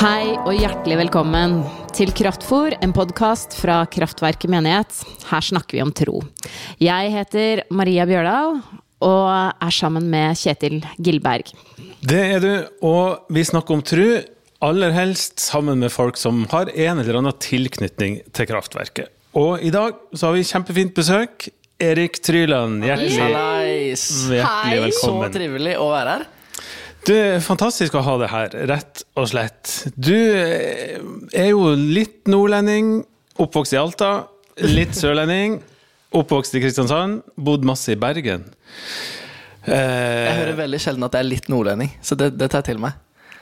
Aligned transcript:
Hei 0.00 0.30
og 0.48 0.54
hjertelig 0.56 0.96
velkommen 0.96 1.58
til 1.92 2.08
Kraftfor, 2.16 2.72
en 2.80 2.94
podkast 2.96 3.52
fra 3.52 3.82
Kraftverket 3.92 4.48
menighet. 4.48 4.94
Her 5.28 5.44
snakker 5.44 5.76
vi 5.76 5.82
om 5.84 5.90
tro. 5.92 6.22
Jeg 6.80 7.10
heter 7.12 7.60
Maria 7.68 8.06
Bjørdal 8.08 8.62
og 9.04 9.26
er 9.28 9.74
sammen 9.76 10.06
med 10.08 10.40
Kjetil 10.40 10.78
Gilberg. 10.96 11.52
Det 12.00 12.22
er 12.30 12.40
du, 12.40 12.48
og 12.80 13.28
vi 13.28 13.44
snakker 13.44 13.76
om 13.76 13.84
tro, 13.84 14.08
aller 14.64 14.96
helst 14.96 15.36
sammen 15.44 15.84
med 15.84 15.92
folk 15.92 16.16
som 16.16 16.46
har 16.48 16.72
en 16.72 17.04
eller 17.04 17.20
annen 17.20 17.36
tilknytning 17.36 18.22
til 18.32 18.48
kraftverket. 18.48 19.12
Og 19.36 19.60
i 19.60 19.68
dag 19.68 20.00
så 20.16 20.30
har 20.30 20.38
vi 20.40 20.48
kjempefint 20.48 20.96
besøk. 20.96 21.50
Erik 21.76 22.22
Tryland, 22.24 22.88
hjertelig, 22.88 23.20
hjertelig 23.20 23.92
hjertelig 24.40 24.80
Hei. 24.80 24.92
Så 24.96 25.16
trivelig 25.36 25.76
å 25.76 25.92
være 25.92 26.16
her. 26.22 26.30
Det 27.06 27.16
er 27.16 27.40
fantastisk 27.44 27.94
å 27.96 28.02
ha 28.04 28.16
deg 28.20 28.28
her, 28.32 28.54
rett 28.68 29.04
og 29.18 29.28
slett. 29.30 29.70
Du 29.96 30.12
eh, 30.14 30.98
er 31.32 31.48
jo 31.52 31.70
litt 31.74 32.28
nordlending, 32.30 33.00
oppvokst 33.40 33.72
i 33.74 33.78
Alta. 33.80 34.10
Litt 34.60 34.92
sørlending, 34.98 35.58
oppvokst 36.12 36.54
i 36.58 36.60
Kristiansand, 36.60 37.22
bodd 37.40 37.64
masse 37.68 37.94
i 37.94 37.98
Bergen. 38.00 38.44
Jeg 39.64 39.76
Eh, 39.76 40.36
hører 40.38 40.54
veldig 40.56 40.78
sjelden 40.80 41.04
at 41.04 41.12
jeg 41.16 41.20
er 41.20 41.28
litt 41.28 41.48
nordlending, 41.52 41.90
så 42.04 42.16
det, 42.16 42.30
det 42.40 42.46
tar 42.50 42.62
jeg 42.62 42.70
til 42.74 42.78
meg. 42.80 42.94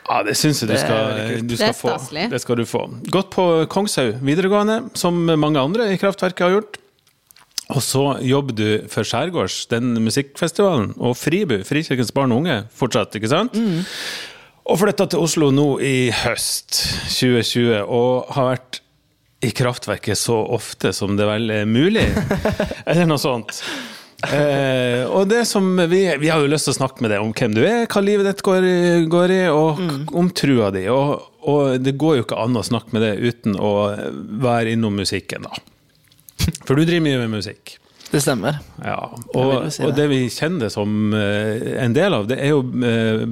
ja, 0.08 0.16
det 0.26 0.32
syns 0.36 0.62
jeg 0.64 0.70
du 0.72 0.74
skal, 0.80 1.20
du 1.46 1.54
skal 1.56 1.74
få. 1.78 1.92
Det 2.32 2.40
skal 2.42 2.58
du 2.58 2.64
få. 2.66 2.80
Gått 3.14 3.30
på 3.36 3.44
Kongshaug 3.70 4.18
videregående, 4.26 4.80
som 4.98 5.14
mange 5.38 5.60
andre 5.62 5.86
i 5.94 5.98
Kraftverket 6.00 6.42
har 6.46 6.54
gjort. 6.56 6.78
Og 7.74 7.82
så 7.84 8.02
jobber 8.24 8.54
du 8.56 8.66
for 8.88 9.04
Skjærgårds, 9.04 9.66
den 9.68 9.90
musikkfestivalen, 10.00 10.94
og 10.96 11.16
Fribu, 11.20 11.58
Frikirkens 11.68 12.14
barn 12.16 12.32
og 12.32 12.40
unge, 12.44 12.62
fortsatt, 12.78 13.18
ikke 13.18 13.28
sant? 13.28 13.58
Mm. 13.60 13.82
Og 14.68 14.78
flytta 14.80 15.06
til 15.12 15.20
Oslo 15.24 15.50
nå 15.52 15.66
i 15.84 16.08
høst 16.24 16.78
2020, 17.12 17.82
og 17.84 18.32
har 18.36 18.50
vært 18.54 18.80
i 19.44 19.52
Kraftverket 19.54 20.18
så 20.18 20.34
ofte 20.56 20.90
som 20.96 21.14
det 21.20 21.28
vel 21.28 21.52
er 21.60 21.68
mulig, 21.68 22.08
eller 22.88 23.06
noe 23.06 23.20
sånt. 23.22 23.60
Eh, 24.34 25.04
og 25.06 25.28
det 25.30 25.44
som 25.46 25.68
vi, 25.92 26.00
vi 26.18 26.26
har 26.32 26.42
jo 26.42 26.48
lyst 26.50 26.66
til 26.66 26.74
å 26.74 26.78
snakke 26.80 27.04
med 27.04 27.12
deg 27.14 27.22
om 27.22 27.30
hvem 27.38 27.52
du 27.54 27.60
er, 27.62 27.84
hva 27.86 28.00
livet 28.02 28.26
ditt 28.32 28.42
går, 28.48 28.64
går 29.12 29.34
i, 29.36 29.42
og 29.52 29.78
Mm. 29.78 30.00
om 30.24 30.30
trua 30.34 30.72
di. 30.74 30.86
Og, 30.90 31.20
og 31.48 31.76
det 31.84 31.94
går 32.00 32.16
jo 32.18 32.24
ikke 32.26 32.40
an 32.42 32.58
å 32.58 32.64
snakke 32.66 32.96
med 32.96 33.04
deg 33.04 33.22
uten 33.28 33.54
å 33.60 33.72
være 34.42 34.72
innom 34.74 34.96
musikken, 34.98 35.46
da. 35.46 35.60
For 36.64 36.78
du 36.78 36.84
driver 36.84 37.04
mye 37.04 37.20
med 37.24 37.38
musikk. 37.38 37.76
Det 38.08 38.22
stemmer. 38.24 38.60
Ja, 38.80 38.96
og, 39.36 39.50
si 39.72 39.82
og 39.84 39.92
det. 39.92 39.96
det 39.98 40.06
vi 40.14 40.20
kjenner 40.32 40.64
det 40.64 40.72
som 40.72 41.12
eh, 41.16 41.74
en 41.82 41.96
del 41.96 42.16
av, 42.16 42.28
det 42.30 42.38
er 42.40 42.54
jo 42.54 42.62
eh, 42.64 43.24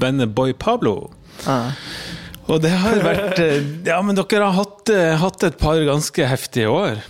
bandet 0.00 0.34
Boy 0.36 0.52
Pablo. 0.52 1.08
Ja. 1.46 1.72
Og 2.50 2.60
det 2.60 2.74
har 2.82 3.00
vært 3.04 3.40
eh, 3.40 3.62
Ja, 3.88 4.00
men 4.04 4.18
dere 4.18 4.50
har 4.50 4.58
hatt, 4.58 4.92
hatt 5.22 5.48
et 5.48 5.56
par 5.60 5.80
ganske 5.88 6.28
heftige 6.28 6.68
år. 6.68 7.00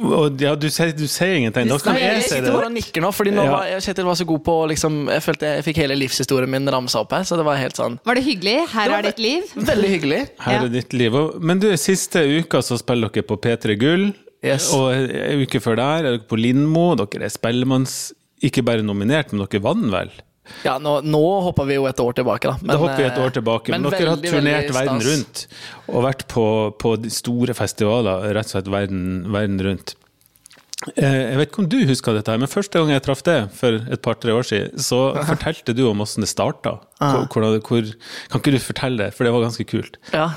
Ja, 0.00 0.54
du 0.56 0.66
sier, 0.72 0.90
du 0.96 1.04
sier 1.06 1.34
ingenting. 1.36 1.68
Da 1.68 1.76
kan 1.78 1.92
Nei, 1.94 2.00
jeg 2.00 2.14
jeg 2.16 2.22
si 2.24 2.36
det. 2.40 2.48
Jeg 2.48 2.54
og 2.56 2.72
nikker 2.72 3.02
nå, 3.04 3.10
fordi 3.12 3.30
nå 3.36 3.42
Ja. 3.44 3.50
var, 3.52 3.80
Kjetil 3.84 4.04
var 4.08 4.14
så 4.16 4.24
god 4.26 4.40
på 4.44 4.54
liksom, 4.70 4.94
Jeg 5.12 5.22
følte 5.22 5.50
jeg 5.56 5.64
fikk 5.66 5.76
hele 5.82 5.94
livshistorien 6.00 6.48
min 6.50 6.66
ramsa 6.66 7.00
opp 7.04 7.12
her, 7.12 7.22
så 7.28 7.36
det 7.36 7.44
var 7.44 7.56
helt 7.60 7.76
sånn 7.76 7.98
Var 8.04 8.14
det 8.14 8.24
hyggelig? 8.24 8.56
Her 8.72 8.88
Det 8.88 8.90
var 8.96 8.98
er 8.98 9.02
ditt 9.10 9.18
liv. 9.20 9.42
Veldig 9.54 9.90
hyggelig. 9.92 10.20
Her 10.40 10.52
Ja. 10.52 10.62
er 10.64 10.68
ditt 10.68 10.92
liv. 10.96 11.12
Men 11.40 11.58
du, 11.60 11.68
siste 11.76 12.24
uka 12.40 12.62
så 12.64 12.78
spiller 12.80 13.10
dere 13.12 13.22
på 13.22 13.36
P3 13.36 13.76
Gull. 13.78 14.14
Yes. 14.42 14.72
Og 14.74 14.90
en 14.94 15.42
uke 15.44 15.60
før 15.60 15.76
der 15.76 15.98
er 15.98 16.02
dere 16.16 16.26
på 16.26 16.40
Lindmo. 16.40 16.96
Dere 16.96 17.28
er 17.28 17.30
Spellemanns 17.30 18.12
Ikke 18.42 18.64
bare 18.64 18.82
nominert, 18.82 19.30
men 19.32 19.44
dere 19.46 19.60
vant 19.62 19.90
vel? 19.92 20.10
Ja, 20.66 20.74
nå, 20.82 20.96
nå 21.06 21.22
hopper 21.46 21.66
vi 21.68 21.76
jo 21.78 21.86
et 21.86 22.00
år 22.02 22.14
tilbake, 22.18 22.50
da. 22.50 22.72
da 22.72 22.76
hopper 22.80 22.98
vi 22.98 23.06
et 23.08 23.16
eh, 23.18 23.24
år 23.24 23.34
tilbake. 23.36 23.72
Men, 23.72 23.84
dere 23.94 24.12
har 24.14 24.22
turnert 24.22 24.70
verden 24.74 25.02
rundt. 25.06 25.42
Og 25.88 26.02
vært 26.06 26.24
på, 26.30 26.44
på 26.82 26.94
store 27.14 27.54
festivaler 27.56 28.30
rett 28.34 28.50
og 28.50 28.56
slett 28.56 28.70
verden, 28.72 29.04
verden 29.32 29.60
rundt. 29.62 29.94
Eh, 30.96 31.30
Jeg 31.30 31.38
vet 31.38 31.50
ikke 31.52 31.62
om 31.62 31.68
du 31.70 31.78
husker 31.86 32.16
dette, 32.18 32.34
men 32.42 32.50
første 32.50 32.80
gang 32.82 32.90
jeg 32.90 33.04
traff 33.06 33.22
deg 33.26 33.52
for 33.54 33.78
et 33.94 34.02
par-tre 34.02 34.34
år 34.34 34.46
siden, 34.48 34.82
så 34.82 35.02
fortalte 35.30 35.76
du 35.78 35.84
om 35.88 36.02
hvordan 36.02 36.26
det 36.26 36.30
starta. 36.32 36.76
Hvor, 36.98 37.28
hvor, 37.30 37.60
hvor, 37.68 37.92
kan 38.32 38.42
ikke 38.42 38.56
du 38.56 38.62
fortelle 38.62 39.04
det, 39.06 39.12
for 39.14 39.28
det 39.28 39.34
var 39.34 39.46
ganske 39.46 39.66
kult. 39.70 40.00
Ja. 40.14 40.32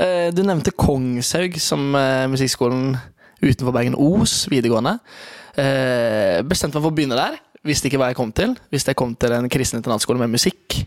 Eh, 0.00 0.30
Du 0.32 0.42
nevnte 0.48 0.72
Kongshaug 0.72 1.60
som 1.60 1.90
eh, 1.96 2.24
musikkskolen 2.32 2.96
utenfor 3.44 3.72
Bergen 3.76 3.96
Os 4.00 4.46
videregående. 4.48 4.96
Eh, 5.60 6.40
Bestemte 6.48 6.76
meg 6.80 6.84
for 6.88 6.92
å 6.92 6.96
begynne 6.96 7.20
der. 7.20 7.36
Visste 7.66 7.90
ikke 7.90 8.00
hva 8.00 8.10
jeg 8.12 8.18
kom 8.18 8.32
til. 8.36 8.54
Visste 8.72 8.92
jeg 8.92 8.98
kom 9.00 9.14
til 9.18 9.34
en 9.36 9.50
kristen 9.52 9.80
internatskole 9.80 10.20
med 10.22 10.32
musikk. 10.36 10.78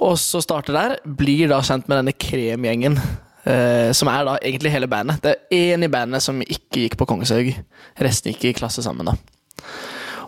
Og 0.00 0.16
så 0.20 0.40
starter 0.42 0.76
der. 0.76 0.96
Blir 1.04 1.50
da 1.52 1.60
kjent 1.64 1.88
med 1.88 2.00
denne 2.00 2.16
kremgjengen. 2.16 2.98
eh, 3.44 3.90
som 3.96 4.10
er 4.12 4.26
da 4.26 4.36
egentlig 4.42 4.72
hele 4.74 4.88
bandet. 4.90 5.22
Det 5.24 5.32
er 5.32 5.74
én 5.74 5.84
i 5.84 5.88
bandet 5.92 6.24
som 6.24 6.40
ikke 6.42 6.84
gikk 6.84 6.98
på 7.00 7.06
Kongshaug. 7.08 7.52
Resten 8.00 8.34
gikk 8.34 8.50
i 8.50 8.56
klasse 8.58 8.84
sammen, 8.84 9.08
da. 9.08 9.16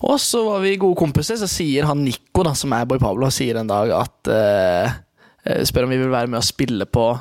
Og 0.02 0.19
så 0.19 0.41
var 0.47 0.62
vi 0.64 0.75
gode 0.81 0.98
kompiser, 0.98 1.38
så 1.38 1.47
sier 1.50 1.86
han 1.86 2.02
Nico, 2.02 2.42
da, 2.42 2.56
som 2.58 2.72
er 2.75 2.88
Boy 2.91 2.98
Pablo, 2.98 3.28
sier 3.31 3.60
en 3.60 3.70
dag 3.70 3.92
at 3.94 4.31
eh, 4.34 4.97
eh, 5.47 5.62
Spør 5.69 5.86
om 5.86 5.94
vi 5.94 6.00
vil 6.00 6.10
være 6.10 6.31
med 6.32 6.41
å 6.41 6.47
spille 6.47 6.88
på 6.91 7.12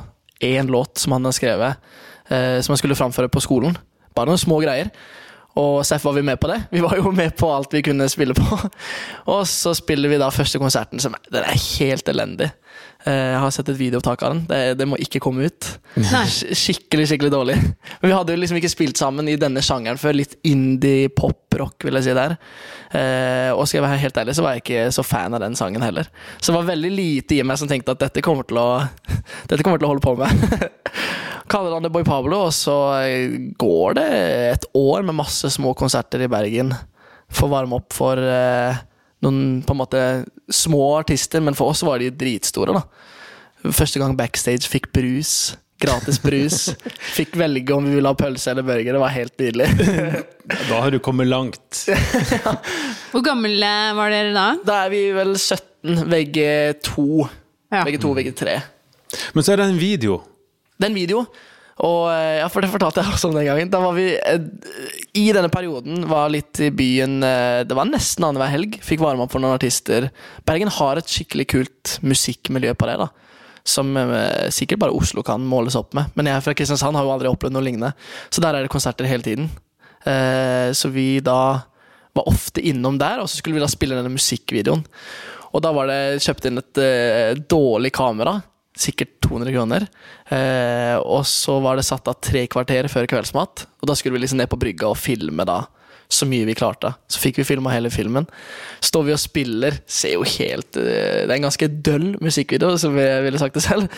én 0.42 0.70
låt 0.72 0.98
som 0.98 1.14
han 1.14 1.28
har 1.28 1.36
skrevet, 1.36 1.92
eh, 2.26 2.58
som 2.58 2.74
han 2.74 2.80
skulle 2.80 2.98
framføre 2.98 3.30
på 3.30 3.44
skolen. 3.44 3.76
Bare 4.16 4.32
noen 4.32 4.40
små 4.40 4.58
greier. 4.64 4.90
Og 5.60 5.82
Seff 5.84 6.04
var 6.04 6.16
vi 6.16 6.22
med 6.24 6.40
på 6.40 6.48
det. 6.48 6.62
Vi 6.70 6.80
var 6.80 6.96
jo 6.96 7.10
med 7.12 7.34
på 7.36 7.50
alt 7.52 7.74
vi 7.74 7.82
kunne 7.84 8.08
spille 8.08 8.34
på. 8.34 8.58
Og 9.34 9.44
så 9.48 9.74
spiller 9.76 10.08
vi 10.08 10.20
da 10.20 10.30
første 10.32 10.60
konserten, 10.62 11.02
som 11.02 11.16
den 11.28 11.44
er 11.44 11.64
helt 11.78 12.08
elendig. 12.08 12.52
Eh, 13.04 13.32
Jeg 13.32 13.38
har 13.42 13.50
sett 13.54 13.70
et 13.72 13.78
videoopptak 13.80 14.22
av 14.22 14.34
den. 14.34 14.42
Det, 14.50 14.60
det 14.78 14.86
må 14.86 14.98
ikke 15.02 15.20
komme 15.22 15.48
ut. 15.48 15.68
Skikkelig, 15.98 17.08
skikkelig 17.10 17.32
dårlig. 17.34 17.56
Men 17.58 18.06
vi 18.10 18.14
hadde 18.14 18.34
jo 18.36 18.40
liksom 18.42 18.60
ikke 18.60 18.70
spilt 18.72 19.00
sammen 19.00 19.28
i 19.30 19.34
denne 19.40 19.62
sjangeren 19.64 19.98
før. 20.00 20.14
Litt 20.20 20.36
indie, 20.46 21.08
pop-rock, 21.16 21.82
vil 21.88 21.98
jeg 21.98 22.06
si 22.08 22.14
der. 22.18 22.36
Eh, 22.94 23.50
og 23.56 23.64
skal 23.66 23.80
jeg 23.80 23.86
være 23.88 24.02
helt 24.04 24.22
ærlig, 24.22 24.36
så 24.38 24.44
var 24.46 24.54
jeg 24.56 24.64
ikke 24.64 24.84
så 24.94 25.04
fan 25.06 25.34
av 25.34 25.42
den 25.42 25.58
sangen 25.58 25.82
heller. 25.84 26.08
Så 26.38 26.52
det 26.52 26.58
var 26.60 26.70
veldig 26.70 26.92
lite 26.94 27.40
i 27.40 27.42
meg 27.46 27.58
som 27.60 27.70
tenkte 27.70 27.96
at 27.96 28.04
dette 28.06 28.24
kommer 28.24 28.46
til 28.48 28.60
å, 28.62 28.68
dette 29.50 29.62
kommer 29.66 29.82
til 29.82 29.88
å 29.90 29.92
holde 29.94 30.06
på 30.06 30.14
med. 30.22 30.70
Kaller 31.52 31.74
han 31.74 31.84
det 31.84 31.90
Boy 31.92 32.04
Pablo, 32.06 32.44
og 32.46 32.54
så 32.56 32.76
eh, 33.02 33.34
går 33.60 33.98
det 33.98 34.08
et 34.54 34.70
år 34.78 35.02
med 35.08 35.18
masse 35.18 35.50
små 35.52 35.74
konserter 35.76 36.22
i 36.24 36.30
Bergen. 36.30 36.70
Får 37.32 37.50
varme 37.50 37.80
opp 37.80 37.92
for 37.96 38.20
eh, 38.20 38.78
noen 39.22 39.62
på 39.66 39.74
en 39.74 39.80
måte 39.80 40.02
små 40.52 40.82
artister, 40.98 41.42
men 41.44 41.56
for 41.58 41.72
oss 41.72 41.82
var 41.86 42.02
de 42.02 42.10
dritstore, 42.10 42.74
da. 42.76 42.84
Første 43.70 44.00
gang 44.02 44.16
backstage 44.18 44.66
fikk 44.70 44.90
brus. 44.94 45.52
Gratis 45.82 46.18
brus. 46.22 46.56
Fikk 47.16 47.34
velge 47.38 47.74
om 47.74 47.86
vi 47.88 47.96
ville 47.96 48.10
ha 48.10 48.14
pølse 48.18 48.52
eller 48.52 48.62
burger. 48.66 48.94
Det 48.94 49.02
var 49.02 49.14
helt 49.14 49.42
nydelig. 49.42 49.68
Da 50.68 50.80
har 50.82 50.90
du 50.90 50.98
kommet 50.98 51.28
langt. 51.30 51.84
Hvor 53.12 53.22
gamle 53.22 53.70
var 53.94 54.10
dere 54.10 54.32
da? 54.34 54.46
Da 54.66 54.80
er 54.86 54.90
vi 54.90 55.02
vel 55.14 55.36
17, 55.38 56.02
VG2. 56.10 57.04
Ja. 57.72 57.84
Begge 57.86 58.00
to, 58.02 58.10
begge 58.14 58.34
tre. 58.36 58.56
Men 59.34 59.46
så 59.46 59.54
er 59.54 59.62
det 59.62 59.68
en 59.70 59.78
video. 59.80 60.18
Det 60.76 60.88
er 60.88 60.90
en 60.90 60.98
video, 60.98 61.22
og 61.80 62.10
eh, 62.12 62.38
ja, 62.42 62.48
for 62.52 62.64
det 62.64 62.70
fortalte 62.72 63.00
jeg 63.00 63.14
også 63.14 63.30
om 63.30 63.36
den 63.38 63.46
gangen. 63.48 63.70
Da 63.72 63.80
var 63.80 63.96
vi 63.96 64.10
eh, 64.18 65.00
I 65.18 65.24
denne 65.32 65.50
perioden 65.52 66.04
var 66.10 66.28
litt 66.32 66.60
i 66.60 66.68
byen 66.74 67.22
eh, 67.24 67.62
Det 67.64 67.76
var 67.78 67.88
nesten 67.88 68.26
annenhver 68.28 68.52
helg. 68.52 68.76
Fikk 68.84 69.00
varme 69.04 69.24
opp 69.24 69.32
for 69.32 69.42
noen 69.42 69.56
artister. 69.56 70.10
Bergen 70.48 70.72
har 70.72 71.00
et 71.00 71.08
skikkelig 71.08 71.48
kult 71.54 71.96
musikkmiljø 72.04 72.76
på 72.76 72.90
det. 72.90 72.98
da 73.00 73.08
Som 73.64 73.96
sikkert 74.52 74.84
bare 74.84 74.96
Oslo 74.96 75.24
kan 75.24 75.44
måles 75.48 75.78
opp 75.78 75.96
med. 75.96 76.12
Men 76.18 76.28
jeg 76.28 76.44
fra 76.44 76.56
Kristiansand 76.58 76.98
har 76.98 77.08
jo 77.08 77.16
aldri 77.16 77.32
opplevd 77.32 77.56
noe 77.56 77.64
lignende. 77.64 77.94
Så 78.28 78.44
der 78.44 78.58
er 78.58 78.66
det 78.66 78.72
konserter 78.72 79.08
hele 79.08 79.24
tiden. 79.24 79.48
Så 80.02 80.90
vi 80.90 81.22
da 81.22 81.62
var 82.12 82.26
ofte 82.28 82.60
innom 82.60 82.98
der, 82.98 83.22
og 83.22 83.30
så 83.30 83.38
skulle 83.38 83.54
vi 83.56 83.62
da 83.62 83.68
spille 83.70 83.94
denne 83.94 84.10
musikkvideoen. 84.12 84.82
Og 85.54 85.62
da 85.62 85.70
var 85.72 85.86
det 85.88 86.24
kjøpt 86.24 86.48
inn 86.48 86.58
et 86.58 86.82
dårlig 87.48 87.92
kamera, 87.94 88.40
sikkert 88.78 89.18
200 89.26 89.52
kroner. 89.54 89.86
Eh, 90.32 90.96
og 91.00 91.26
så 91.28 91.58
var 91.62 91.78
det 91.78 91.86
satt 91.86 92.08
av 92.08 92.20
tre 92.24 92.46
kvarter 92.50 92.88
før 92.92 93.08
kveldsmat, 93.10 93.66
og 93.82 93.88
da 93.90 93.96
skulle 93.98 94.16
vi 94.16 94.24
liksom 94.24 94.40
ned 94.40 94.50
på 94.52 94.60
brygga 94.60 94.90
og 94.90 95.00
filme 95.00 95.46
da 95.48 95.64
så 96.12 96.26
mye 96.28 96.44
vi 96.44 96.56
klarte. 96.56 96.92
Så 97.08 97.20
fikk 97.22 97.40
vi 97.40 97.46
filma 97.48 97.72
hele 97.72 97.90
filmen. 97.92 98.26
Står 98.84 99.06
vi 99.06 99.14
og 99.14 99.20
spiller, 99.22 99.78
ser 99.88 100.16
jo 100.18 100.26
helt 100.28 100.76
eh, 100.76 101.24
Det 101.24 101.30
er 101.30 101.36
en 101.38 101.48
ganske 101.48 101.68
døll 101.88 102.08
musikkvideo, 102.20 102.76
som 102.80 102.98
jeg 103.00 103.24
ville 103.26 103.40
sagt 103.40 103.56
det 103.56 103.64
selv. 103.64 103.88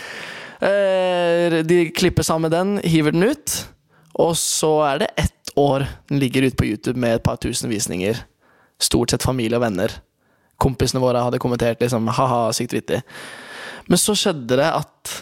Eh, 0.62 1.60
de 1.66 1.80
klipper 1.96 2.26
sammen 2.26 2.52
den, 2.52 2.76
hiver 2.86 3.14
den 3.14 3.26
ut, 3.26 3.56
og 4.22 4.36
så 4.38 4.76
er 4.92 5.02
det 5.02 5.14
ett 5.24 5.54
år 5.58 5.88
den 6.10 6.20
ligger 6.22 6.46
ute 6.46 6.58
på 6.58 6.68
YouTube 6.68 6.98
med 7.00 7.18
et 7.18 7.26
par 7.26 7.40
tusen 7.42 7.70
visninger. 7.70 8.22
Stort 8.82 9.10
sett 9.10 9.26
familie 9.26 9.58
og 9.58 9.66
venner. 9.66 9.98
Kompisene 10.62 11.02
våre 11.02 11.22
hadde 11.22 11.42
kommentert 11.42 11.82
liksom 11.82 12.06
ha-ha, 12.14 12.46
sykt 12.54 12.74
vittig. 12.76 13.02
Men 13.90 14.00
så 14.00 14.16
skjedde 14.16 14.58
det 14.60 14.68
at 14.68 15.14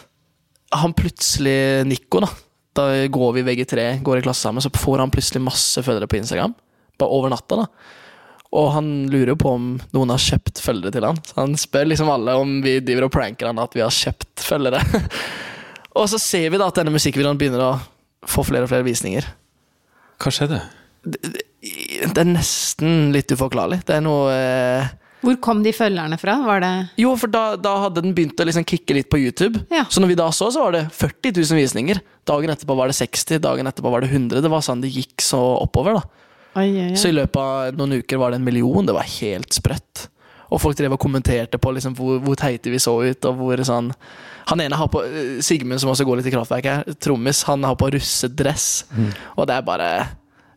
han 0.73 0.95
plutselig, 0.97 1.85
Nico, 1.85 2.23
da 2.23 2.29
Da 2.73 2.85
går 3.05 3.33
vi 3.35 3.43
begge 3.45 3.65
tre 3.69 3.99
går 4.01 4.17
i 4.17 4.23
klasse 4.25 4.47
sammen, 4.47 4.63
så 4.63 4.71
får 4.73 5.03
han 5.03 5.11
plutselig 5.13 5.43
masse 5.45 5.83
følgere 5.85 6.09
på 6.09 6.17
Instagram. 6.17 6.55
Bare 6.97 7.13
over 7.13 7.29
natta, 7.29 7.59
da. 7.59 7.67
Og 8.53 8.71
han 8.73 8.87
lurer 9.09 9.33
jo 9.33 9.39
på 9.41 9.51
om 9.53 9.67
noen 9.93 10.13
har 10.13 10.21
kjøpt 10.21 10.61
følgere 10.61 10.93
til 10.93 11.05
han. 11.05 11.19
Så 11.25 11.37
han 11.37 11.53
spør 11.57 11.87
liksom 11.89 12.09
alle 12.13 12.33
om 12.37 12.59
vi 12.65 12.79
driver 12.85 13.07
og 13.07 13.13
pranker 13.13 13.49
han 13.49 13.61
at 13.61 13.77
vi 13.77 13.81
har 13.81 13.93
kjøpt 13.93 14.41
følgere. 14.45 14.81
og 15.99 16.09
så 16.09 16.21
ser 16.21 16.49
vi 16.53 16.61
da 16.61 16.69
at 16.69 16.81
denne 16.81 16.93
musikkvideoen 16.93 17.37
begynner 17.37 17.65
å 17.65 17.71
få 18.29 18.45
flere 18.45 18.65
og 18.65 18.73
flere 18.73 18.85
visninger. 18.85 19.29
Hva 20.21 20.33
skjedde? 20.33 20.61
Det, 21.03 21.33
det 22.09 22.19
er 22.21 22.29
nesten 22.29 23.09
litt 23.13 23.33
uforklarlig. 23.33 23.81
Det 23.85 23.97
er 23.97 24.05
noe 24.05 24.33
eh, 24.33 24.93
Hvor 25.23 25.37
kom 25.43 25.61
de 25.63 25.71
følgerne 25.75 26.17
fra? 26.19 26.35
Var 26.43 26.63
det 26.63 26.71
Jo, 26.99 27.13
for 27.19 27.31
da, 27.31 27.43
da 27.55 27.77
hadde 27.85 28.03
den 28.03 28.15
begynt 28.15 28.39
å 28.43 28.47
liksom 28.47 28.65
kicke 28.67 28.95
litt 28.97 29.09
på 29.11 29.21
YouTube. 29.21 29.61
Ja. 29.71 29.85
Så 29.89 30.03
når 30.03 30.11
vi 30.13 30.19
da 30.19 30.27
så, 30.35 30.49
så 30.51 30.65
var 30.65 30.75
det 30.75 30.83
40 30.91 31.37
000 31.39 31.61
visninger. 31.61 32.01
Dagen 32.27 32.51
etterpå 32.51 32.75
var 32.77 32.91
det 32.91 32.97
60, 32.99 33.39
dagen 33.43 33.69
etterpå 33.71 33.91
var 33.93 34.03
det 34.03 34.11
100. 34.11 34.43
Det 34.43 34.51
var 34.51 34.65
sånn 34.65 34.83
det 34.83 34.91
gikk 34.91 35.23
så 35.23 35.39
oppover. 35.63 36.01
da. 36.01 36.23
Oi, 36.59 36.67
oi, 36.69 36.89
Så 36.99 37.09
i 37.09 37.15
løpet 37.15 37.39
av 37.39 37.79
noen 37.79 38.01
uker 38.03 38.19
var 38.21 38.33
det 38.33 38.41
en 38.41 38.45
million. 38.45 38.85
Det 38.85 38.95
var 38.95 39.07
helt 39.19 39.55
sprøtt. 39.55 40.07
Og 40.53 40.61
folk 40.61 40.77
drev 40.77 40.93
og 40.93 41.01
kommenterte 41.01 41.57
på 41.57 41.71
liksom 41.73 41.95
hvor, 41.97 42.19
hvor 42.21 42.37
teite 42.37 42.69
vi 42.69 42.81
så 42.81 42.93
ut. 43.01 43.25
og 43.29 43.39
hvor 43.39 43.63
sånn... 43.65 43.93
Han 44.51 44.59
ene 44.59 44.75
har 44.75 44.89
på 44.91 45.01
eh, 45.07 45.39
Sigmund, 45.41 45.79
som 45.81 45.93
også 45.93 46.05
går 46.05 46.19
litt 46.19 46.27
i 46.29 46.33
kraftverket 46.35 46.73
her, 46.75 46.97
trommis, 46.99 47.45
han 47.47 47.63
har 47.63 47.77
på 47.79 47.87
russedress. 47.95 48.67
Og 49.37 49.47
det 49.47 49.55
er 49.55 49.65
bare 49.65 49.89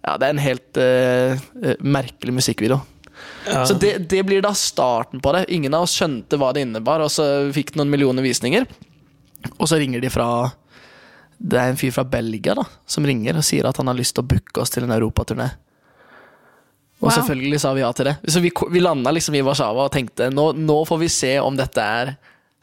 Ja, 0.07 0.17
det 0.19 0.27
er 0.27 0.35
en 0.35 0.43
helt 0.43 0.79
eh, 0.83 1.47
merkelig 1.83 2.35
musikkvideo. 2.37 2.81
Ja. 3.47 3.65
Så 3.67 3.75
det, 3.79 3.99
det 4.11 4.23
blir 4.27 4.43
da 4.43 4.53
starten 4.59 5.21
på 5.23 5.33
det. 5.37 5.45
Ingen 5.55 5.75
av 5.75 5.87
oss 5.87 5.95
skjønte 5.99 6.39
hva 6.41 6.53
det 6.57 6.65
innebar, 6.67 7.05
og 7.05 7.11
så 7.13 7.27
fikk 7.55 7.73
det 7.75 7.81
noen 7.81 7.93
millioner 7.93 8.25
visninger. 8.27 8.67
Og 9.57 9.69
så 9.71 9.79
ringer 9.79 10.03
de 10.03 10.11
fra 10.11 10.27
Det 11.39 11.59
er 11.61 11.71
en 11.71 11.79
fyr 11.79 11.93
fra 11.95 12.03
Belgia 12.09 12.55
da 12.57 12.65
som 12.89 13.05
ringer 13.07 13.37
og 13.39 13.45
sier 13.47 13.69
at 13.69 13.77
han 13.79 13.87
har 13.91 13.95
lyst 13.99 14.17
til 14.17 14.25
å 14.25 14.29
booke 14.31 14.63
oss 14.63 14.73
til 14.75 14.87
en 14.87 14.95
europaturné. 14.97 15.51
Og 16.97 17.11
Wow. 17.11 17.13
selvfølgelig 17.13 17.61
sa 17.61 17.75
vi 17.77 17.83
ja 17.83 17.91
til 17.93 18.09
det. 18.09 18.15
Så 18.33 18.41
vi, 18.41 18.51
vi 18.73 18.81
landa 18.81 19.13
liksom 19.13 19.35
i 19.37 19.43
Warszawa 19.45 19.85
og 19.85 19.93
tenkte 19.93 20.31
nå, 20.33 20.47
nå 20.57 20.79
får 20.89 20.99
vi 21.03 21.09
se 21.13 21.35
om 21.45 21.57
dette 21.59 21.83
er 21.85 22.15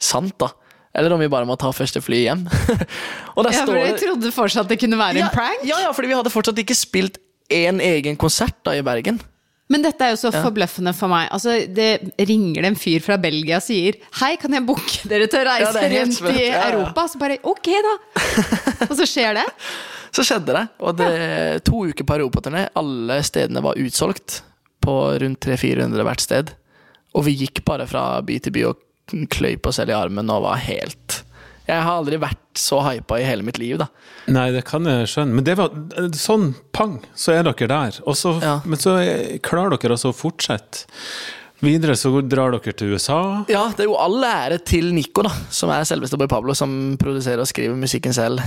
sant, 0.02 0.34
da. 0.42 0.48
Eller 0.94 1.14
om 1.14 1.22
vi 1.22 1.28
bare 1.30 1.46
må 1.46 1.54
ta 1.58 1.70
første 1.74 2.02
fly 2.02 2.24
hjem. 2.24 2.42
og 3.36 3.46
der 3.46 3.54
Ja, 3.54 3.60
for 3.62 3.70
står 3.70 3.78
jeg 3.78 4.00
trodde 4.02 4.32
fortsatt 4.34 4.68
det 4.70 4.80
kunne 4.82 4.98
være 4.98 5.22
ja, 5.22 5.28
en 5.30 5.34
prank. 5.34 5.62
Ja, 5.66 5.78
ja, 5.86 5.92
fordi 5.94 6.10
vi 6.10 6.18
hadde 6.18 6.34
fortsatt 6.34 6.58
ikke 6.62 6.76
spilt 6.78 7.20
én 7.52 7.78
egen 7.82 8.18
konsert 8.18 8.58
da 8.66 8.74
i 8.74 8.82
Bergen. 8.86 9.22
Men 9.72 9.84
dette 9.86 10.04
er 10.04 10.12
jo 10.12 10.18
så 10.20 10.30
forbløffende 10.34 10.92
for 10.96 11.08
meg. 11.08 11.30
Altså, 11.32 11.54
det 11.72 12.12
ringer 12.28 12.60
det 12.66 12.70
en 12.72 12.76
fyr 12.76 13.00
fra 13.04 13.16
Belgia 13.20 13.56
og 13.62 13.64
sier 13.64 13.96
'Hei, 14.20 14.34
kan 14.40 14.52
jeg 14.52 14.66
booke 14.66 15.00
dere 15.10 15.26
til 15.30 15.40
å 15.40 15.48
reise 15.48 15.72
det 15.72 15.84
er 15.88 15.94
rundt 16.02 16.18
sprøtt. 16.18 16.36
i 16.36 16.46
Ja, 16.46 16.52
ja. 16.52 16.70
Europa?' 16.74 17.06
Så 17.08 17.18
bare 17.22 17.38
'ok, 17.40 17.70
da'. 17.88 17.96
og 18.90 18.96
så 19.00 19.06
skjer 19.08 19.40
det. 19.40 19.46
Så 20.14 20.22
skjedde 20.22 20.52
det. 20.54 20.66
Og 20.78 20.96
det 21.00 21.64
to 21.66 21.86
uker 21.90 22.04
på 22.06 22.18
europaturné. 22.20 22.68
Alle 22.76 23.22
stedene 23.26 23.62
var 23.64 23.80
utsolgt 23.80 24.42
på 24.84 24.94
rundt 25.22 25.40
300-400 25.40 26.04
hvert 26.06 26.20
sted. 26.20 26.52
Og 27.16 27.24
vi 27.26 27.34
gikk 27.44 27.64
bare 27.64 27.86
fra 27.88 28.20
by 28.22 28.38
til 28.38 28.52
by 28.54 28.62
og 28.68 28.76
kløyp 29.32 29.66
oss 29.66 29.76
selv 29.80 29.90
i 29.92 29.96
armen 29.96 30.30
og 30.32 30.44
var 30.46 30.60
helt 30.64 31.03
Jeg 31.66 31.80
har 31.82 31.94
aldri 31.96 32.18
vært 32.20 32.40
så 32.60 32.80
hypa 32.84 33.16
i 33.20 33.24
hele 33.24 33.42
mitt 33.46 33.58
liv, 33.58 33.78
da. 33.80 33.86
Nei, 34.28 34.50
det 34.52 34.64
kan 34.68 34.84
jeg 34.84 35.06
skjønne. 35.08 35.34
Men 35.38 35.44
det 35.46 35.54
var 35.56 35.70
sånn 36.12 36.50
pang, 36.76 36.98
så 37.16 37.32
er 37.38 37.42
dere 37.48 37.68
der. 37.70 38.00
Og 38.06 38.14
så, 38.20 38.34
Ja. 38.42 38.58
Men 38.64 38.78
så 38.78 38.98
er- 39.00 39.38
klarer 39.38 39.78
dere 39.80 39.96
altså 39.96 40.12
å 40.12 40.16
fortsette. 40.16 40.84
Videre 41.64 41.94
så 41.96 42.10
drar 42.28 42.50
dere 42.52 42.72
til 42.76 42.92
USA. 42.92 43.44
Ja, 43.48 43.68
det 43.70 43.80
er 43.80 43.88
jo 43.88 43.96
all 43.96 44.20
ære 44.22 44.58
til 44.64 44.92
Nico, 44.92 45.22
da, 45.22 45.30
som 45.48 45.70
er 45.70 45.84
selveste 45.88 46.18
Boy 46.18 46.26
Pablo, 46.28 46.52
som 46.52 46.96
produserer 47.00 47.40
og 47.40 47.46
skriver 47.48 47.74
musikken 47.80 48.12
selv. 48.12 48.40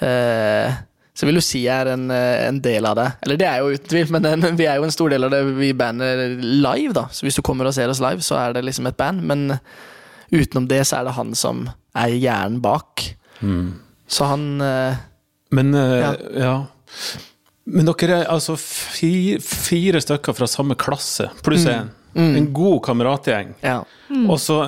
Eh, 0.00 0.72
så 1.14 1.26
vil 1.28 1.34
du 1.36 1.40
si 1.44 1.60
jeg 1.66 1.86
er 1.86 1.92
en, 1.92 2.10
eh, 2.10 2.46
en 2.48 2.60
del 2.60 2.86
av 2.86 2.96
det. 2.96 3.12
Eller 3.22 3.36
det 3.36 3.46
er 3.46 3.58
jo 3.60 3.74
uten 3.76 3.88
tvil, 3.88 4.10
men 4.10 4.22
den, 4.22 4.56
vi 4.56 4.64
er 4.66 4.76
jo 4.80 4.84
en 4.84 4.90
stor 4.90 5.10
del 5.10 5.24
av 5.24 5.30
det 5.30 5.44
vi 5.54 5.72
bandet 5.72 6.40
live, 6.42 6.92
da. 6.96 7.04
Så 7.12 7.22
hvis 7.26 7.36
du 7.36 7.42
kommer 7.42 7.66
og 7.66 7.74
ser 7.74 7.88
oss 7.92 8.00
live, 8.00 8.20
så 8.24 8.38
er 8.40 8.52
det 8.54 8.64
liksom 8.64 8.86
et 8.88 8.96
band. 8.96 9.22
Men 9.22 9.60
utenom 10.32 10.66
det 10.66 10.80
så 10.86 11.00
er 11.00 11.04
det 11.04 11.14
han 11.18 11.34
som 11.34 11.68
er 11.94 12.14
hjernen 12.16 12.60
bak. 12.64 13.04
Så 14.06 14.24
han 14.30 14.60
eh, 14.60 14.96
Men 15.54 15.74
eh, 15.74 15.98
Ja. 16.00 16.14
ja. 16.38 16.54
Men 17.64 17.88
dere 17.88 18.18
er 18.20 18.28
altså 18.28 18.58
fire, 18.60 19.38
fire 19.40 20.00
stykker 20.04 20.36
fra 20.36 20.46
samme 20.50 20.76
klasse, 20.76 21.30
pluss 21.46 21.64
én. 21.70 21.88
En 22.14 22.50
god 22.54 22.82
kameratgjeng. 22.84 23.54
Ja. 23.64 23.78
Og 24.28 24.36
så 24.42 24.58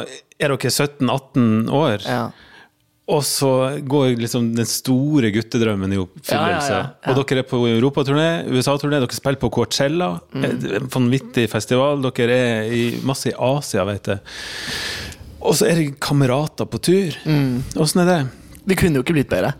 er 0.41 0.49
dere 0.55 0.71
17-18 0.73 1.69
år, 1.77 2.03
ja. 2.09 2.23
og 3.13 3.21
så 3.29 3.51
går 3.87 4.17
liksom 4.19 4.49
den 4.57 4.67
store 4.69 5.29
guttedrømmen 5.35 5.93
i 5.93 6.01
oppfyllelse. 6.01 6.73
Ja, 6.73 6.81
ja, 6.81 6.81
ja, 6.81 6.89
ja. 7.05 7.13
Og 7.13 7.21
dere 7.21 7.45
er 7.45 7.49
på 7.53 7.61
europaturné, 7.69 8.31
USA-turné, 8.49 8.99
dere 9.05 9.17
spiller 9.21 9.41
på 9.45 9.53
Coachella. 9.61 10.11
En 10.35 10.89
vanvittig 10.97 11.47
festival. 11.53 12.01
Dere 12.17 12.41
er 12.49 12.73
i, 12.73 12.83
masse 13.07 13.29
i 13.31 13.37
Asia, 13.37 13.85
vet 13.93 14.11
jeg. 14.15 14.25
Og 15.47 15.55
så 15.55 15.69
er 15.71 15.79
det 15.79 15.87
kamerater 16.03 16.67
på 16.69 16.81
tur. 16.83 17.17
Åssen 17.79 18.03
er 18.03 18.09
det? 18.11 18.21
Det 18.67 18.77
kunne 18.81 18.99
jo 18.99 19.05
ikke 19.07 19.15
blitt 19.17 19.31
bedre. 19.31 19.53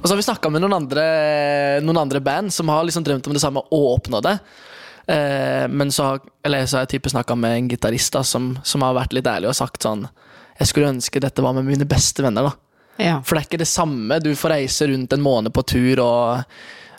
Og 0.00 0.06
så 0.08 0.12
har 0.14 0.20
vi 0.20 0.26
snakka 0.26 0.50
med 0.52 0.60
noen 0.64 0.76
andre, 0.76 1.02
noen 1.84 1.96
andre 2.02 2.20
band 2.24 2.52
som 2.52 2.68
har 2.72 2.84
liksom 2.84 3.04
drømt 3.06 3.28
om 3.28 3.36
det 3.36 3.40
samme 3.40 3.62
og 3.72 3.86
oppnådd 3.98 4.26
det. 4.26 4.34
Eh, 5.14 5.64
men 5.68 5.92
så 5.92 6.10
har, 6.10 6.20
eller 6.44 6.66
så 6.68 6.78
har 6.78 6.84
jeg 6.86 6.94
type 6.96 7.12
snakka 7.12 7.36
med 7.36 7.56
en 7.58 7.68
gitarist 7.72 8.16
som, 8.28 8.54
som 8.64 8.84
har 8.84 8.96
vært 8.96 9.12
litt 9.16 9.28
ærlig 9.28 9.50
og 9.50 9.56
sagt 9.58 9.84
sånn 9.84 10.06
Jeg 10.56 10.70
skulle 10.70 10.92
ønske 10.94 11.20
dette 11.20 11.44
var 11.44 11.52
med 11.56 11.66
mine 11.68 11.84
beste 11.88 12.24
venner. 12.24 12.48
da 12.48 13.04
Ja. 13.04 13.16
For 13.24 13.34
det 13.36 13.42
er 13.42 13.48
ikke 13.50 13.62
det 13.64 13.68
samme. 13.68 14.20
Du 14.24 14.30
får 14.36 14.54
reise 14.56 14.88
rundt 14.88 15.12
en 15.12 15.24
måned 15.24 15.52
på 15.52 15.64
tur 15.66 16.00
og 16.04 16.44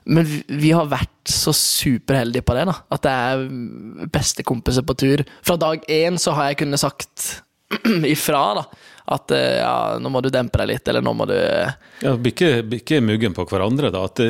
Men 0.06 0.26
vi, 0.30 0.44
vi 0.50 0.72
har 0.72 0.86
vært 0.86 1.30
så 1.30 1.54
superheldige 1.54 2.46
på 2.46 2.54
det. 2.54 2.66
da 2.70 2.76
At 2.94 3.02
det 3.02 3.12
er 3.12 4.10
bestekompiser 4.14 4.86
på 4.86 4.94
tur. 4.98 5.24
Fra 5.42 5.58
dag 5.58 5.82
én 5.90 6.18
så 6.22 6.34
har 6.38 6.52
jeg 6.52 6.60
kunnet 6.62 6.82
sagt 6.82 7.42
ifra 8.16 8.42
da 8.60 8.66
at 9.06 9.32
eh, 9.32 9.60
ja, 9.60 9.98
nå 10.02 10.10
må 10.10 10.22
du 10.26 10.32
dempe 10.34 10.58
deg 10.62 10.72
litt, 10.72 10.88
eller 10.90 11.04
nå 11.06 11.14
må 11.14 11.28
du 11.30 11.36
Ja, 11.38 12.16
blir 12.18 12.34
ikke, 12.34 12.64
blir 12.66 12.82
ikke 12.82 13.02
muggen 13.06 13.36
på 13.38 13.46
hverandre, 13.50 13.92
da? 13.94 14.08
At 14.10 14.22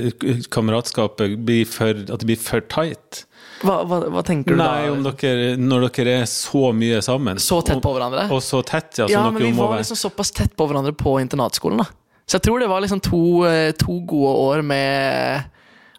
kameratskapet 0.51 1.37
blir 1.47 1.63
for, 1.69 2.03
at 2.03 2.23
det 2.23 2.27
blir 2.27 2.39
for 2.39 2.63
tight? 2.71 3.23
Hva, 3.63 3.79
hva, 3.87 4.01
hva 4.11 4.23
tenker 4.27 4.51
du 4.51 4.59
Nei, 4.59 4.87
da? 4.89 4.91
om 4.91 5.05
dere, 5.05 5.53
når 5.59 5.87
dere 5.95 6.17
er 6.25 6.27
så 6.29 6.73
mye 6.75 6.99
sammen. 7.05 7.39
Så 7.39 7.61
tett 7.63 7.79
på 7.83 7.93
hverandre? 7.95 8.27
Og, 8.27 8.41
og 8.41 8.43
så 8.43 8.59
tett, 8.67 8.99
ja. 8.99 9.07
ja, 9.13 9.23
men 9.31 9.45
vi 9.47 9.53
var 9.55 9.77
liksom 9.79 9.99
såpass 9.99 10.33
tett 10.35 10.57
på 10.59 10.67
hverandre 10.67 10.91
på 10.97 11.15
internatskolen. 11.23 11.79
da 11.79 11.87
Så 12.25 12.35
jeg 12.35 12.47
tror 12.49 12.59
det 12.59 12.69
var 12.71 12.83
liksom 12.83 12.99
to, 13.05 13.23
eh, 13.47 13.71
to 13.79 14.01
gode 14.03 14.35
år 14.43 14.65
med 14.67 15.51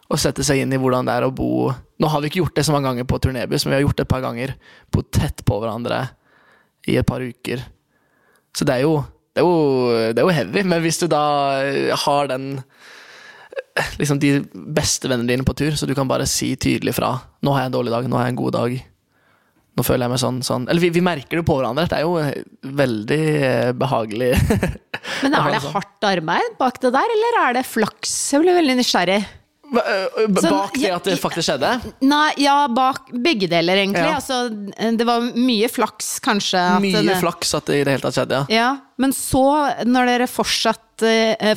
å 0.07 0.21
sette 0.21 0.45
seg 0.45 0.61
inn 0.61 0.71
i 0.71 0.79
hvordan 0.79 1.09
det 1.09 1.17
er 1.17 1.25
å 1.27 1.33
bo 1.35 1.73
Nå 1.97 2.07
har 2.13 2.21
vi 2.21 2.29
ikke 2.29 2.43
gjort 2.43 2.59
det 2.59 2.63
så 2.63 2.75
mange 2.75 2.91
ganger 2.91 3.07
på 3.09 3.17
turnébuss, 3.17 3.65
men 3.65 3.73
vi 3.73 3.77
har 3.79 3.87
gjort 3.87 3.97
det 3.97 4.03
et 4.05 4.11
par 4.11 4.21
ganger. 4.21 4.51
Bo 4.93 5.01
tett 5.01 5.41
på 5.49 5.55
hverandre 5.57 6.03
i 6.87 6.97
et 6.99 7.07
par 7.07 7.23
uker. 7.23 7.63
Så 8.55 8.65
det 8.67 8.79
er 8.79 8.87
jo 8.87 8.97
det 9.37 9.43
er 9.43 9.45
jo, 9.45 9.87
det 10.17 10.17
er 10.17 10.25
jo 10.25 10.33
heavy, 10.33 10.61
men 10.65 10.81
hvis 10.81 10.97
du 10.97 11.05
da 11.11 11.23
eh, 11.61 11.91
har 11.93 12.29
den 12.31 12.55
eh, 12.57 13.91
Liksom 14.01 14.17
de 14.17 14.39
beste 14.73 15.05
vennene 15.05 15.29
dine 15.29 15.45
på 15.45 15.53
tur, 15.53 15.75
så 15.77 15.85
du 15.85 15.93
kan 15.93 16.09
bare 16.09 16.25
si 16.25 16.55
tydelig 16.57 16.95
fra. 16.97 17.11
'Nå 17.45 17.53
har 17.53 17.61
jeg 17.65 17.69
en 17.69 17.75
dårlig 17.75 17.93
dag. 17.93 18.07
Nå 18.09 18.17
har 18.17 18.25
jeg 18.25 18.33
en 18.33 18.39
god 18.41 18.55
dag.' 18.57 18.79
Nå 19.77 19.83
føler 19.85 20.07
jeg 20.07 20.13
meg 20.15 20.21
sånn, 20.23 20.39
sånn. 20.41 20.63
Eller 20.65 20.81
vi, 20.81 20.89
vi 20.89 21.03
merker 21.05 21.37
det 21.37 21.45
på 21.45 21.53
hverandre. 21.59 21.85
Det 21.85 21.99
er 21.99 22.05
jo 22.07 22.15
eh, 22.17 22.39
veldig 22.81 23.25
eh, 23.45 23.73
behagelig. 23.77 24.31
Men 25.21 25.37
er 25.37 25.51
det 25.53 25.59
hardt 25.69 26.07
arbeid 26.09 26.55
bak 26.57 26.81
det 26.81 26.89
der, 26.95 27.13
eller 27.17 27.37
er 27.43 27.59
det 27.59 27.67
flaks? 27.69 28.15
Jeg 28.33 28.41
blir 28.41 28.57
veldig 28.57 28.79
nysgjerrig. 28.79 29.19
Bak 29.71 30.77
det 30.79 30.91
at 30.95 31.07
det 31.07 31.17
faktisk 31.19 31.49
skjedde? 31.49 31.71
Nei, 32.07 32.31
ja, 32.41 32.55
bak 32.71 33.09
begge 33.11 33.49
deler, 33.51 33.81
egentlig. 33.81 34.05
Ja. 34.05 34.15
Altså, 34.19 34.47
det 34.97 35.07
var 35.07 35.25
mye 35.35 35.69
flaks, 35.71 36.17
kanskje. 36.23 36.61
Mye 36.83 37.03
det- 37.03 37.19
flaks 37.19 37.53
at 37.57 37.65
det 37.67 37.81
i 37.81 37.83
det 37.83 37.97
hele 37.97 38.05
tatt 38.05 38.19
skjedde, 38.19 38.41
ja. 38.47 38.57
Ja, 38.57 38.69
men 38.97 39.13
så, 39.13 39.43
når 39.85 40.11
dere 40.13 40.27
fortsatt, 40.31 40.83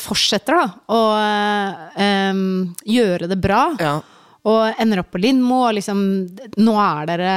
fortsetter 0.03 0.59
da, 0.59 0.65
å 0.93 1.03
eh, 1.97 2.41
gjøre 2.99 3.31
det 3.31 3.39
bra, 3.41 3.63
ja. 3.81 3.95
og 4.45 4.81
ender 4.83 5.05
opp 5.05 5.13
på 5.15 5.23
Lindmo, 5.23 5.63
og 5.69 5.79
liksom, 5.79 6.03
nå 6.61 6.75
er 6.83 7.13
dere 7.15 7.35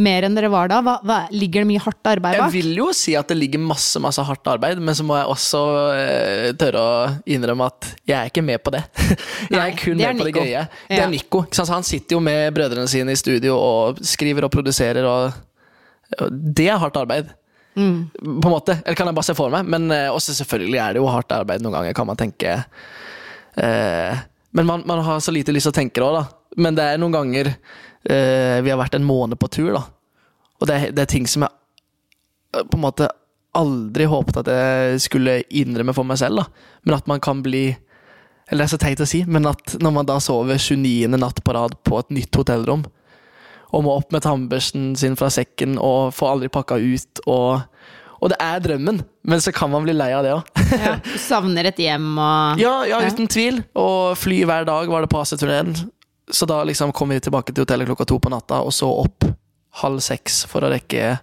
mer 0.00 0.24
enn 0.24 0.36
dere 0.36 0.48
var 0.52 0.70
da, 0.72 0.78
hva, 0.84 0.94
hva, 1.04 1.18
ligger 1.34 1.62
det 1.62 1.68
mye 1.68 1.82
hardt 1.84 2.08
arbeid 2.08 2.38
bak? 2.38 2.52
Jeg 2.54 2.54
vil 2.62 2.78
jo 2.80 2.88
si 2.96 3.12
at 3.18 3.28
det 3.28 3.36
ligger 3.36 3.60
masse 3.60 4.00
masse 4.00 4.24
hardt 4.24 4.48
arbeid, 4.48 4.80
men 4.80 4.96
så 4.96 5.04
må 5.04 5.18
jeg 5.18 5.28
også 5.34 5.60
eh, 5.96 6.46
tørre 6.60 6.82
å 6.82 6.94
innrømme 7.28 7.68
at 7.68 7.90
jeg 8.08 8.16
er 8.16 8.32
ikke 8.32 8.44
med 8.46 8.62
på 8.64 8.72
det. 8.74 8.82
jeg 9.52 9.60
er 9.60 9.76
kun 9.76 10.00
Nei, 10.00 10.08
er 10.08 10.16
med 10.16 10.24
på 10.24 10.28
det 10.30 10.34
gøye. 10.38 10.64
Det 10.88 10.98
Ja. 10.98 11.04
er 11.04 11.12
Nico. 11.12 11.44
Han 11.72 11.86
sitter 11.86 12.16
jo 12.16 12.22
med 12.24 12.54
brødrene 12.56 12.88
sine 12.88 13.12
i 13.12 13.20
studio 13.20 13.58
og 13.58 14.00
skriver 14.06 14.48
og 14.48 14.54
produserer, 14.54 15.04
og 15.08 16.28
det 16.30 16.68
er 16.68 16.80
hardt 16.80 16.98
arbeid. 17.00 17.30
Mm. 17.76 18.10
På 18.42 18.48
en 18.48 18.52
måte. 18.52 18.76
Eller 18.84 18.96
kan 18.96 19.08
jeg 19.08 19.16
bare 19.16 19.28
se 19.28 19.36
for 19.36 19.52
meg. 19.52 19.68
Men 19.68 19.88
eh, 19.94 20.08
også 20.12 20.34
selvfølgelig 20.42 20.80
er 20.80 20.96
det 20.96 21.02
jo 21.02 21.08
hardt 21.12 21.32
arbeid 21.36 21.64
noen 21.64 21.78
ganger, 21.78 21.96
kan 21.96 22.08
man 22.08 22.20
tenke. 22.20 22.58
Eh, 23.56 24.20
men 24.52 24.68
man, 24.68 24.84
man 24.88 25.04
har 25.04 25.20
så 25.24 25.32
lite 25.32 25.54
lyst 25.54 25.68
til 25.68 25.74
å 25.74 25.80
tenke 25.80 26.00
det 26.00 26.08
òg, 26.08 26.18
da. 26.20 26.24
Men 26.60 26.76
det 26.76 26.84
er 26.84 27.00
noen 27.00 27.14
ganger 27.16 27.54
vi 28.64 28.70
har 28.72 28.78
vært 28.80 28.94
en 28.98 29.04
måned 29.06 29.38
på 29.38 29.48
tur, 29.54 29.72
da. 29.76 29.82
Og 30.60 30.66
det, 30.68 30.74
er- 30.76 30.92
det 30.94 31.02
er 31.04 31.10
ting 31.12 31.26
som 31.30 31.42
jeg 31.46 31.50
eh, 32.56 32.62
på 32.64 32.78
en 32.78 32.84
måte 32.86 33.08
aldri 33.54 34.06
håpet 34.08 34.38
at 34.42 34.48
jeg 34.48 35.00
skulle 35.04 35.42
innrømme 35.52 35.92
for 35.94 36.08
meg 36.08 36.18
selv, 36.22 36.40
da. 36.40 36.46
Men 36.86 36.96
at 36.96 37.06
man 37.10 37.20
kan 37.20 37.42
bli 37.44 37.76
Eller 38.48 38.64
det 38.64 38.68
er 38.70 38.72
så 38.74 38.78
teit 38.82 39.00
å 39.00 39.06
si, 39.08 39.22
men 39.24 39.46
at 39.48 39.76
når 39.80 39.92
man 39.94 40.06
da 40.08 40.16
sover 40.20 40.58
29. 40.60 41.08
natt 41.16 41.38
på 41.44 41.52
rad 41.54 41.76
på 41.86 41.98
et 42.02 42.10
nytt 42.12 42.36
hotellrom, 42.36 42.82
og 43.72 43.84
må 43.86 43.94
opp 43.96 44.10
med 44.12 44.20
tannbørsten 44.26 44.90
sin 45.00 45.14
fra 45.16 45.30
sekken 45.32 45.78
og 45.80 46.10
får 46.12 46.32
aldri 46.34 46.48
pakka 46.52 46.76
ut. 46.76 47.22
Og, 47.32 47.62
og 48.20 48.28
det 48.28 48.36
er 48.44 48.58
drømmen, 48.60 48.98
men 49.24 49.40
så 49.40 49.54
kan 49.56 49.70
man 49.72 49.86
bli 49.86 49.94
lei 49.96 50.10
av 50.12 50.26
det 50.26 50.34
òg. 50.34 50.50
Ja, 50.76 50.98
du 51.00 51.14
savner 51.22 51.70
et 51.70 51.80
hjem 51.80 52.10
og 52.20 52.60
Ja, 52.64 52.74
ja, 52.90 52.98
uten 53.08 53.30
tvil. 53.32 53.62
Og 53.78 54.18
fly 54.20 54.42
hver 54.50 54.66
dag 54.68 54.90
var 54.92 55.06
det 55.06 55.08
på 55.14 55.22
AC-turneen. 55.22 55.72
Så 56.30 56.46
da 56.46 56.62
liksom 56.64 56.92
kom 56.94 57.10
vi 57.10 57.20
tilbake 57.20 57.52
til 57.52 57.64
hotellet 57.64 57.88
klokka 57.88 58.06
to 58.08 58.18
på 58.22 58.30
natta, 58.32 58.60
og 58.62 58.74
så 58.74 58.88
opp 58.88 59.26
halv 59.82 60.02
seks 60.04 60.42
for 60.48 60.64
å 60.64 60.70
rekke 60.72 61.16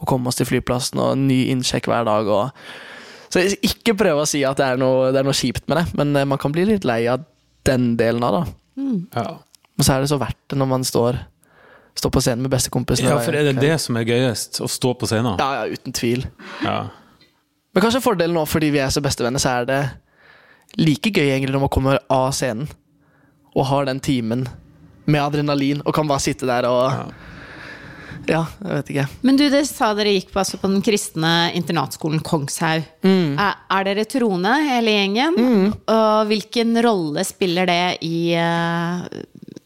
å 0.00 0.08
komme 0.08 0.30
oss 0.30 0.40
til 0.40 0.48
flyplassen, 0.48 1.00
og 1.02 1.18
ny 1.20 1.42
innsjekk 1.52 1.90
hver 1.90 2.06
dag. 2.08 2.28
Og... 2.32 3.28
Så 3.30 3.44
ikke 3.66 3.94
prøve 3.98 4.24
å 4.24 4.28
si 4.28 4.42
at 4.48 4.58
det 4.58 4.72
er, 4.72 4.80
noe, 4.80 5.10
det 5.14 5.20
er 5.20 5.28
noe 5.28 5.36
kjipt 5.36 5.68
med 5.70 5.82
det, 5.82 5.84
men 6.00 6.16
eh, 6.16 6.28
man 6.28 6.40
kan 6.40 6.54
bli 6.54 6.64
litt 6.66 6.88
lei 6.88 7.04
av 7.12 7.26
den 7.68 7.92
delen 8.00 8.24
av 8.26 8.38
det. 8.38 8.44
Ja. 9.14 9.28
Men 9.76 9.86
så 9.86 9.94
er 9.94 10.02
det 10.02 10.10
så 10.10 10.18
verdt 10.20 10.40
det 10.50 10.58
når 10.58 10.70
man 10.72 10.86
står, 10.86 11.20
står 12.00 12.14
på 12.16 12.24
scenen 12.24 12.46
med 12.46 12.52
bestekompisene. 12.54 13.12
ja, 13.12 13.20
for 13.22 13.36
er 13.36 13.50
det 13.50 13.60
det 13.60 13.76
som 13.82 13.98
er 14.00 14.08
gøyest? 14.08 14.62
Å 14.64 14.68
stå 14.70 14.94
på 14.98 15.08
scenen? 15.10 15.36
Ja, 15.40 15.60
ja, 15.60 15.76
uten 15.76 15.94
tvil. 15.96 16.24
Ja. 16.64 16.78
Men 17.70 17.84
kanskje 17.84 18.02
fordelen 18.02 18.34
nå, 18.34 18.46
fordi 18.50 18.72
vi 18.74 18.80
er 18.82 18.90
så 18.90 19.04
bestevenner, 19.04 19.42
så 19.42 19.60
er 19.60 19.68
det 19.68 19.80
like 20.80 21.12
gøy 21.12 21.28
egentlig 21.28 21.54
når 21.54 21.66
man 21.66 21.72
kommer 21.72 22.00
av 22.12 22.30
scenen 22.34 22.70
og 23.54 23.66
har 23.70 23.88
den 23.88 24.00
timen 24.02 24.46
med 25.10 25.22
adrenalin 25.22 25.82
og 25.84 25.94
kan 25.96 26.08
bare 26.08 26.22
sitte 26.22 26.48
der 26.48 26.68
og 26.70 27.12
Ja, 28.28 28.44
jeg 28.60 28.76
vet 28.76 28.90
ikke. 28.92 29.04
Men 29.26 29.38
du, 29.40 29.46
det 29.50 29.62
sa 29.66 29.90
dere 29.96 30.12
gikk 30.12 30.28
på, 30.30 30.38
altså 30.42 30.58
på 30.60 30.68
den 30.70 30.82
kristne 30.84 31.50
internatskolen 31.56 32.20
Kongshaug. 32.22 32.84
Mm. 33.02 33.32
Er, 33.40 33.56
er 33.74 33.86
dere 33.88 34.04
troende, 34.06 34.52
hele 34.68 34.92
gjengen? 34.92 35.38
Og 35.90 36.28
hvilken 36.28 36.76
rolle 36.84 37.24
spiller 37.26 37.66
det 37.70 37.82
i 38.06 38.36
uh, 38.36 39.02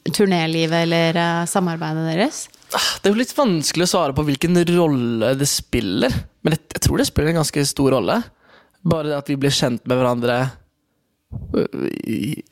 turnélivet 0.06 0.86
eller 0.86 1.18
uh, 1.18 1.48
samarbeidet 1.50 2.06
deres? 2.12 2.44
Det 2.70 3.10
er 3.10 3.12
jo 3.12 3.20
litt 3.20 3.34
vanskelig 3.36 3.88
å 3.88 3.90
svare 3.90 4.16
på 4.16 4.24
hvilken 4.30 4.62
rolle 4.70 5.34
det 5.38 5.50
spiller. 5.50 6.14
Men 6.46 6.56
jeg, 6.56 6.64
jeg 6.78 6.86
tror 6.86 7.02
det 7.02 7.10
spiller 7.10 7.34
en 7.34 7.42
ganske 7.42 7.66
stor 7.68 7.98
rolle. 7.98 8.20
Bare 8.86 9.10
det 9.10 9.18
at 9.18 9.34
vi 9.34 9.40
blir 9.40 9.52
kjent 9.54 9.84
med 9.84 9.98
hverandre 9.98 10.38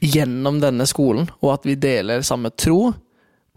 gjennom 0.03 0.61
denne 0.63 0.87
skolen, 0.87 1.29
og 1.41 1.55
at 1.57 1.67
vi 1.67 1.79
deler 1.81 2.25
samme 2.27 2.53
tro. 2.55 2.93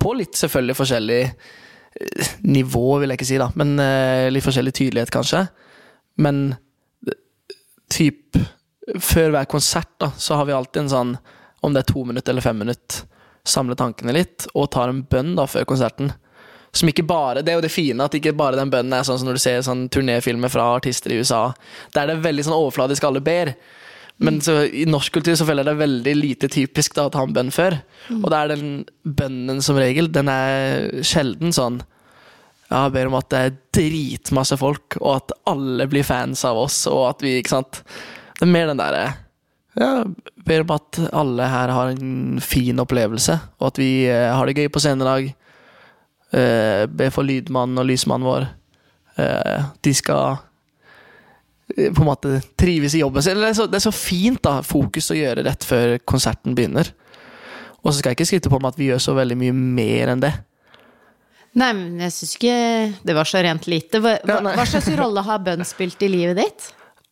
På 0.01 0.13
litt 0.17 0.35
selvfølgelig 0.37 0.75
forskjellig 0.75 1.21
øh, 1.25 2.31
nivå, 2.51 2.85
vil 2.99 3.13
jeg 3.13 3.19
ikke 3.19 3.29
si, 3.29 3.39
da. 3.41 3.49
Men 3.55 3.75
øh, 3.79 4.27
litt 4.33 4.45
forskjellig 4.45 4.73
tydelighet, 4.75 5.13
kanskje. 5.13 5.45
Men 6.21 6.45
øh, 7.07 7.17
typ 7.91 8.37
Før 9.01 9.31
hver 9.33 9.47
konsert 9.49 9.95
da, 9.97 10.11
så 10.21 10.35
har 10.37 10.45
vi 10.45 10.53
alltid 10.53 10.83
en 10.83 10.89
sånn, 10.91 11.11
om 11.65 11.73
det 11.73 11.81
er 11.81 11.87
to 11.89 12.03
minutter 12.05 12.35
eller 12.35 12.43
fem 12.45 12.59
minutter, 12.61 12.99
samle 13.41 13.73
tankene 13.79 14.13
litt, 14.13 14.45
og 14.53 14.67
tar 14.75 14.91
en 14.91 14.99
bønn 15.09 15.31
da 15.39 15.47
før 15.49 15.65
konserten. 15.71 16.11
Som 16.69 16.91
ikke 16.91 17.07
bare, 17.07 17.41
Det 17.41 17.49
er 17.49 17.57
jo 17.57 17.63
det 17.63 17.71
fine, 17.73 18.05
at 18.05 18.13
ikke 18.13 18.35
bare 18.37 18.59
den 18.59 18.69
bønnen 18.69 18.93
er 18.93 19.07
sånn 19.07 19.17
som 19.17 19.25
når 19.25 19.39
du 19.39 19.41
ser 19.41 19.65
sånn 19.65 19.87
turnéfilmer 19.89 20.51
fra 20.53 20.67
artister 20.75 21.15
i 21.15 21.17
USA. 21.17 21.55
Der 21.95 22.05
det 22.05 22.17
er 22.17 22.25
veldig 22.27 22.45
sånn 22.45 22.59
overfladisk 22.59 23.07
alle 23.07 23.23
ber. 23.25 23.55
Men 24.23 24.39
så, 24.41 24.61
i 24.63 24.85
norsk 24.87 25.17
kultur 25.17 25.35
så 25.35 25.47
føler 25.47 25.63
jeg 25.63 25.67
det 25.67 25.73
er 25.75 25.81
veldig 25.81 26.13
lite 26.15 26.49
typisk 26.51 26.95
da, 26.95 27.07
å 27.09 27.11
ta 27.11 27.25
en 27.25 27.33
bønn 27.35 27.51
før. 27.51 27.75
Og 28.21 28.29
da 28.31 28.43
er 28.43 28.53
den 28.53 28.69
bønnen 29.03 29.59
som 29.65 29.79
regel, 29.79 30.07
den 30.13 30.31
er 30.31 31.03
sjelden 31.05 31.55
sånn 31.55 31.81
Ja, 32.69 32.87
ber 32.89 33.11
om 33.11 33.17
at 33.19 33.27
det 33.33 33.41
er 33.43 33.57
dritmasse 33.75 34.57
folk, 34.57 34.97
og 35.01 35.11
at 35.17 35.35
alle 35.51 35.85
blir 35.91 36.07
fans 36.07 36.45
av 36.47 36.57
oss, 36.63 36.85
og 36.91 37.03
at 37.11 37.25
vi 37.25 37.37
Ikke 37.41 37.57
sant? 37.57 37.83
Det 38.35 38.47
er 38.47 38.51
mer 38.51 38.71
den 38.71 38.81
derre 38.81 39.05
ja, 39.75 40.05
ber 40.47 40.63
om 40.63 40.73
at 40.75 40.99
alle 41.11 41.47
her 41.51 41.71
har 41.75 41.91
en 41.91 42.39
fin 42.43 42.79
opplevelse, 42.79 43.35
og 43.59 43.73
at 43.73 43.79
vi 43.81 43.89
eh, 44.07 44.31
har 44.31 44.47
det 44.47 44.55
gøy 44.55 44.69
på 44.71 44.79
scenen 44.79 45.03
i 45.03 45.09
dag. 45.09 45.25
Eh, 46.35 46.83
be 46.87 47.09
for 47.11 47.27
lydmannen 47.27 47.81
og 47.81 47.89
lysmannen 47.89 48.27
vår. 48.27 48.45
Eh, 49.19 49.65
de 49.83 49.93
skal 49.95 50.39
på 51.73 52.01
en 52.03 52.07
måte 52.07 52.37
trives 52.59 52.93
i 52.95 53.01
jobben 53.01 53.23
sin. 53.25 53.39
Det, 53.41 53.53
så- 53.57 53.67
det 53.69 53.79
er 53.79 53.85
så 53.89 53.93
fint 53.95 54.41
da, 54.45 54.59
fokus 54.61 55.09
å 55.11 55.17
gjøre 55.17 55.45
rett 55.47 55.63
før 55.65 55.95
konserten 56.05 56.53
begynner. 56.57 56.91
Og 57.83 57.91
så 57.93 57.99
skal 57.99 58.11
jeg 58.13 58.19
ikke 58.19 58.29
skryte 58.29 58.49
på 58.53 58.59
meg 58.61 58.73
at 58.73 58.77
vi 58.81 58.89
gjør 58.91 59.01
så 59.01 59.15
veldig 59.17 59.37
mye 59.37 59.53
mer 59.53 60.13
enn 60.13 60.21
det. 60.23 60.33
Nei, 61.55 61.71
men 61.73 61.99
jeg 62.03 62.11
syns 62.11 62.35
ikke 62.35 62.55
det 63.07 63.15
var 63.15 63.23
så 63.29 63.41
rent 63.45 63.67
lite. 63.71 64.01
Hva, 64.03 64.17
Ja, 64.27 64.41
hva, 64.41 64.65
slags 64.67 64.89
rolle 64.97 65.21
har 65.23 65.39
bønn 65.39 65.63
spilt 65.65 66.01
i 66.03 66.09
livet 66.11 66.35
ditt? 66.41 66.65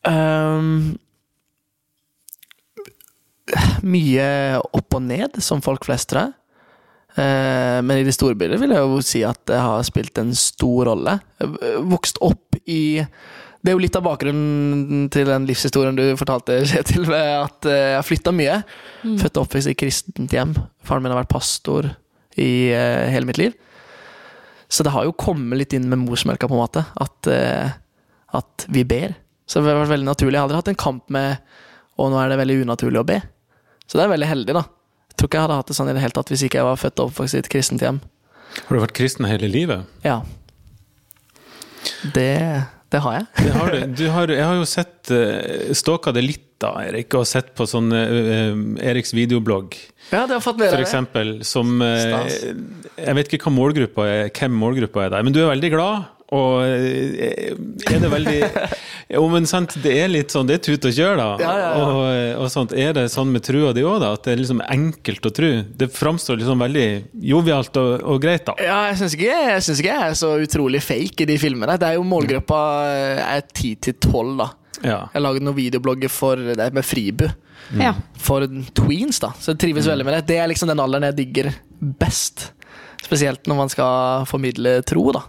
Um, 0.03 0.97
mye 3.83 4.25
opp 4.73 4.97
og 4.97 5.03
ned, 5.05 5.37
som 5.43 5.61
folk 5.63 5.85
flest, 5.87 6.09
tror 6.11 6.27
jeg. 6.27 6.33
Eh, 7.13 7.79
men 7.85 7.99
i 7.99 8.05
det 8.07 8.15
store 8.15 8.35
bildet 8.39 8.57
vil 8.61 8.73
jeg 8.73 8.81
jo 8.89 9.01
si 9.05 9.21
at 9.27 9.37
det 9.49 9.59
har 9.61 9.83
spilt 9.85 10.17
en 10.21 10.31
stor 10.37 10.87
rolle. 10.89 11.17
Vokst 11.85 12.17
opp 12.25 12.57
i 12.65 13.03
Det 13.63 13.71
er 13.71 13.77
jo 13.77 13.83
litt 13.85 13.95
av 13.95 14.03
bakgrunnen 14.03 15.05
til 15.13 15.29
den 15.29 15.45
livshistorien 15.47 15.95
du 15.95 16.03
fortalte, 16.19 16.59
Kjetil, 16.67 17.05
ved 17.07 17.29
at 17.37 17.67
eh, 17.71 17.83
jeg 17.93 17.95
har 17.95 18.07
flytta 18.07 18.33
mye. 18.35 18.57
Født 19.21 19.37
og 19.39 19.45
oppvokst 19.45 19.71
i 19.71 19.75
kristent 19.79 20.35
hjem. 20.35 20.51
Faren 20.83 21.05
min 21.05 21.13
har 21.13 21.21
vært 21.21 21.31
pastor 21.31 21.87
i 22.35 22.73
uh, 22.75 23.05
hele 23.13 23.29
mitt 23.29 23.39
liv. 23.39 23.55
Så 24.67 24.83
det 24.83 24.91
har 24.91 25.05
jo 25.07 25.15
kommet 25.15 25.59
litt 25.61 25.75
inn 25.77 25.87
med 25.87 26.01
morsmelka, 26.01 26.49
på 26.49 26.57
en 26.57 26.63
måte. 26.63 26.83
At, 26.99 27.29
uh, 27.29 27.71
at 28.35 28.67
vi 28.73 28.83
ber. 28.89 29.15
Så 29.47 29.61
det 29.61 29.71
har 29.71 29.79
vært 29.83 29.93
veldig 29.93 30.09
naturlig. 30.09 30.35
Jeg 30.35 30.41
har 30.41 30.49
aldri 30.49 30.59
hatt 30.59 30.71
en 30.73 30.83
kamp 30.83 31.11
med 31.13 31.37
Og 32.01 32.09
nå 32.09 32.17
er 32.17 32.31
det 32.31 32.39
veldig 32.39 32.63
unaturlig 32.65 33.03
å 33.03 33.05
be. 33.05 33.19
Så 33.85 33.99
det 33.99 34.07
er 34.07 34.13
veldig 34.15 34.27
heldig, 34.27 34.53
da. 34.57 34.63
Jeg 35.13 35.19
tror 35.19 35.29
ikke 35.29 35.37
jeg 35.37 35.45
hadde 35.45 35.57
hatt 35.59 35.67
det 35.69 35.75
sånn 35.77 35.91
i 35.91 35.93
det 35.93 36.01
hele 36.01 36.15
tatt 36.17 36.31
hvis 36.33 36.43
ikke 36.47 36.57
jeg 36.57 36.65
var 36.65 36.79
født 36.81 37.01
og 37.03 37.11
oppvokst 37.11 37.37
i 37.37 37.41
et 37.43 37.49
kristent 37.53 37.83
hjem. 37.85 37.99
Har 38.65 38.73
du 38.73 38.81
vært 38.81 38.95
kristen 38.97 39.27
hele 39.29 39.45
livet? 39.51 39.85
Ja. 40.01 40.23
Det, 42.15 42.33
det 42.93 43.01
har 43.01 43.15
jeg. 43.17 43.27
Det 43.39 43.53
har 43.57 43.71
du. 43.73 43.79
du 43.97 44.03
har, 44.13 44.33
jeg 44.37 44.45
har 44.45 44.59
jo 44.59 44.65
sett 44.69 45.13
uh, 45.13 45.71
Stalka 45.75 46.13
det 46.13 46.25
litt, 46.25 46.49
da, 46.61 46.75
Erik, 46.85 47.11
og 47.17 47.25
sett 47.27 47.49
på 47.57 47.65
sånn 47.67 47.89
uh, 47.91 48.53
Eriks 48.85 49.15
videoblogg, 49.17 49.75
Ja, 50.11 50.27
det 50.29 50.37
har 50.37 50.43
fått 50.43 50.61
med 50.61 50.69
for 50.71 50.83
eksempel, 50.83 51.35
som 51.47 51.81
uh, 51.81 52.29
Jeg 52.99 53.17
vet 53.17 53.33
ikke 53.33 53.49
hva 53.49 53.55
målgruppa 53.57 54.05
er, 54.07 54.29
hvem 54.29 54.59
målgruppa 54.61 55.07
er 55.07 55.15
der, 55.15 55.25
men 55.25 55.35
du 55.35 55.41
er 55.41 55.49
veldig 55.55 55.73
glad. 55.73 56.11
Og 56.33 56.63
eh, 56.65 57.53
er 57.93 58.01
det 58.01 58.09
veldig 58.09 58.37
Jo, 59.13 59.23
men 59.29 59.45
sant, 59.49 59.75
det 59.83 59.91
er 60.01 60.09
litt 60.09 60.33
sånn 60.33 60.47
Det 60.49 60.55
er 60.57 60.63
tut 60.65 60.87
og 60.89 60.95
kjør, 60.95 61.19
da. 61.19 61.27
Ja, 61.43 61.51
ja, 61.59 61.67
ja. 61.75 61.83
Og, 61.83 62.45
og 62.45 62.51
sånt. 62.53 62.73
Er 62.73 62.95
det 62.97 63.05
sånn 63.13 63.29
med 63.33 63.45
trua 63.45 63.73
di 63.75 63.83
òg, 63.85 63.99
da? 64.01 64.13
At 64.17 64.25
det 64.25 64.33
er 64.33 64.41
liksom 64.41 64.63
enkelt 64.63 65.29
å 65.29 65.33
tro? 65.35 65.51
Det 65.83 65.89
framstår 65.93 66.39
liksom 66.41 66.63
veldig 66.63 66.87
jovialt 67.33 67.77
og, 67.81 67.93
og 68.15 68.23
greit, 68.23 68.45
da. 68.47 68.55
Ja, 68.63 68.79
jeg 68.89 69.01
syns 69.03 69.17
ikke, 69.17 69.37
ikke 69.59 69.91
jeg 69.91 70.09
er 70.09 70.17
så 70.17 70.33
utrolig 70.41 70.81
fake 70.85 71.25
i 71.25 71.29
de 71.29 71.37
filmene. 71.41 71.77
Det 71.79 71.91
er 71.91 71.99
jo 71.99 72.07
Målgruppa 72.07 72.63
eh, 72.89 73.23
er 73.37 73.45
10 73.45 73.75
til 73.89 73.97
12, 73.99 74.35
da. 74.41 74.49
Ja. 74.83 74.97
Jeg 75.05 75.15
har 75.19 75.25
laget 75.27 75.45
noen 75.45 75.59
videoblogger 75.59 76.11
for 76.11 76.39
det 76.57 76.71
med 76.75 76.87
Fribu. 76.87 77.27
Ja. 77.79 77.93
For 78.19 78.45
tweens, 78.75 79.21
da. 79.23 79.31
Så 79.39 79.53
jeg 79.53 79.61
trives 79.63 79.87
veldig 79.89 80.05
med 80.07 80.17
det. 80.17 80.25
Det 80.33 80.41
er 80.41 80.49
liksom 80.51 80.71
den 80.71 80.81
alderen 80.83 81.07
jeg 81.11 81.19
digger 81.21 81.53
best. 82.01 82.49
Spesielt 83.03 83.47
når 83.49 83.59
man 83.59 83.71
skal 83.71 84.27
formidle 84.29 84.77
tro, 84.87 85.05
da. 85.15 85.25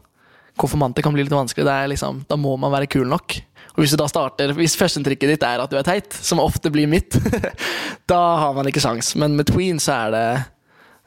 Konfirmanter 0.60 1.02
kan 1.02 1.14
bli 1.14 1.24
litt 1.24 1.34
vanskelig. 1.34 1.66
Det 1.66 1.76
liksom, 1.94 2.22
da 2.28 2.38
må 2.38 2.54
man 2.60 2.72
være 2.74 2.90
kul 2.90 3.08
nok. 3.10 3.36
Og 3.74 3.82
hvis 3.82 3.94
du 3.94 3.98
da 3.98 4.06
starter, 4.10 4.52
hvis 4.54 4.76
førsteinntrykket 4.78 5.32
ditt 5.34 5.46
er 5.46 5.62
at 5.64 5.72
du 5.72 5.78
er 5.78 5.86
teit, 5.86 6.14
som 6.14 6.42
ofte 6.42 6.70
blir 6.70 6.86
mitt, 6.90 7.16
da 8.10 8.20
har 8.44 8.54
man 8.54 8.70
ikke 8.70 8.82
sjans. 8.84 9.14
Men 9.18 9.34
med 9.38 9.50
tween 9.50 9.82
så 9.82 9.96
er 10.04 10.14
det 10.14 10.26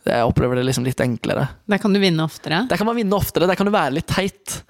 Jeg 0.07 0.27
opplever 0.27 0.55
det 0.59 0.67
liksom 0.67 0.85
litt 0.87 0.99
enklere. 1.03 1.47
Der 1.67 1.79
kan 1.83 1.95
du 1.95 1.99
vinne 1.99 2.23
oftere. 2.23 2.61
Der 2.69 2.79
kan 2.79 2.87
man 2.87 2.95
vinne 2.95 3.15
oftere, 3.15 3.47
der 3.47 3.59
kan 3.59 3.67
du 3.67 3.73
være 3.75 3.97
litt 3.97 4.07
teit. 4.07 4.61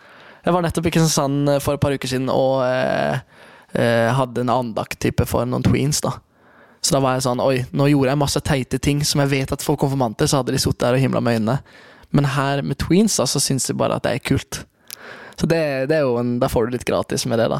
Jeg 0.46 0.54
var 0.56 0.64
nettopp 0.64 0.88
i 0.88 0.94
Kristiansand 0.96 1.52
eh, 1.52 1.60
for 1.62 1.78
et 1.78 1.84
par 1.84 1.94
uker 1.94 2.10
siden 2.10 2.30
og 2.34 2.64
eh, 2.66 3.20
eh, 3.78 4.08
hadde 4.18 4.46
en 4.46 4.54
andakt-type 4.54 5.26
for 5.30 5.46
noen 5.46 5.66
tweens. 5.66 6.00
da. 6.06 6.16
Så 6.82 6.96
da 6.96 7.02
var 7.04 7.18
jeg 7.18 7.26
sånn 7.26 7.42
Oi, 7.44 7.66
nå 7.76 7.90
gjorde 7.92 8.14
jeg 8.14 8.22
masse 8.22 8.42
teite 8.46 8.80
ting 8.80 9.02
som 9.06 9.22
jeg 9.24 9.34
vet 9.34 9.54
at 9.54 9.66
for 9.66 9.80
konfirmanter 9.80 10.30
så 10.30 10.40
hadde 10.40 10.54
de 10.56 10.62
sittet 10.62 10.86
der 10.86 10.98
og 10.98 11.04
himla 11.04 11.22
med 11.22 11.40
øynene. 11.40 11.58
Men 12.16 12.26
her 12.38 12.62
med 12.64 12.78
tweens 12.80 13.18
da, 13.20 13.26
så 13.28 13.42
syns 13.44 13.68
de 13.68 13.74
bare 13.78 13.98
at 14.00 14.04
det 14.08 14.14
er 14.16 14.24
kult. 14.24 14.64
Så 15.38 15.46
det, 15.46 15.60
det 15.92 16.00
er 16.00 16.06
jo 16.08 16.16
en, 16.18 16.40
Da 16.42 16.48
får 16.50 16.66
du 16.66 16.72
litt 16.74 16.86
gratis 16.88 17.28
med 17.30 17.38
det, 17.38 17.46
da. 17.52 17.60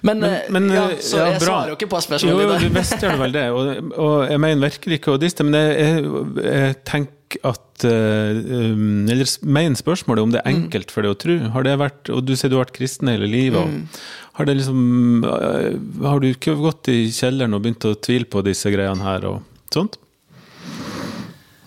Men, 0.00 0.20
Men- 0.22 0.30
eh, 0.38 0.46
men, 0.54 0.68
ja, 0.72 0.84
eh, 0.88 1.02
så 1.04 1.18
ja, 1.20 1.26
jeg 1.34 1.40
bra. 1.42 1.48
svarer 1.50 1.72
jo 1.72 1.76
ikke 1.76 1.88
på 1.92 1.98
Jo, 2.00 2.04
spørsmålet 2.06 2.44
jo, 2.46 2.52
jo, 2.54 2.58
du 2.62 2.78
visst 2.78 2.96
gjør 3.02 3.12
du 3.18 3.20
vel 3.24 3.34
det, 3.34 3.42
og, 3.52 3.90
og 4.00 4.14
jeg 4.30 4.40
mener 4.40 4.64
virkelig 4.70 4.98
ikke 5.00 5.12
å 5.12 5.20
diste, 5.20 5.44
men 5.44 5.58
jeg, 5.58 5.74
jeg, 5.82 6.06
jeg 6.48 6.78
tenker 6.88 7.50
at 7.50 7.84
um, 7.90 9.08
Eller 9.10 9.26
mener 9.42 9.76
spørsmålet 9.76 10.22
om 10.22 10.32
det 10.32 10.40
er 10.40 10.52
enkelt 10.54 10.92
for 10.94 11.02
deg 11.04 11.12
å 11.12 11.18
tro. 11.18 11.36
Har 11.56 11.66
det 11.66 11.74
vært, 11.80 12.10
og 12.14 12.24
du 12.28 12.32
sier 12.38 12.52
du 12.52 12.56
har 12.56 12.64
vært 12.64 12.76
kristen 12.78 13.10
hele 13.10 13.26
livet. 13.28 13.66
Mm. 13.66 13.88
har 14.38 14.46
det 14.48 14.54
liksom 14.60 14.80
Har 16.04 16.20
du 16.22 16.28
ikke 16.30 16.54
gått 16.60 16.88
i 16.94 16.98
kjelleren 17.10 17.56
og 17.58 17.64
begynt 17.66 17.84
å 17.90 17.96
tvile 17.98 18.28
på 18.30 18.44
disse 18.46 18.70
greiene 18.72 19.02
her 19.04 19.26
og 19.32 19.42
sånt? 19.74 19.98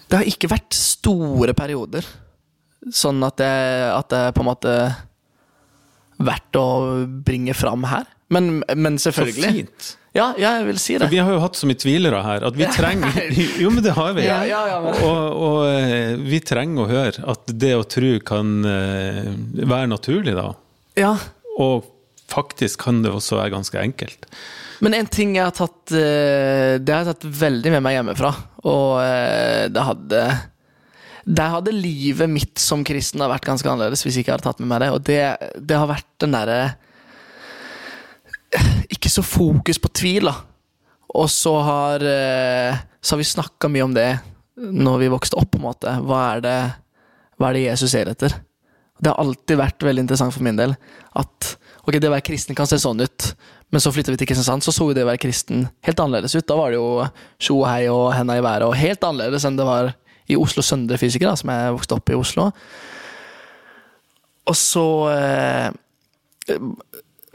Det 0.07 0.21
har 0.21 0.29
ikke 0.29 0.49
vært 0.51 0.75
store 0.77 1.55
perioder. 1.57 2.05
Sånn 2.93 3.19
at 3.27 3.39
det, 3.41 3.51
at 3.91 4.09
det 4.13 4.23
på 4.37 4.43
en 4.43 4.49
måte 4.51 4.73
verdt 6.17 6.57
å 6.59 6.67
bringe 7.25 7.53
fram 7.57 7.83
her. 7.89 8.07
Men, 8.33 8.61
men 8.75 8.97
Så 8.99 9.13
fint. 9.15 9.93
Ja, 10.17 10.31
jeg 10.39 10.65
vil 10.65 10.79
si 10.81 10.95
For 10.95 11.05
det. 11.05 11.11
vi 11.13 11.19
har 11.21 11.29
jo 11.35 11.41
hatt 11.43 11.57
så 11.59 11.67
mye 11.69 11.77
tvilere 11.77 12.19
her 12.25 12.45
at 12.47 12.55
vi 12.57 12.65
trenger 12.73 13.27
Jo, 13.61 13.69
men 13.69 13.83
det 13.85 13.93
har 13.95 14.15
vi. 14.17 14.23
Ja, 14.25 14.39
ja, 14.49 14.61
ja, 14.71 14.79
Og, 15.05 15.19
og 15.47 15.59
eh, 15.69 16.15
vi 16.17 16.39
trenger 16.43 16.83
å 16.83 16.89
høre 16.89 17.25
at 17.35 17.53
det 17.53 17.73
å 17.77 17.85
tro 17.87 18.15
kan 18.25 18.55
eh, 18.65 19.29
være 19.61 19.91
naturlig, 19.91 20.33
da. 20.37 20.49
Ja. 20.97 21.13
Og 21.61 21.85
faktisk 22.31 22.81
kan 22.87 23.03
det 23.05 23.13
også 23.13 23.37
være 23.39 23.53
ganske 23.53 23.79
enkelt. 23.83 24.25
Men 24.83 24.93
en 24.93 25.09
ting 25.09 25.35
jeg 25.37 25.45
har 25.45 25.55
tatt 25.57 25.93
eh, 25.95 26.77
Det 26.77 26.93
har 26.93 27.01
jeg 27.01 27.15
tatt 27.15 27.25
veldig 27.39 27.73
med 27.73 27.83
meg 27.85 27.97
hjemmefra. 27.97 28.31
Og 28.69 28.99
eh, 29.01 29.65
det 29.73 29.85
hadde 29.89 30.23
Der 31.37 31.53
hadde 31.55 31.75
livet 31.75 32.29
mitt 32.31 32.61
som 32.61 32.85
kristen 32.87 33.23
vært 33.23 33.47
ganske 33.47 33.69
annerledes 33.69 34.05
hvis 34.05 34.19
jeg 34.19 34.27
ikke 34.27 34.37
hadde 34.37 34.47
tatt 34.49 34.61
med 34.61 34.71
meg 34.71 34.83
det. 34.85 34.91
Og 34.93 35.01
det, 35.07 35.21
det 35.57 35.79
har 35.79 35.89
vært 35.89 36.09
den 36.23 36.37
derre 36.37 36.61
Ikke 38.93 39.11
så 39.11 39.25
fokus 39.25 39.81
på 39.81 39.91
tvil, 40.01 40.29
da. 40.29 40.37
Og 41.17 41.29
så 41.31 41.53
har, 41.63 42.03
eh, 42.03 42.83
så 43.01 43.15
har 43.15 43.23
vi 43.23 43.31
snakka 43.31 43.69
mye 43.71 43.85
om 43.85 43.95
det 43.95 44.11
når 44.57 44.99
vi 45.03 45.09
vokste 45.13 45.37
opp, 45.37 45.51
på 45.53 45.59
en 45.59 45.67
måte. 45.67 45.91
Hva 46.05 46.21
er 46.33 46.43
det, 46.43 46.57
hva 47.37 47.49
er 47.49 47.57
det 47.57 47.65
Jesus 47.67 47.93
ser 47.93 48.09
etter? 48.11 48.33
Det 48.97 49.11
har 49.11 49.21
alltid 49.21 49.59
vært 49.59 49.85
veldig 49.85 50.03
interessant 50.03 50.33
for 50.33 50.45
min 50.45 50.57
del 50.57 50.73
at 51.17 51.51
ok, 51.83 51.97
det 51.97 52.09
å 52.09 52.15
være 52.15 52.25
kristen 52.25 52.57
kan 52.57 52.69
se 52.69 52.79
sånn 52.81 53.03
ut, 53.03 53.29
men 53.69 53.83
så 53.83 53.91
flytta 53.91 54.13
vi 54.13 54.19
til 54.21 54.29
Kristiansand, 54.29 54.63
så 54.63 54.71
så 54.71 54.85
jo 54.87 54.95
det 54.95 55.03
å 55.03 55.09
være 55.09 55.19
kristen 55.19 55.65
helt 55.83 55.99
annerledes 55.99 56.37
ut. 56.37 56.45
Da 56.47 56.55
var 56.55 56.71
det 56.71 56.79
jo 56.79 57.07
tjo 57.35 57.57
og 57.61 57.67
hei 57.67 57.87
og 57.91 58.13
henda 58.15 58.37
i 58.37 58.43
været, 58.43 58.67
og 58.67 58.77
helt 58.79 59.03
annerledes 59.03 59.47
enn 59.47 59.57
det 59.59 59.65
var 59.67 59.91
i 60.27 60.37
Oslo 60.39 60.63
Søndre 60.63 60.99
Fysiker, 60.99 61.35
som 61.39 61.51
jeg 61.51 61.73
vokste 61.75 61.97
opp 61.97 62.11
i 62.11 62.15
Oslo. 62.15 62.47
Og 64.47 64.55
så 64.55 64.85
eh, 65.11 65.67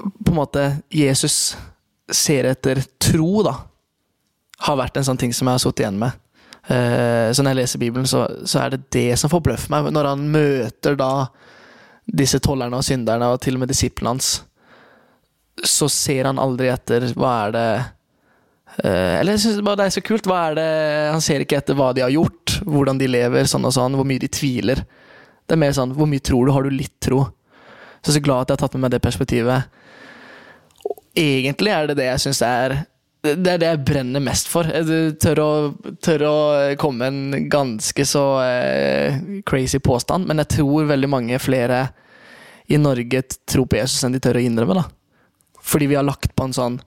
På 0.01 0.33
en 0.33 0.39
måte 0.39 0.65
Jesus 0.93 1.55
ser 2.13 2.49
etter 2.49 2.81
tro, 3.01 3.45
da, 3.45 3.55
har 4.67 4.79
vært 4.81 4.97
en 4.99 5.07
sånn 5.07 5.21
ting 5.21 5.33
som 5.37 5.49
jeg 5.49 5.59
har 5.59 5.63
sittet 5.63 5.85
igjen 5.85 6.01
med. 6.01 6.17
Eh, 6.73 7.29
så 7.33 7.43
når 7.43 7.53
jeg 7.53 7.61
leser 7.61 7.83
Bibelen, 7.83 8.09
så, 8.09 8.25
så 8.49 8.65
er 8.65 8.75
det 8.75 8.87
det 8.95 9.19
som 9.21 9.33
forbløffer 9.33 9.73
meg. 9.73 9.93
Når 9.95 10.09
han 10.13 10.25
møter 10.33 10.97
da 10.99 11.13
disse 12.09 12.41
tollerne 12.43 12.81
og 12.81 12.87
synderne, 12.87 13.31
og 13.33 13.41
til 13.43 13.57
og 13.57 13.63
med 13.63 13.73
disiplene 13.73 14.15
hans, 14.15 14.35
så 15.65 15.89
ser 15.93 16.29
han 16.31 16.41
aldri 16.41 16.71
etter 16.73 17.11
hva 17.17 17.35
er 17.47 17.59
det 17.59 17.67
Uh, 18.73 19.21
Eller 19.21 19.35
jeg 19.35 19.43
synes 19.43 19.59
bare 19.67 19.83
det 19.83 19.85
er 19.85 19.95
så 19.99 20.01
kult. 20.01 20.25
Hva 20.25 20.39
er 20.49 20.55
det 20.57 20.69
Han 21.13 21.21
ser 21.21 21.43
ikke 21.45 21.59
etter 21.61 21.77
hva 21.77 21.91
de 21.93 22.01
har 22.01 22.13
gjort, 22.15 22.55
hvordan 22.65 22.97
de 22.97 23.09
lever, 23.11 23.45
sånn 23.45 23.67
og 23.69 23.75
sånn, 23.77 23.99
hvor 23.99 24.07
mye 24.09 24.23
de 24.23 24.31
tviler. 24.33 24.81
Det 25.45 25.57
er 25.57 25.61
mer 25.61 25.75
sånn 25.77 25.93
Hvor 25.93 26.09
mye 26.09 26.25
tror 26.25 26.49
du? 26.49 26.55
Har 26.57 26.65
du 26.65 26.73
litt 26.73 26.95
tro? 27.05 27.27
Så 28.01 28.09
jeg 28.09 28.15
er 28.15 28.17
så 28.17 28.23
glad 28.25 28.47
at 28.47 28.55
jeg 28.55 28.57
har 28.57 28.63
tatt 28.63 28.79
med 28.79 28.87
meg 28.87 28.95
det 28.95 29.03
perspektivet. 29.05 29.77
Og 30.89 30.97
egentlig 31.21 31.75
er 31.75 31.91
det 31.91 31.99
det 32.01 32.09
jeg 32.09 32.25
syns 32.25 32.41
er 32.49 32.79
det 33.23 33.53
er 33.53 33.61
det 33.61 33.69
jeg 33.69 33.83
brenner 33.87 34.25
mest 34.25 34.49
for. 34.51 34.67
Jeg 34.67 35.13
tør 35.23 35.39
å, 35.45 35.51
tør 36.03 36.25
å 36.27 36.39
komme 36.81 37.07
en 37.07 37.45
ganske 37.53 38.07
så 38.09 38.25
uh, 38.41 39.21
crazy 39.47 39.79
påstand, 39.79 40.27
men 40.27 40.43
jeg 40.43 40.51
tror 40.57 40.89
veldig 40.89 41.11
mange 41.13 41.39
flere 41.39 41.85
i 42.67 42.81
Norge 42.83 43.23
tror 43.47 43.69
på 43.71 43.79
Jesus 43.79 44.03
enn 44.03 44.17
de 44.17 44.25
tør 44.25 44.41
å 44.41 44.43
innrømme. 44.43 44.81
da. 44.81 45.02
Fordi 45.63 45.89
vi 45.91 45.99
har 45.99 46.07
lagt 46.07 46.35
på 46.37 46.49
en 46.49 46.57
sånn 46.57 46.81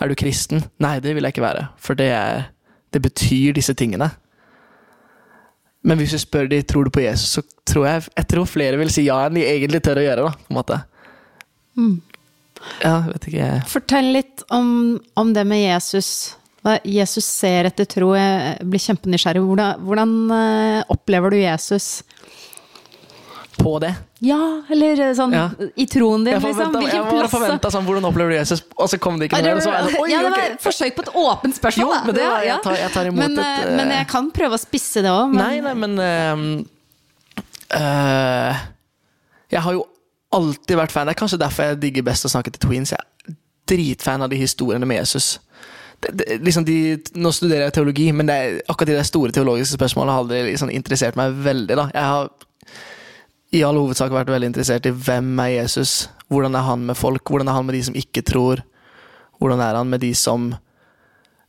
Er 0.00 0.10
du 0.10 0.14
kristen? 0.18 0.62
Nei, 0.82 0.98
det 1.00 1.14
vil 1.16 1.24
jeg 1.24 1.34
ikke 1.34 1.46
være. 1.46 1.68
For 1.80 1.96
det, 1.98 2.10
er, 2.12 2.48
det 2.92 3.00
betyr 3.00 3.56
disse 3.56 3.72
tingene. 3.74 4.10
Men 5.86 6.00
hvis 6.00 6.12
du 6.12 6.18
spør 6.20 6.50
de 6.50 6.58
tror 6.66 6.84
du 6.84 6.92
på 6.92 7.04
Jesus, 7.04 7.38
så 7.38 7.44
tror 7.64 7.86
jeg, 7.88 8.02
jeg 8.12 8.28
tror 8.28 8.48
flere 8.50 8.76
vil 8.80 8.90
si 8.92 9.06
ja 9.06 9.22
enn 9.24 9.38
de 9.38 9.46
egentlig 9.46 9.80
tør 9.86 10.02
å 10.02 10.04
gjøre. 10.04 10.26
da, 10.26 10.34
på 10.36 10.52
en 10.52 10.58
måte. 10.58 10.80
Ja, 12.82 12.98
vet 13.06 13.28
ikke 13.30 13.48
Fortell 13.68 14.10
litt 14.16 14.42
om, 14.54 14.98
om 15.16 15.32
det 15.36 15.44
med 15.48 15.62
Jesus. 15.62 16.10
Hva 16.64 16.78
Jesus 16.82 17.26
ser 17.28 17.68
etter 17.68 17.86
tro. 17.88 18.10
Jeg 18.18 18.66
blir 18.66 18.82
kjempenysgjerrig. 18.82 19.42
Hvordan, 19.46 19.84
hvordan 19.86 20.14
eh, 20.34 20.80
opplever 20.92 21.32
du 21.32 21.38
Jesus? 21.38 22.00
På 23.56 23.78
det. 23.80 23.94
Ja, 24.20 24.62
eller 24.70 25.00
sånn 25.16 25.32
Ja. 25.32 25.50
i 25.76 25.86
troen 25.88 26.24
din, 26.24 26.34
liksom. 26.34 26.74
Hvilken 26.76 27.06
plass 27.08 27.22
Jeg 27.22 27.30
forventa 27.32 27.70
sånn, 27.72 27.86
hvordan 27.88 28.04
opplever 28.04 28.30
du 28.30 28.36
Jesus, 28.36 28.62
og 28.76 28.88
så 28.90 28.98
kom 29.00 29.18
det 29.18 29.30
ikke 29.30 29.40
noe 29.40 29.42
mer. 29.42 29.56
og 29.56 29.56
jeg 29.56 29.64
sånn, 29.64 30.10
ja, 30.10 30.20
det 30.20 30.30
var 30.30 30.38
okay. 30.38 30.56
forsøk 30.60 30.96
på 30.96 31.04
et 31.06 31.12
åpent 31.14 31.56
spørsmål. 31.56 31.94
Jo, 31.94 32.04
men 32.04 32.14
det 32.14 32.22
Ja, 32.22 32.36
jeg 32.44 32.62
tar- 32.62 32.76
jeg 32.76 32.92
tar 32.92 33.04
imot 33.06 33.18
men, 33.18 33.38
et, 33.38 33.64
uh, 33.66 33.76
men 33.76 33.90
eh, 33.90 33.98
jeg 33.98 34.08
kan 34.08 34.30
prøve 34.30 34.52
å 34.52 34.60
spisse 34.60 35.02
det 35.02 35.10
òg. 35.10 35.32
Nei, 35.32 35.60
nei, 35.60 35.74
men 35.74 35.98
uh, 35.98 36.64
eh, 37.80 38.56
Jeg 39.50 39.60
har 39.62 39.72
jo 39.72 39.86
alltid 40.32 40.76
vært 40.76 40.92
fan. 40.92 41.06
Det 41.06 41.16
er 41.16 41.20
kanskje 41.20 41.38
derfor 41.38 41.70
jeg 41.70 41.80
digger 41.80 42.02
best 42.02 42.26
å 42.26 42.32
snakke 42.32 42.52
til 42.52 42.68
tweens. 42.68 42.92
Jeg 42.92 43.00
er 43.00 43.36
dritfan 43.66 44.22
av 44.22 44.30
de 44.30 44.36
historiene 44.36 44.86
med 44.86 44.98
Jesus. 44.98 45.38
Det, 46.00 46.12
det, 46.12 46.38
liksom 46.44 46.64
de, 46.66 46.98
nå 47.14 47.32
studerer 47.32 47.68
jeg 47.68 47.76
teologi, 47.78 48.12
men 48.12 48.28
det 48.28 48.34
er, 48.34 48.58
akkurat 48.68 48.98
de 48.98 49.04
store 49.06 49.32
teologiske 49.32 49.78
spørsmålene 49.78 50.12
har 50.12 50.24
aldri 50.24 50.42
liksom 50.50 50.70
interessert 50.70 51.16
meg 51.16 51.32
veldig. 51.46 51.76
da. 51.78 51.88
Jeg 51.94 52.10
har 52.12 52.28
i 53.54 53.62
all 53.66 53.78
hovedsak 53.78 54.10
vært 54.14 54.32
veldig 54.32 54.50
interessert 54.50 54.88
i 54.88 54.94
hvem 54.94 55.36
er 55.44 55.52
Jesus, 55.60 56.08
hvordan 56.32 56.56
er 56.58 56.66
han 56.66 56.86
med 56.88 56.98
folk, 56.98 57.22
hvordan 57.30 57.50
er 57.50 57.58
han 57.58 57.66
med 57.68 57.78
de 57.78 57.84
som 57.86 57.98
ikke 57.98 58.24
tror, 58.26 58.62
hvordan 59.38 59.62
er 59.62 59.78
han 59.78 59.90
med 59.90 60.02
de 60.02 60.12
som 60.18 60.50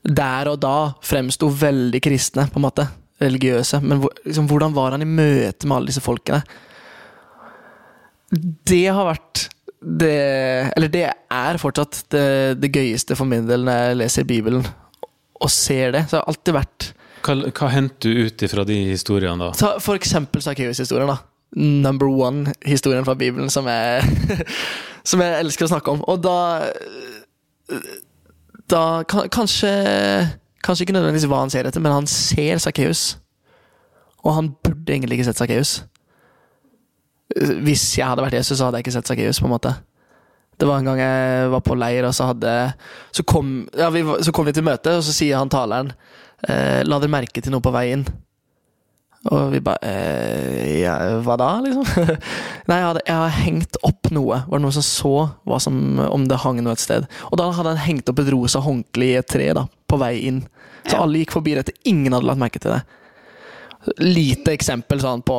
der 0.07 0.47
og 0.51 0.61
da 0.63 0.93
fremsto 1.03 1.49
veldig 1.51 1.99
kristne, 2.03 2.47
på 2.51 2.61
en 2.61 2.67
måte, 2.67 2.87
religiøse, 3.21 3.79
men 3.81 4.03
liksom, 4.27 4.47
hvordan 4.49 4.75
var 4.75 4.93
han 4.93 5.03
i 5.03 5.09
møte 5.09 5.67
med 5.67 5.79
alle 5.79 5.89
disse 5.89 6.03
folkene? 6.05 6.43
Det 8.29 8.85
har 8.91 9.07
vært 9.07 9.47
det 9.77 10.73
Eller 10.75 10.89
det 10.91 11.03
er 11.05 11.59
fortsatt 11.61 11.99
det, 12.11 12.57
det 12.59 12.71
gøyeste 12.73 13.15
for 13.15 13.29
min 13.29 13.45
del 13.47 13.61
når 13.63 13.77
jeg 13.77 13.97
leser 14.01 14.25
Bibelen 14.27 14.65
og 15.37 15.51
ser 15.53 15.93
det. 15.93 16.01
Så 16.07 16.17
det 16.17 16.19
har 16.19 16.31
alltid 16.33 16.55
vært 16.57 16.87
Hva, 17.23 17.35
hva 17.45 17.69
henter 17.71 18.09
du 18.09 18.25
ut 18.27 18.43
ifra 18.43 18.65
de 18.67 18.77
historiene, 18.89 19.37
da? 19.37 19.51
Ta 19.55 19.69
for 19.83 19.95
eksempel 19.95 20.43
Sakkeus-historien, 20.43 21.13
da. 21.13 21.19
Number 21.55 22.09
one-historien 22.11 23.05
fra 23.07 23.15
Bibelen 23.15 23.49
som 23.49 23.67
jeg, 23.67 24.03
som 25.09 25.21
jeg 25.23 25.39
elsker 25.39 25.65
å 25.67 25.71
snakke 25.71 25.95
om. 25.95 26.03
Og 26.07 26.19
da 26.23 26.37
Da 28.67 29.03
Kanskje 29.07 29.71
Kanskje 30.63 30.83
ikke 30.83 30.97
nødvendigvis 30.97 31.27
hva 31.31 31.43
han 31.45 31.51
ser 31.53 31.67
etter, 31.69 31.79
men 31.79 31.93
han 31.93 32.07
ser 32.11 32.59
Sakkeus. 32.59 33.13
Og 34.25 34.33
han 34.35 34.49
burde 34.65 34.91
egentlig 34.91 35.19
ikke 35.19 35.29
sett 35.29 35.39
Sakkeus. 35.39 35.77
Hvis 37.63 37.85
jeg 37.95 38.07
hadde 38.07 38.25
vært 38.25 38.35
Jesus, 38.39 38.57
så 38.57 38.67
hadde 38.67 38.81
jeg 38.81 38.87
ikke 38.87 38.95
sett 38.97 39.07
Sakkeus. 39.07 39.39
på 39.39 39.47
en 39.47 39.53
måte. 39.53 39.75
Det 40.57 40.67
var 40.67 40.81
en 40.81 40.89
gang 40.89 40.99
jeg 40.99 41.49
var 41.53 41.61
på 41.61 41.77
leir, 41.77 42.07
og 42.07 42.15
så 42.17 42.31
hadde 42.31 42.73
Så 43.13 43.23
kom, 43.23 43.67
ja, 43.77 43.89
vi, 43.93 44.01
så 44.25 44.33
kom 44.33 44.45
vi 44.45 44.55
til 44.57 44.65
møte, 44.65 44.97
og 44.97 45.03
så 45.05 45.13
sier 45.13 45.37
han 45.37 45.49
taleren 45.53 45.91
eh, 46.49 46.81
La 46.83 46.97
dere 46.99 47.13
merke 47.13 47.41
til 47.41 47.53
noe 47.53 47.61
på 47.61 47.71
vei 47.71 47.91
inn. 47.93 48.07
Og 49.27 49.49
vi 49.51 49.59
bare 49.59 49.79
eh, 49.83 50.81
ja, 50.83 50.93
Hva 51.25 51.35
da, 51.39 51.49
liksom? 51.65 51.83
Nei, 52.69 52.77
jeg, 52.79 52.85
hadde, 52.87 53.01
jeg 53.07 53.15
har 53.19 53.33
hengt 53.41 53.79
opp 53.87 54.11
noe. 54.15 54.41
Var 54.47 54.59
det 54.59 54.63
noen 54.63 54.75
som 54.77 54.85
så 54.87 55.13
hva 55.47 55.57
som, 55.63 55.79
om 56.05 56.27
det 56.29 56.39
hang 56.45 56.61
noe 56.63 56.75
et 56.77 56.83
sted? 56.83 57.07
Og 57.31 57.39
da 57.41 57.49
hadde 57.51 57.73
han 57.75 57.83
hengt 57.87 58.11
opp 58.11 58.21
et 58.23 58.31
rosa 58.31 58.61
håndkle 58.63 59.09
i 59.09 59.17
et 59.19 59.27
tre 59.27 59.49
da, 59.57 59.65
på 59.89 59.99
vei 59.99 60.13
inn. 60.29 60.43
Så 60.87 60.95
Ja. 60.95 61.01
alle 61.03 61.19
gikk 61.23 61.35
forbi 61.35 61.57
dette. 61.57 61.75
Ingen 61.91 62.15
hadde 62.15 62.29
lagt 62.29 62.39
merke 62.39 62.61
til 62.63 62.71
det. 62.77 62.81
Lite 64.03 64.53
eksempel 64.55 65.01
sånn 65.03 65.23
på 65.27 65.37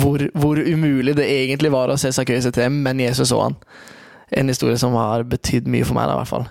hvor, 0.00 0.22
hvor 0.38 0.58
umulig 0.62 1.16
det 1.18 1.26
egentlig 1.26 1.72
var 1.74 1.90
å 1.90 1.98
se 1.98 2.12
Sakkeus 2.14 2.46
i 2.46 2.52
tre, 2.54 2.68
men 2.70 3.02
Jesus 3.02 3.32
så 3.32 3.40
han. 3.42 3.56
En 4.30 4.46
historie 4.52 4.78
som 4.78 4.94
har 4.94 5.24
betydd 5.26 5.66
mye 5.66 5.86
for 5.86 5.98
meg, 5.98 6.06
da, 6.06 6.14
i 6.14 6.20
hvert 6.22 6.30
fall. 6.30 6.46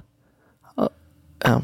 Ja. 1.47 1.59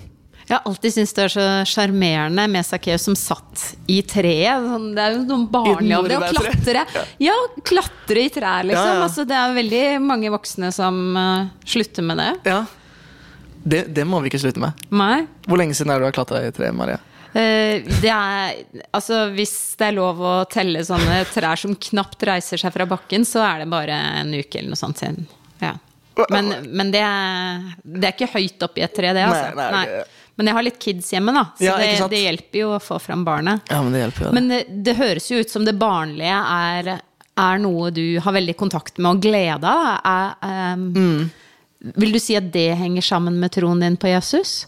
Jeg 0.46 0.54
har 0.60 0.68
alltid 0.70 0.94
syntes 0.94 1.14
det 1.18 1.24
er 1.24 1.32
så 1.34 1.46
sjarmerende 1.66 2.44
med 2.54 2.66
Sakkeus 2.68 3.08
som 3.08 3.16
satt 3.18 3.64
i 3.90 3.98
treet. 4.06 4.62
Sånn, 4.70 4.92
Det 4.94 5.02
er 5.02 5.16
jo 5.16 5.24
noe 5.26 5.48
barnlig 5.50 5.96
over 5.98 6.12
det. 6.14 6.20
Å 6.22 6.34
klatre 6.36 6.84
Ja, 7.24 7.34
klatre 7.66 8.26
i 8.28 8.30
trær, 8.30 8.68
liksom. 8.70 8.92
Ja, 8.92 9.00
ja. 9.00 9.04
Altså, 9.08 9.26
det 9.26 9.40
er 9.40 9.56
veldig 9.58 9.84
mange 10.06 10.30
voksne 10.36 10.70
som 10.76 11.00
uh, 11.18 11.48
slutter 11.66 12.06
med 12.06 12.22
det. 12.22 12.32
ja. 12.52 12.64
Det, 13.66 13.88
det 13.98 14.04
må 14.06 14.20
vi 14.22 14.30
ikke 14.30 14.38
slutte 14.44 14.62
med. 14.62 14.78
Nei. 14.94 15.24
Hvor 15.50 15.58
lenge 15.58 15.74
siden 15.74 15.90
er 15.90 15.98
det 15.98 16.06
du 16.06 16.10
har 16.12 16.14
klatra 16.14 16.44
i 16.46 16.52
tre, 16.54 16.68
Maria? 16.70 17.00
Eh, 17.34 17.82
det 18.04 18.12
er 18.14 18.60
Altså, 18.94 19.24
hvis 19.34 19.56
det 19.80 19.88
er 19.90 19.96
lov 19.98 20.22
å 20.22 20.34
telle 20.46 20.84
sånne 20.86 21.24
trær 21.34 21.58
som 21.58 21.74
knapt 21.74 22.22
reiser 22.30 22.62
seg 22.62 22.76
fra 22.76 22.86
bakken, 22.86 23.26
så 23.26 23.42
er 23.42 23.64
det 23.64 23.72
bare 23.74 23.98
en 24.22 24.30
uke 24.38 24.60
eller 24.62 24.76
noe 24.76 24.80
sånt 24.80 25.02
siden. 25.02 25.26
Ja. 25.64 25.74
Men, 26.30 26.54
men 26.78 26.94
det, 26.94 27.02
er, 27.04 27.66
det 27.82 28.08
er 28.08 28.14
ikke 28.14 28.30
høyt 28.38 28.64
oppi 28.70 28.86
et 28.86 28.94
tre, 28.96 29.10
det, 29.18 29.26
altså. 29.26 29.50
Nei, 29.58 29.72
nei, 29.74 29.82
det- 29.90 30.06
Men 30.36 30.50
jeg 30.50 30.58
har 30.58 30.66
litt 30.68 30.80
kids 30.84 31.14
hjemme, 31.14 31.32
da, 31.36 31.46
så 31.58 31.64
Ja, 31.64 31.76
det, 31.80 32.08
det 32.12 32.22
hjelper 32.26 32.60
jo 32.60 32.70
å 32.76 32.80
få 32.84 33.00
fram 33.00 33.24
barnet. 33.28 33.70
Ja, 33.72 33.82
men 33.84 33.96
det 33.96 34.02
hjelper 34.04 34.26
jo. 34.28 34.32
Men 34.36 34.50
det, 34.52 34.62
det 34.84 34.96
høres 35.00 35.30
jo 35.32 35.40
ut 35.40 35.52
som 35.54 35.66
det 35.68 35.78
barnlige 35.80 36.42
er, 36.58 36.90
er 37.46 37.64
noe 37.64 37.90
du 37.96 38.04
har 38.24 38.36
veldig 38.36 38.56
kontakt 38.60 39.00
med 39.00 39.16
og 39.16 39.24
glede 39.24 39.72
av. 39.72 40.36
Ehm, 40.44 40.88
Mm. 40.96 41.26
Vil 42.02 42.16
du 42.16 42.18
si 42.20 42.34
at 42.34 42.48
det 42.50 42.72
henger 42.80 43.04
sammen 43.06 43.36
med 43.40 43.52
troen 43.54 43.80
din 43.84 43.96
på 44.02 44.10
Jesus? 44.10 44.64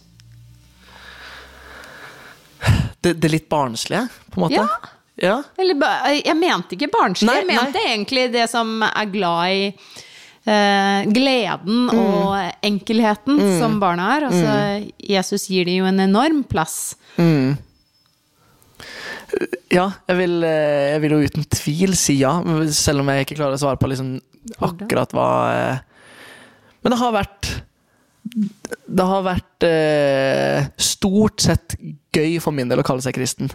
det, 3.00 3.12
det 3.18 3.28
litt 3.32 3.48
barnslige, 3.50 4.04
på 4.30 4.38
en 4.38 4.44
måte? 4.46 4.54
Ja. 4.62 4.94
Ja. 5.18 5.42
Eller, 5.58 5.74
jeg 6.14 6.36
mente 6.38 6.76
ikke 6.76 6.86
barnslig, 6.94 7.26
Nei, 7.26 7.40
jeg 7.42 7.48
mente 7.50 7.80
egentlig 7.82 8.28
det 8.30 8.44
som 8.52 8.84
er 8.86 9.08
glad 9.10 9.50
i 9.50 9.64
eh, 10.48 11.08
gleden 11.12 11.88
og 11.92 12.34
enkelheten 12.64 13.38
som 13.60 13.78
barna 13.82 14.10
har. 14.14 14.28
Altså, 14.30 14.88
Jesus 15.02 15.48
gir 15.52 15.68
dem 15.68 15.82
jo 15.82 15.88
en 15.90 16.00
enorm 16.08 16.42
plass. 16.48 16.94
Ja, 19.68 19.90
jeg 20.08 20.16
vil, 20.22 20.38
eh, 20.48 20.94
jeg 20.94 21.02
vil 21.04 21.14
jo 21.14 21.20
uten 21.28 21.46
tvil 21.52 21.94
si 22.00 22.16
ja, 22.22 22.32
selv 22.72 23.04
om 23.04 23.10
jeg 23.12 23.26
ikke 23.26 23.36
klarer 23.42 23.58
å 23.58 23.60
svare 23.60 23.80
på 23.80 23.90
liksom 23.90 24.16
akkurat 24.64 25.12
hva 25.12 25.28
eh, 25.52 25.80
Men 26.80 26.94
det 26.94 26.98
har 27.02 27.12
vært 27.12 27.50
Det 28.88 29.04
har 29.10 29.26
vært 29.26 29.66
stort 30.80 31.44
sett 31.44 31.76
gøy 32.14 32.38
for 32.40 32.56
min 32.56 32.68
del 32.70 32.80
å 32.80 32.86
kalle 32.86 33.04
seg 33.04 33.16
kristen. 33.16 33.50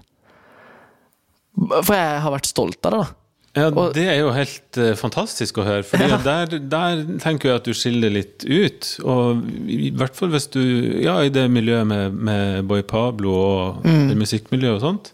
For 1.54 1.94
jeg 1.94 2.22
har 2.24 2.34
vært 2.34 2.50
stolt 2.50 2.86
av 2.86 2.94
det, 2.94 3.02
da. 3.04 3.23
Ja, 3.54 3.68
Det 3.94 4.04
er 4.10 4.18
jo 4.18 4.32
helt 4.34 4.78
uh, 4.82 4.96
fantastisk 4.98 5.60
å 5.62 5.66
høre. 5.68 5.84
For 5.86 6.02
der, 6.26 6.56
der 6.58 7.04
tenker 7.22 7.52
jeg 7.52 7.60
at 7.62 7.68
du 7.68 7.76
skiller 7.78 8.14
litt 8.14 8.46
ut. 8.48 8.88
Og 9.06 9.44
i 9.70 9.92
hvert 9.94 10.18
fall 10.18 10.34
hvis 10.34 10.50
du 10.56 10.62
Ja, 11.04 11.20
i 11.22 11.30
det 11.34 11.46
miljøet 11.54 11.86
med, 11.90 12.18
med 12.18 12.64
Boy 12.70 12.82
Pablo 12.82 13.36
og 13.36 13.84
det 13.86 14.18
musikkmiljøet 14.18 14.80
og 14.80 14.86
sånt. 14.88 15.14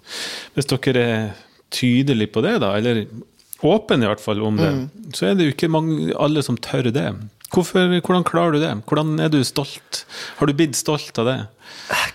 Hvis 0.55 0.69
dere 0.71 1.03
er 1.03 1.27
tydelige 1.75 2.31
på 2.33 2.41
det, 2.45 2.55
da, 2.63 2.71
eller 2.79 3.03
åpne 3.65 4.07
i 4.07 4.09
hvert 4.09 4.23
fall 4.23 4.39
om 4.45 4.55
det, 4.57 4.71
så 5.17 5.29
er 5.29 5.35
det 5.35 5.49
jo 5.49 5.53
ikke 5.53 5.69
mange, 5.71 6.13
alle 6.15 6.41
som 6.45 6.57
tør 6.57 6.89
det. 6.95 7.09
Hvorfor, 7.49 7.91
hvordan 7.99 8.25
klarer 8.27 8.55
du 8.55 8.61
det? 8.61 8.71
Hvordan 8.87 9.19
er 9.19 9.31
du 9.33 9.41
stolt? 9.43 10.03
Har 10.37 10.47
du 10.47 10.55
blitt 10.55 10.77
stolt 10.77 11.17
av 11.19 11.27
det? 11.27 11.37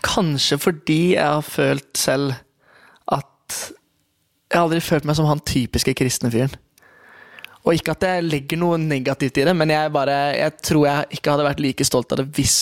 Kanskje 0.06 0.60
fordi 0.62 1.00
jeg 1.16 1.26
har 1.26 1.44
følt 1.44 1.98
selv 1.98 2.36
at 3.12 3.58
Jeg 4.54 4.60
har 4.60 4.68
aldri 4.68 4.84
følt 4.86 5.06
meg 5.08 5.16
som 5.18 5.26
han 5.26 5.40
typiske 5.42 5.96
kristne 5.98 6.30
fyren. 6.30 6.52
Og 7.64 7.74
ikke 7.74 7.96
at 7.96 8.04
jeg 8.06 8.26
legger 8.28 8.60
noe 8.60 8.78
negativt 8.78 9.40
i 9.40 9.46
det, 9.48 9.54
men 9.56 9.72
jeg 9.72 9.90
bare 9.90 10.16
Jeg 10.36 10.52
tror 10.62 10.84
jeg 10.86 11.18
ikke 11.18 11.32
hadde 11.32 11.46
vært 11.48 11.62
like 11.64 11.86
stolt 11.88 12.12
av 12.12 12.20
det 12.20 12.26
hvis 12.36 12.58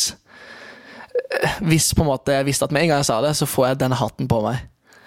Hvis 1.61 1.91
på 1.93 2.05
en 2.05 2.09
måte 2.09 2.37
jeg 2.39 2.47
visste 2.47 2.65
at 2.65 2.73
med 2.73 2.87
en 2.87 2.93
gang 2.95 3.03
jeg 3.03 3.11
sa 3.11 3.19
det, 3.21 3.35
så 3.37 3.49
får 3.51 3.67
jeg 3.67 3.81
denne 3.83 3.99
hatten 3.99 4.29
på 4.31 4.39
meg. 4.45 4.63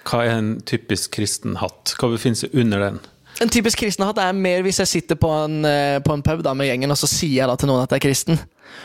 Hva 0.05 0.21
er 0.27 0.35
en 0.35 0.51
typisk 0.61 1.15
kristen 1.15 1.57
hatt? 1.57 1.95
Hva 1.97 2.11
befinner 2.11 2.43
seg 2.43 2.53
under 2.53 2.83
den? 2.83 2.99
En 3.41 3.49
typisk 3.51 3.81
kristen 3.81 4.05
hatt 4.05 4.21
er 4.21 4.35
mer 4.37 4.61
hvis 4.65 4.83
jeg 4.83 4.91
sitter 4.91 5.17
på 5.17 5.31
en, 5.33 5.63
eh, 5.65 5.97
på 6.05 6.13
en 6.13 6.21
pub 6.23 6.43
da, 6.45 6.53
med 6.53 6.69
gjengen, 6.69 6.93
og 6.93 6.99
så 7.01 7.09
sier 7.09 7.39
jeg 7.41 7.49
da 7.49 7.55
til 7.57 7.71
noen 7.71 7.81
at 7.83 7.95
jeg 7.95 8.03
er 8.03 8.05
kristen. 8.05 8.37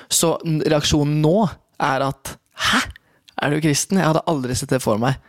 Så 0.08 0.32
reaksjonen 0.44 1.20
nå 1.20 1.36
er 1.44 2.06
at 2.08 2.36
Hæ? 2.60 2.80
Er 3.40 3.52
du 3.52 3.60
kristen? 3.60 4.00
Jeg 4.00 4.08
hadde 4.08 4.24
aldri 4.28 4.56
sett 4.56 4.72
det 4.72 4.82
for 4.84 5.00
meg. 5.00 5.20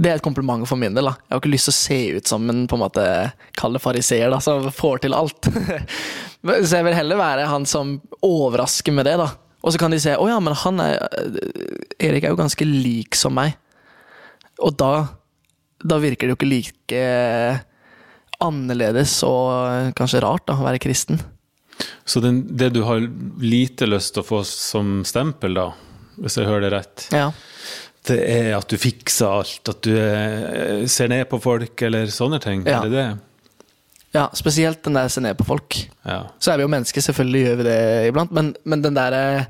Det 0.00 0.08
er 0.08 0.16
et 0.16 0.24
kompliment 0.24 0.64
for 0.68 0.80
min 0.80 0.94
del. 0.96 1.10
da 1.10 1.12
Jeg 1.18 1.34
har 1.34 1.42
ikke 1.42 1.52
lyst 1.52 1.68
til 1.68 1.74
å 1.74 1.78
se 1.80 1.98
ut 2.16 2.30
som 2.30 2.48
en 2.48 2.64
på 2.70 2.78
en 2.78 2.84
måte 2.86 3.04
kall 3.58 3.76
det 3.76 3.82
fariseer 3.84 4.32
da, 4.32 4.38
som 4.40 4.70
får 4.72 5.02
til 5.04 5.16
alt. 5.16 5.50
så 6.66 6.78
jeg 6.78 6.86
vil 6.86 6.96
heller 6.96 7.20
være 7.20 7.48
han 7.50 7.66
som 7.68 7.98
overrasker 8.24 8.96
med 8.96 9.10
det. 9.10 9.18
da 9.20 9.28
Og 9.60 9.74
så 9.74 9.82
kan 9.82 9.92
de 9.92 10.00
se 10.00 10.16
å 10.16 10.28
ja, 10.30 10.38
men 10.40 10.56
han 10.56 10.80
er 10.80 10.96
Erik 12.00 12.24
er 12.24 12.32
jo 12.32 12.40
ganske 12.40 12.64
lik 12.64 13.18
som 13.18 13.36
meg. 13.36 13.58
Og 14.64 14.72
da, 14.80 15.10
da 15.84 16.00
virker 16.00 16.28
det 16.28 16.34
jo 16.34 16.38
ikke 16.40 16.52
like 16.54 17.04
annerledes 18.40 19.18
og 19.28 19.92
kanskje 19.98 20.24
rart 20.24 20.46
da, 20.48 20.56
å 20.56 20.64
være 20.64 20.80
kristen. 20.80 21.20
Så 22.08 22.20
den, 22.24 22.42
det 22.56 22.72
du 22.74 22.82
har 22.88 23.04
lite 23.40 23.88
lyst 23.88 24.14
til 24.14 24.24
å 24.24 24.28
få 24.28 24.40
som 24.48 25.00
stempel, 25.08 25.56
da, 25.56 25.70
hvis 26.20 26.40
jeg 26.40 26.48
hører 26.48 26.66
det 26.66 26.74
rett, 26.78 27.08
Ja. 27.12 27.30
Det 28.08 28.20
er 28.24 28.54
at 28.56 28.70
du 28.70 28.78
fikser 28.80 29.28
alt, 29.28 29.68
at 29.68 29.82
du 29.84 29.92
eh, 29.92 30.86
ser 30.88 31.10
ned 31.12 31.26
på 31.28 31.40
folk, 31.42 31.82
eller 31.84 32.08
sånne 32.12 32.40
ting? 32.42 32.64
Ja. 32.64 32.80
Er 32.80 32.88
det 32.88 32.96
det? 32.96 33.08
ja, 34.10 34.28
spesielt 34.34 34.82
den 34.82 34.96
der 34.98 35.10
se 35.10 35.22
ned 35.22 35.36
på 35.38 35.46
folk. 35.46 35.76
Ja. 36.02 36.24
Så 36.42 36.50
er 36.50 36.58
vi 36.58 36.64
jo 36.66 36.70
mennesker, 36.72 37.02
selvfølgelig 37.04 37.42
gjør 37.44 37.58
vi 37.60 37.66
det 37.68 37.82
iblant, 38.08 38.32
men, 38.34 38.54
men 38.64 38.82
den 38.82 38.96
der 38.96 39.14
eh, 39.14 39.44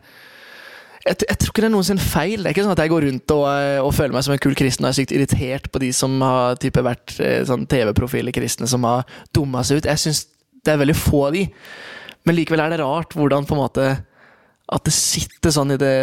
jeg, 1.06 1.16
jeg 1.24 1.38
tror 1.40 1.52
ikke 1.52 1.62
det 1.64 1.70
er 1.70 1.72
noen 1.72 1.88
sin 1.88 2.02
feil. 2.02 2.42
Det 2.42 2.50
er 2.50 2.54
ikke 2.54 2.66
sånn 2.66 2.74
at 2.74 2.82
jeg 2.84 2.92
går 2.92 3.06
rundt 3.08 3.32
og, 3.32 3.46
eh, 3.54 3.78
og 3.80 3.94
føler 3.96 4.12
meg 4.16 4.26
som 4.26 4.34
en 4.36 4.42
kul 4.42 4.56
kristen 4.58 4.84
og 4.84 4.90
er 4.90 4.98
sykt 4.98 5.14
irritert 5.16 5.70
på 5.72 5.80
de 5.80 5.88
som 5.96 6.18
har 6.20 6.60
type, 6.60 6.84
vært 6.84 7.16
sånn 7.48 7.64
TV-profiler 7.70 8.36
kristne 8.36 8.68
som 8.68 8.84
har 8.84 9.08
dumma 9.32 9.64
seg 9.64 9.80
ut. 9.80 9.88
Jeg 9.88 10.04
syns 10.04 10.26
det 10.60 10.74
er 10.74 10.82
veldig 10.82 10.98
få 10.98 11.24
av 11.30 11.38
de. 11.38 11.46
Men 12.28 12.36
likevel 12.36 12.60
er 12.60 12.74
det 12.74 12.82
rart 12.82 13.16
hvordan 13.16 13.46
på 13.48 13.56
en 13.56 13.62
måte 13.62 13.84
At 14.70 14.84
det 14.84 14.92
sitter 14.92 15.54
sånn 15.54 15.72
i 15.72 15.78
det, 15.80 15.94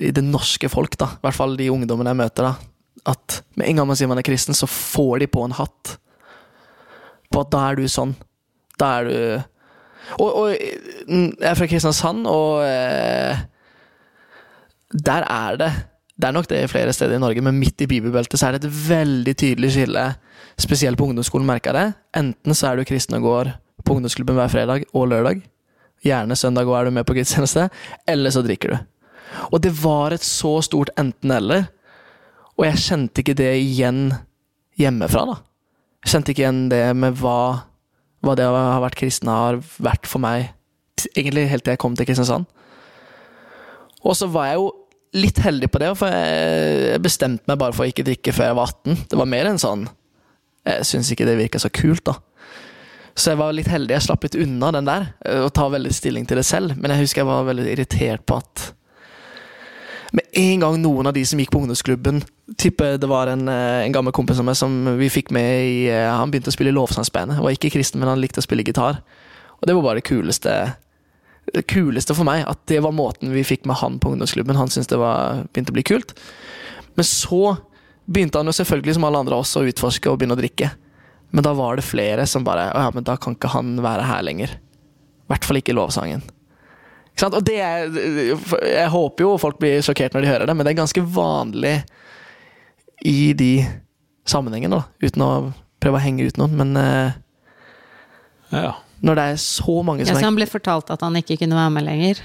i 0.00 0.10
det 0.14 0.24
norske 0.26 0.68
folk, 0.70 0.96
da. 0.98 1.12
I 1.14 1.26
hvert 1.26 1.36
fall 1.36 1.56
de 1.58 1.70
ungdommene 1.70 2.14
jeg 2.14 2.20
møter. 2.24 2.48
da 2.48 3.10
At 3.14 3.42
med 3.58 3.68
en 3.68 3.80
gang 3.80 3.88
man 3.88 3.98
sier 3.98 4.10
man 4.10 4.18
er 4.18 4.26
kristen, 4.26 4.56
så 4.56 4.66
får 4.70 5.22
de 5.22 5.30
på 5.30 5.44
en 5.46 5.54
hatt. 5.54 5.96
På 7.30 7.44
at 7.44 7.52
da 7.54 7.64
er 7.68 7.78
du 7.78 7.86
sånn. 7.90 8.14
Da 8.78 8.98
er 8.98 9.04
du 9.10 9.18
Og, 10.20 10.28
og 10.28 10.48
mm, 11.08 11.40
jeg 11.40 11.48
er 11.48 11.56
fra 11.56 11.66
Kristiansand, 11.66 12.26
og 12.28 12.60
eh, 12.66 13.38
der 14.92 15.24
er 15.24 15.56
det 15.56 15.70
Det 16.20 16.28
er 16.28 16.34
nok 16.36 16.48
det 16.50 16.68
flere 16.70 16.92
steder 16.92 17.16
i 17.16 17.22
Norge, 17.22 17.40
men 17.40 17.56
midt 17.58 17.80
i 17.80 17.88
bibelbeltet 17.90 18.38
så 18.38 18.46
er 18.46 18.54
det 18.54 18.68
et 18.68 18.76
veldig 18.88 19.34
tydelig 19.34 19.72
skille. 19.74 20.04
Spesielt 20.60 20.98
på 20.98 21.08
ungdomsskolen 21.08 21.46
merka 21.48 21.72
jeg 21.72 21.78
det. 21.78 21.94
Enten 22.20 22.54
så 22.54 22.68
er 22.68 22.76
du 22.76 22.84
kristen 22.86 23.16
og 23.18 23.26
går 23.26 23.50
på 23.82 23.96
ungdomsklubben 23.96 24.38
hver 24.38 24.52
fredag 24.52 24.84
og 24.94 25.08
lørdag. 25.10 25.42
Gjerne 26.04 26.36
søndag 26.36 26.68
og 26.68 26.76
er 26.78 26.84
du 26.84 26.94
med 26.94 27.06
på 27.08 27.16
gudstjeneste. 27.16 27.66
Eller 28.06 28.30
så 28.30 28.44
drikker 28.46 28.76
du. 28.76 28.78
Og 29.50 29.60
det 29.64 29.72
var 29.80 30.14
et 30.14 30.24
så 30.24 30.56
stort 30.64 30.92
enten-eller. 31.00 31.68
Og 32.54 32.66
jeg 32.68 32.82
kjente 32.84 33.22
ikke 33.22 33.36
det 33.38 33.50
igjen 33.60 34.06
hjemmefra, 34.78 35.24
da. 35.32 35.36
Jeg 36.04 36.12
kjente 36.12 36.34
ikke 36.34 36.44
igjen 36.44 36.66
det 36.70 36.84
med 36.98 37.16
hva, 37.18 37.64
hva 38.24 38.34
det 38.38 38.46
å 38.46 38.54
ha 38.54 38.80
vært 38.84 38.98
kristen 39.00 39.30
har 39.32 39.58
vært 39.82 40.08
for 40.10 40.22
meg, 40.22 40.50
egentlig 41.14 41.48
helt 41.50 41.64
til 41.64 41.74
jeg 41.74 41.80
kom 41.82 41.96
til 41.96 42.06
Kristiansand. 42.08 42.46
Og 44.04 44.16
så 44.18 44.28
var 44.28 44.50
jeg 44.50 44.60
jo 44.60 44.68
litt 45.16 45.38
heldig 45.40 45.70
på 45.72 45.80
det, 45.80 45.90
for 45.96 46.12
jeg 46.12 47.00
bestemte 47.02 47.48
meg 47.48 47.58
bare 47.62 47.74
for 47.74 47.86
å 47.86 47.90
ikke 47.90 48.04
drikke 48.06 48.34
før 48.34 48.50
jeg 48.50 48.58
var 48.58 48.72
18. 48.74 49.02
Det 49.10 49.20
var 49.20 49.30
mer 49.30 49.48
enn 49.48 49.60
sånn 49.62 49.86
Jeg 50.64 50.86
syns 50.88 51.10
ikke 51.12 51.26
det 51.28 51.36
virka 51.38 51.60
så 51.60 51.70
kult, 51.72 52.04
da. 52.08 52.18
Så 53.14 53.30
jeg 53.30 53.38
var 53.38 53.54
litt 53.54 53.68
heldig. 53.70 53.94
Jeg 53.94 54.06
slapp 54.08 54.24
litt 54.26 54.38
unna 54.42 54.72
den 54.74 54.88
der, 54.88 55.10
og 55.44 55.52
tar 55.54 55.72
veldig 55.74 55.92
stilling 55.94 56.24
til 56.26 56.40
det 56.40 56.46
selv. 56.48 56.74
Men 56.80 56.94
jeg 56.94 57.04
husker 57.04 57.22
jeg 57.22 57.30
var 57.30 57.46
veldig 57.46 57.66
irritert 57.70 58.24
på 58.26 58.38
at 58.40 58.64
en 60.36 60.62
gang 60.62 60.78
noen 60.82 61.08
av 61.08 61.14
de 61.16 61.24
som 61.26 61.40
gikk 61.40 61.52
på 61.54 61.60
ungdomsklubben 61.62 62.22
Tipper 62.60 62.98
det 63.00 63.08
var 63.08 63.30
en, 63.32 63.48
eh, 63.48 63.84
en 63.86 63.92
gammel 63.94 64.12
kompis 64.12 64.38
av 64.38 64.44
meg 64.44 64.56
som 64.58 64.72
vi 64.98 65.08
fikk 65.08 65.30
med 65.32 65.50
i 65.64 65.76
eh, 65.88 66.10
Han 66.10 66.30
begynte 66.32 66.52
å 66.52 66.54
spille 66.54 66.68
i 66.68 66.76
lovsangsbandet. 66.76 67.40
Var 67.40 67.56
ikke 67.56 67.70
kristen, 67.72 68.02
men 68.02 68.10
han 68.10 68.20
likte 68.20 68.42
å 68.42 68.44
spille 68.44 68.66
gitar. 68.66 69.00
Og 69.56 69.68
det 69.68 69.76
var 69.76 69.86
bare 69.86 70.02
det 70.02 70.08
kuleste 70.10 70.74
Det 71.54 71.64
kuleste 71.70 72.16
for 72.16 72.28
meg. 72.28 72.44
At 72.48 72.60
det 72.68 72.82
var 72.84 72.92
måten 72.92 73.32
vi 73.32 73.46
fikk 73.48 73.64
med 73.64 73.80
han 73.80 73.96
på 73.98 74.12
ungdomsklubben. 74.12 74.56
Han 74.60 74.68
syntes 74.68 74.92
det 74.92 75.00
var, 75.00 75.46
begynte 75.52 75.72
å 75.72 75.78
bli 75.78 75.86
kult. 75.88 76.12
Men 76.96 77.08
så 77.08 77.56
begynte 78.04 78.40
han 78.40 78.48
jo 78.48 78.56
selvfølgelig, 78.56 78.94
som 78.98 79.08
alle 79.08 79.24
andre 79.24 79.40
også, 79.40 79.62
å 79.62 79.72
utforske 79.72 80.10
og 80.10 80.20
begynne 80.20 80.36
å 80.36 80.40
drikke. 80.40 80.70
Men 81.32 81.44
da 81.46 81.54
var 81.56 81.76
det 81.76 81.88
flere 81.88 82.26
som 82.30 82.44
bare 82.46 82.68
Å 82.70 82.86
ja, 82.86 82.92
men 82.94 83.04
da 83.06 83.16
kan 83.16 83.34
ikke 83.36 83.52
han 83.56 83.76
være 83.82 84.08
her 84.08 84.24
lenger. 84.24 84.56
I 84.56 85.32
hvert 85.32 85.48
fall 85.48 85.60
ikke 85.60 85.72
i 85.72 85.78
lovsangen. 85.80 86.24
Ikke 87.14 87.22
sant? 87.22 87.36
Og 87.38 87.44
det 87.46 87.60
er, 87.62 87.92
jeg 88.66 88.90
håper 88.90 89.22
jo 89.22 89.36
folk 89.38 89.60
blir 89.62 89.84
sjokkert 89.86 90.16
når 90.16 90.24
de 90.24 90.30
hører 90.32 90.50
det, 90.50 90.56
men 90.58 90.66
det 90.66 90.72
er 90.72 90.80
ganske 90.80 91.04
vanlig 91.14 91.76
i 93.06 93.30
de 93.38 93.52
sammenhengene, 94.26 94.80
da. 94.80 94.88
Uten 95.04 95.22
å 95.22 95.30
prøve 95.78 96.00
å 96.00 96.02
henge 96.02 96.26
ut 96.26 96.40
noen. 96.40 96.56
Men 96.58 96.74
eh, 96.80 97.14
ja. 98.50 98.72
når 99.06 99.20
det 99.20 99.28
er 99.30 99.40
så 99.44 99.78
mange 99.86 100.02
Ja, 100.02 100.08
som 100.10 100.18
så 100.18 100.24
er 100.24 100.28
han 100.32 100.38
ble 100.40 100.50
fortalt 100.50 100.90
at 100.90 101.06
han 101.06 101.20
ikke 101.20 101.38
kunne 101.38 101.58
være 101.58 101.74
med 101.76 101.86
lenger. 101.86 102.22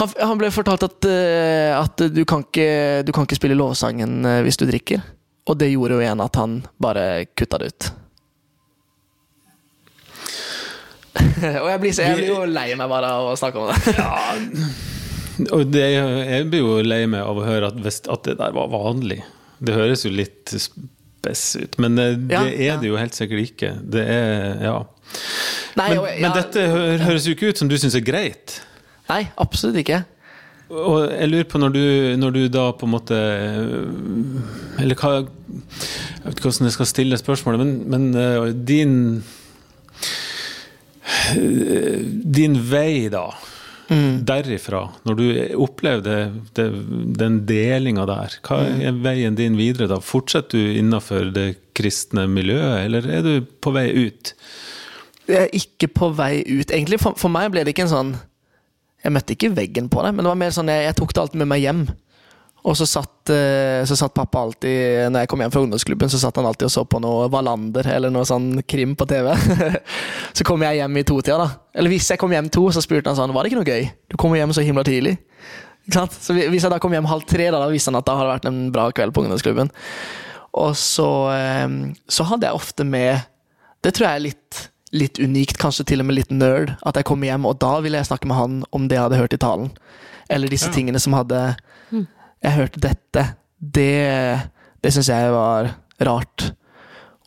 han, 0.00 0.12
han 0.16 0.40
ble 0.40 0.52
fortalt 0.54 0.88
at, 0.88 1.10
uh, 1.10 1.76
at 1.82 2.06
du, 2.08 2.22
kan 2.24 2.46
ikke, 2.46 2.70
du 3.04 3.12
kan 3.12 3.28
ikke 3.28 3.42
spille 3.42 3.58
lovsangen 3.58 4.22
eh, 4.24 4.42
hvis 4.46 4.60
du 4.60 4.64
drikker. 4.70 5.04
Og 5.50 5.60
det 5.60 5.72
gjorde 5.72 5.98
jo 5.98 6.04
igjen 6.04 6.24
at 6.24 6.40
han 6.40 6.60
bare 6.80 7.26
kutta 7.36 7.60
det 7.60 7.74
ut. 7.74 7.92
og 11.62 11.66
jeg 11.70 11.80
blir, 11.82 11.92
så, 11.96 12.04
jeg 12.06 12.18
blir 12.20 12.30
jo 12.30 12.44
lei 12.46 12.68
meg 12.78 12.90
bare 12.92 13.10
av 13.18 13.32
å 13.32 13.36
snakke 13.38 13.58
om 13.58 13.70
det. 13.72 14.68
Og 15.56 15.64
det, 15.72 15.86
jeg 15.96 16.46
blir 16.52 16.60
jo 16.62 16.76
lei 16.84 17.02
meg 17.08 17.24
av 17.24 17.38
å 17.40 17.44
høre 17.46 17.70
at, 17.72 17.80
at 18.12 18.26
det 18.28 18.36
der 18.38 18.52
var 18.56 18.70
vanlig. 18.72 19.22
Det 19.60 19.74
høres 19.76 20.04
jo 20.06 20.12
litt 20.12 20.52
spess 20.52 21.44
ut, 21.60 21.78
men 21.80 21.96
det, 21.98 22.06
det 22.30 22.38
er 22.38 22.62
ja. 22.66 22.76
det 22.80 22.90
jo 22.90 22.98
helt 23.00 23.16
sikkert 23.16 23.46
ikke. 23.48 23.74
Det 23.96 24.06
er 24.06 24.64
Ja. 24.68 24.78
Nei, 25.74 25.88
Men, 25.90 25.98
og- 25.98 26.20
men 26.22 26.34
dette 26.36 26.62
høres 27.02 27.24
jo 27.26 27.32
ikke 27.34 27.50
ut 27.50 27.58
som 27.58 27.68
du 27.70 27.74
syns 27.80 27.96
er 27.98 28.04
greit. 28.06 28.60
nei, 29.08 29.24
absolutt 29.42 29.80
ikke. 29.82 30.04
Og 30.70 31.08
jeg 31.10 31.26
lurer 31.32 31.48
på 31.50 31.58
når 31.58 31.72
du, 31.74 31.82
når 32.22 32.30
du 32.36 32.40
da 32.54 32.68
på 32.78 32.86
en 32.86 32.92
måte 32.92 33.16
Eller 34.78 34.94
hva 34.94 35.08
Jeg 35.18 35.24
vet 36.22 36.36
ikke 36.36 36.44
hvordan 36.46 36.68
jeg 36.68 36.76
skal 36.76 36.86
stille 36.86 37.18
spørsmålet, 37.18 37.58
men, 37.64 37.72
men 37.90 38.04
eh, 38.14 38.52
din 38.54 38.92
eh, 39.18 39.39
Din 41.34 42.58
vei, 42.70 43.08
da. 43.12 43.28
Derifra, 43.90 44.84
når 45.02 45.16
du 45.18 45.24
opplevde 45.58 46.16
det, 46.54 46.66
den 47.18 47.40
delinga 47.48 48.04
der, 48.06 48.36
hva 48.46 48.60
er 48.78 49.00
veien 49.02 49.34
din 49.34 49.56
videre 49.58 49.88
da? 49.90 49.98
Fortsetter 49.98 50.60
du 50.62 50.76
innafor 50.78 51.32
det 51.34 51.48
kristne 51.74 52.28
miljøet, 52.30 52.84
eller 52.84 53.08
er 53.10 53.24
du 53.26 53.32
på 53.42 53.72
vei 53.74 53.88
ut? 53.90 54.30
Jeg 55.26 55.48
er 55.48 55.56
ikke 55.58 55.90
på 55.90 56.12
vei 56.14 56.36
ut. 56.46 56.70
Egentlig, 56.70 57.00
for, 57.02 57.18
for 57.18 57.34
meg 57.34 57.50
ble 57.50 57.64
det 57.66 57.74
ikke 57.74 57.88
en 57.88 57.92
sånn 57.92 58.14
Jeg 59.00 59.14
møtte 59.14 59.34
ikke 59.34 59.52
veggen 59.56 59.88
på 59.90 60.02
det, 60.04 60.14
men 60.14 60.26
det 60.26 60.30
var 60.30 60.38
mer 60.38 60.54
sånn 60.54 60.70
jeg, 60.70 60.86
jeg 60.86 60.96
tok 60.98 61.14
det 61.16 61.22
alltid 61.24 61.42
med 61.42 61.50
meg 61.50 61.62
hjem. 61.64 61.84
Og 62.68 62.76
så 62.76 62.84
satt, 62.84 63.30
eh, 63.32 63.80
så 63.88 63.96
satt 63.96 64.12
pappa 64.12 64.42
alltid 64.44 65.08
Når 65.08 65.22
jeg 65.22 65.28
kom 65.32 65.40
hjem 65.40 65.52
fra 65.54 65.62
ungdomsklubben, 65.64 66.10
så 66.12 66.18
satt 66.20 66.36
han 66.36 66.44
alltid 66.44 66.66
og 66.68 66.72
så 66.74 66.82
på 66.84 67.00
noe 67.00 67.28
Wallander 67.32 67.86
eller 67.88 68.12
noe 68.12 68.26
sånn 68.28 68.60
krim 68.68 68.92
på 69.00 69.06
TV. 69.08 69.30
så 70.36 70.44
kom 70.44 70.60
jeg 70.66 70.80
hjem 70.82 70.98
i 71.00 71.04
totida, 71.08 71.38
da. 71.40 71.48
Eller 71.74 71.94
hvis 71.94 72.10
jeg 72.12 72.20
kom 72.20 72.34
hjem 72.36 72.50
to, 72.52 72.66
så 72.74 72.82
spurte 72.84 73.08
han 73.08 73.16
sånn 73.16 73.32
Var 73.32 73.46
det 73.46 73.52
ikke 73.52 73.60
noe 73.62 73.70
gøy? 73.72 73.88
Du 74.12 74.18
kom 74.20 74.36
hjem 74.36 74.52
så 74.56 74.64
himla 74.66 74.84
tidlig. 74.84 75.16
Ikke 75.86 75.96
sant? 76.02 76.18
Så 76.20 76.36
hvis 76.36 76.62
jeg 76.66 76.70
da 76.72 76.78
kom 76.82 76.92
hjem 76.92 77.08
halv 77.08 77.24
tre, 77.28 77.48
da, 77.48 77.62
da 77.62 77.70
visste 77.72 77.88
han 77.92 78.00
at 78.02 78.08
da 78.10 78.18
hadde 78.18 78.28
det 78.28 78.34
vært 78.36 78.50
en 78.52 78.60
bra 78.74 78.90
kveld 78.92 79.16
på 79.16 79.24
ungdomsklubben. 79.24 79.72
Og 80.60 80.74
så, 80.76 81.08
eh, 81.32 81.66
så 82.12 82.26
hadde 82.28 82.48
jeg 82.50 82.58
ofte 82.60 82.84
med 82.84 83.22
Det 83.80 83.94
tror 83.96 84.10
jeg 84.10 84.18
er 84.18 84.26
litt 84.28 84.66
litt 84.90 85.20
unikt, 85.22 85.54
kanskje 85.62 85.84
til 85.86 86.00
og 86.02 86.08
med 86.08 86.16
litt 86.16 86.32
nerd, 86.34 86.72
at 86.82 86.96
jeg 86.98 87.06
kom 87.06 87.22
hjem, 87.22 87.44
og 87.46 87.60
da 87.62 87.76
ville 87.78 87.94
jeg 88.00 88.08
snakke 88.08 88.26
med 88.26 88.34
han 88.36 88.56
om 88.74 88.88
det 88.90 88.96
jeg 88.96 89.04
hadde 89.04 89.20
hørt 89.20 89.36
i 89.36 89.38
talen. 89.38 89.68
Eller 90.28 90.50
disse 90.50 90.66
Ja. 90.66 90.74
tingene 90.74 90.98
som 90.98 91.14
hadde 91.14 91.54
Jeg 92.40 92.56
hørte 92.56 92.82
dette. 92.82 93.24
Det, 93.60 93.90
det 94.80 94.92
syns 94.94 95.10
jeg 95.12 95.32
var 95.34 95.74
rart. 96.08 96.46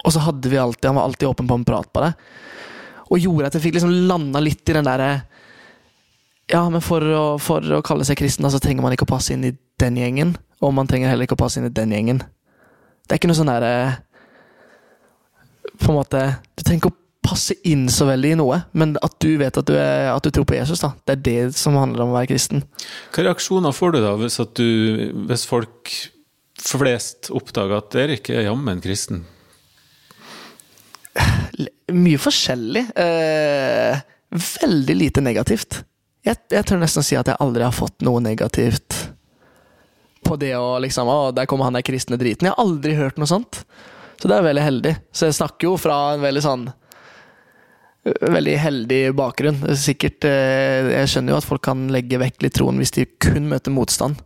Og 0.03 0.13
så 0.13 0.23
hadde 0.25 0.49
vi 0.51 0.57
alltid 0.59 0.89
Han 0.89 0.97
var 0.97 1.05
alltid 1.07 1.29
åpen 1.29 1.47
på 1.47 1.57
en 1.59 1.65
prat 1.67 1.89
på 1.93 2.01
det. 2.03 2.13
Og 3.11 3.21
gjorde 3.21 3.51
at 3.51 3.57
jeg 3.57 3.67
fikk 3.67 3.77
liksom 3.77 3.93
landa 4.09 4.41
litt 4.41 4.65
i 4.67 4.75
den 4.75 4.87
derre 4.87 5.11
Ja, 6.49 6.63
men 6.69 6.81
for 6.83 7.03
å, 7.03 7.25
for 7.39 7.63
å 7.77 7.83
kalle 7.85 8.05
seg 8.07 8.17
kristen, 8.19 8.49
så 8.51 8.59
trenger 8.61 8.83
man 8.83 8.95
ikke 8.95 9.07
å 9.07 9.13
passe 9.13 9.35
inn 9.35 9.45
i 9.47 9.53
den 9.79 9.99
gjengen. 9.99 10.33
Og 10.63 10.73
man 10.75 10.89
trenger 10.89 11.11
heller 11.11 11.27
ikke 11.27 11.37
å 11.37 11.43
passe 11.43 11.61
inn 11.61 11.69
i 11.69 11.73
den 11.73 11.93
gjengen. 11.93 12.23
Det 13.03 13.15
er 13.15 13.21
ikke 13.21 13.29
noe 13.29 13.37
sånn 13.37 13.51
derre 13.51 13.71
På 15.75 15.89
en 15.91 15.97
måte 15.97 16.19
Du 16.55 16.61
trenger 16.63 16.79
ikke 16.79 16.91
å 16.93 17.02
passe 17.23 17.55
inn 17.67 17.85
så 17.91 18.07
veldig 18.09 18.33
i 18.33 18.39
noe, 18.39 18.59
men 18.77 18.95
at 19.05 19.15
du 19.23 19.31
vet 19.39 19.57
at 19.59 19.67
du, 19.67 19.75
er, 19.79 20.09
at 20.13 20.25
du 20.25 20.31
tror 20.33 20.47
på 20.49 20.57
Jesus, 20.57 20.83
da. 20.83 20.93
Det 21.07 21.15
er 21.15 21.23
det 21.27 21.57
som 21.59 21.77
handler 21.79 22.05
om 22.05 22.13
å 22.13 22.17
være 22.17 22.33
kristen. 22.33 22.65
Hva 23.15 23.27
reaksjoner 23.29 23.75
får 23.75 23.95
du 23.95 23.99
da, 24.03 24.15
hvis, 24.19 24.39
at 24.43 24.53
du, 24.59 24.67
hvis 25.29 25.45
folk 25.49 25.93
flest 26.63 27.31
oppdager 27.33 27.79
at 27.79 27.97
Erik 28.03 28.29
er 28.33 28.47
jammen 28.47 28.83
kristen? 28.83 29.23
Mye 31.93 32.19
forskjellig. 32.21 32.85
Eh, 32.97 34.03
veldig 34.61 34.95
lite 34.97 35.23
negativt. 35.23 35.83
Jeg, 36.23 36.39
jeg 36.51 36.65
tør 36.67 36.79
nesten 36.81 37.05
si 37.05 37.17
at 37.19 37.27
jeg 37.29 37.41
aldri 37.43 37.65
har 37.65 37.75
fått 37.75 38.03
noe 38.05 38.21
negativt 38.23 38.95
på 40.23 40.37
det 40.39 40.53
å 40.55 40.77
liksom 40.79 41.09
Å, 41.11 41.17
der 41.35 41.49
kommer 41.49 41.67
han 41.67 41.75
der 41.75 41.83
kristne 41.85 42.17
driten. 42.19 42.47
Jeg 42.47 42.55
har 42.55 42.63
aldri 42.63 42.95
hørt 42.95 43.19
noe 43.19 43.29
sånt. 43.29 43.63
Så 44.21 44.29
det 44.31 44.37
er 44.37 44.45
veldig 44.45 44.63
heldig. 44.63 44.93
Så 45.11 45.27
jeg 45.27 45.35
snakker 45.35 45.67
jo 45.67 45.75
fra 45.81 45.97
en 46.13 46.23
veldig 46.23 46.43
sånn 46.45 46.63
Veldig 48.03 48.57
heldig 48.59 49.01
bakgrunn. 49.15 49.61
Sikkert 49.79 50.25
eh, 50.27 50.89
Jeg 50.99 51.07
skjønner 51.13 51.33
jo 51.35 51.39
at 51.39 51.47
folk 51.47 51.63
kan 51.63 51.85
legge 51.93 52.19
vekk 52.19 52.43
litt 52.43 52.57
troen 52.57 52.81
hvis 52.81 52.91
de 52.97 53.05
kun 53.23 53.47
møter 53.47 53.71
motstand. 53.71 54.19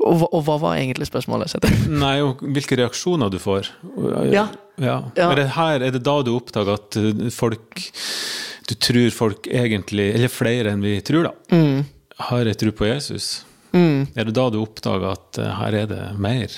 Og, 0.00 0.22
og 0.30 0.44
hva 0.46 0.54
var 0.62 0.76
egentlig 0.78 1.08
spørsmålet? 1.08 1.50
Setter? 1.50 1.72
Nei, 2.04 2.20
og 2.24 2.40
hvilke 2.54 2.78
reaksjoner 2.78 3.32
du 3.32 3.40
får. 3.42 3.72
Ja. 4.30 4.46
ja. 4.80 4.96
Ja. 5.18 5.26
Er 5.26 5.36
det 5.36 5.48
her 5.58 5.82
er 5.84 5.92
det 5.92 6.00
da 6.06 6.14
du 6.24 6.30
oppdager 6.32 6.78
at 6.78 6.96
uh, 6.96 7.26
folk 7.34 7.82
Du 8.70 8.76
tror 8.80 9.10
folk 9.12 9.44
egentlig, 9.50 10.06
eller 10.14 10.30
flere 10.32 10.70
enn 10.72 10.80
vi 10.86 10.94
tror, 11.04 11.26
da, 11.26 11.32
Mm. 11.52 11.82
har 12.30 12.46
en 12.46 12.54
tro 12.62 12.70
på 12.78 12.86
Jesus? 12.86 13.42
Mm. 13.74 14.06
Er 14.14 14.24
det 14.30 14.34
da 14.38 14.46
du 14.54 14.60
oppdager 14.62 15.10
at 15.10 15.40
uh, 15.42 15.50
her 15.58 15.76
er 15.82 15.90
det 15.90 16.00
mer? 16.22 16.54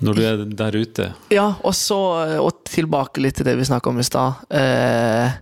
Når 0.00 0.16
du 0.16 0.22
er 0.24 0.42
der 0.56 0.76
ute? 0.80 1.10
Ja, 1.32 1.52
og 1.60 1.74
så 1.76 1.98
og 2.40 2.64
tilbake 2.68 3.20
litt 3.20 3.36
til 3.36 3.48
det 3.48 3.56
vi 3.58 3.68
snakka 3.68 3.92
om 3.92 4.00
i 4.00 4.06
stad. 4.06 4.46
Eh, 4.48 5.34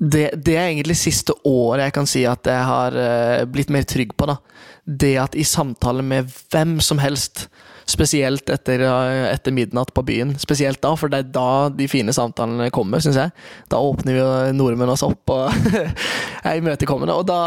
det, 0.00 0.26
det 0.36 0.56
er 0.56 0.68
egentlig 0.70 0.96
siste 0.96 1.34
året 1.48 1.86
jeg 1.86 1.94
kan 1.96 2.08
si 2.08 2.24
at 2.28 2.48
jeg 2.48 2.68
har 2.68 2.96
eh, 2.96 3.44
blitt 3.48 3.72
mer 3.72 3.84
trygg 3.88 4.12
på. 4.16 4.28
da. 4.28 4.36
Det 4.84 5.14
at 5.20 5.36
i 5.36 5.44
samtale 5.44 6.04
med 6.04 6.28
hvem 6.52 6.78
som 6.84 7.00
helst, 7.00 7.46
spesielt 7.88 8.48
etter, 8.52 8.84
eh, 8.86 9.26
etter 9.32 9.56
midnatt 9.56 9.94
på 9.96 10.04
byen, 10.08 10.34
spesielt 10.40 10.82
da, 10.84 10.92
for 10.96 11.12
det 11.12 11.22
er 11.22 11.32
da 11.34 11.68
de 11.72 11.88
fine 11.90 12.12
samtalene 12.16 12.68
kommer, 12.74 13.00
syns 13.00 13.20
jeg. 13.20 13.32
Da 13.72 13.80
åpner 13.80 14.16
vi 14.16 14.28
nordmenn 14.56 14.92
oss 14.92 15.04
opp 15.06 15.32
og 15.32 15.48
er 16.48 16.60
imøtekommende. 16.60 17.16
Og 17.16 17.24
da, 17.28 17.40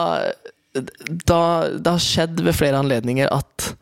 da 0.73 1.39
Det 1.77 1.95
har 1.95 2.05
skjedd 2.05 2.41
ved 2.41 2.57
flere 2.57 2.81
anledninger 2.81 3.29
at 3.33 3.73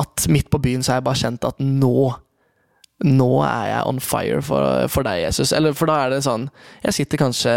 at 0.00 0.26
midt 0.32 0.50
på 0.50 0.60
byen 0.62 0.84
så 0.84 0.92
har 0.92 1.00
jeg 1.00 1.08
bare 1.08 1.22
kjent 1.24 1.48
at 1.48 1.62
nå 1.62 2.12
Nå 3.02 3.40
er 3.42 3.64
jeg 3.66 3.86
on 3.90 3.96
fire 3.98 4.36
for, 4.46 4.84
for 4.86 5.02
deg, 5.02 5.24
Jesus. 5.24 5.50
Eller 5.56 5.74
for 5.74 5.90
da 5.90 5.96
er 6.04 6.12
det 6.12 6.20
sånn 6.22 6.44
Jeg 6.84 6.94
sitter 7.00 7.18
kanskje 7.18 7.54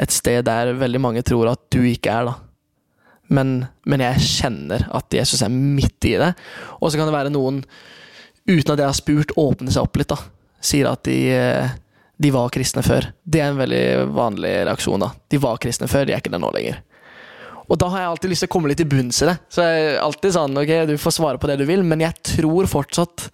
et 0.00 0.12
sted 0.12 0.44
der 0.44 0.74
veldig 0.76 1.00
mange 1.00 1.22
tror 1.24 1.48
at 1.50 1.62
du 1.72 1.80
ikke 1.88 2.12
er, 2.12 2.28
da. 2.28 2.34
Men, 3.32 3.54
men 3.88 4.04
jeg 4.04 4.24
kjenner 4.24 4.86
at 4.92 5.12
Jesus 5.12 5.42
er 5.44 5.52
midt 5.52 6.04
i 6.08 6.14
det. 6.20 6.30
Og 6.80 6.90
så 6.90 7.00
kan 7.00 7.08
det 7.08 7.16
være 7.16 7.32
noen, 7.32 7.62
uten 8.48 8.72
at 8.74 8.80
jeg 8.80 8.88
har 8.88 8.96
spurt, 8.96 9.34
åpner 9.40 9.72
seg 9.72 9.84
opp 9.84 10.00
litt, 10.00 10.12
da. 10.12 10.18
Sier 10.64 10.88
at 10.90 11.04
de, 11.08 11.18
de 12.16 12.32
var 12.34 12.52
kristne 12.54 12.84
før. 12.86 13.10
Det 13.24 13.42
er 13.42 13.52
en 13.52 13.60
veldig 13.60 13.84
vanlig 14.16 14.54
reaksjon, 14.68 15.04
da. 15.04 15.12
De 15.32 15.40
var 15.42 15.60
kristne 15.62 15.88
før, 15.92 16.08
de 16.08 16.16
er 16.16 16.24
ikke 16.24 16.32
det 16.32 16.40
nå 16.42 16.52
lenger. 16.56 16.80
Og 17.72 17.78
da 17.80 17.88
har 17.88 18.02
jeg 18.02 18.10
alltid 18.12 18.32
lyst 18.32 18.44
til 18.44 18.50
å 18.50 18.52
komme 18.52 18.68
litt 18.68 18.80
til 18.82 18.90
bunns 18.90 19.22
i 19.24 19.30
det. 19.30 19.38
Så 19.48 19.64
jeg 19.64 19.84
er 19.86 20.02
alltid 20.02 20.34
sånn, 20.34 20.58
ok, 20.60 20.72
du 20.90 20.94
får 21.00 21.16
svare 21.16 21.40
på 21.40 21.48
det 21.48 21.56
du 21.62 21.64
vil, 21.68 21.84
men 21.86 22.04
jeg 22.04 22.18
tror 22.34 22.68
fortsatt 22.68 23.30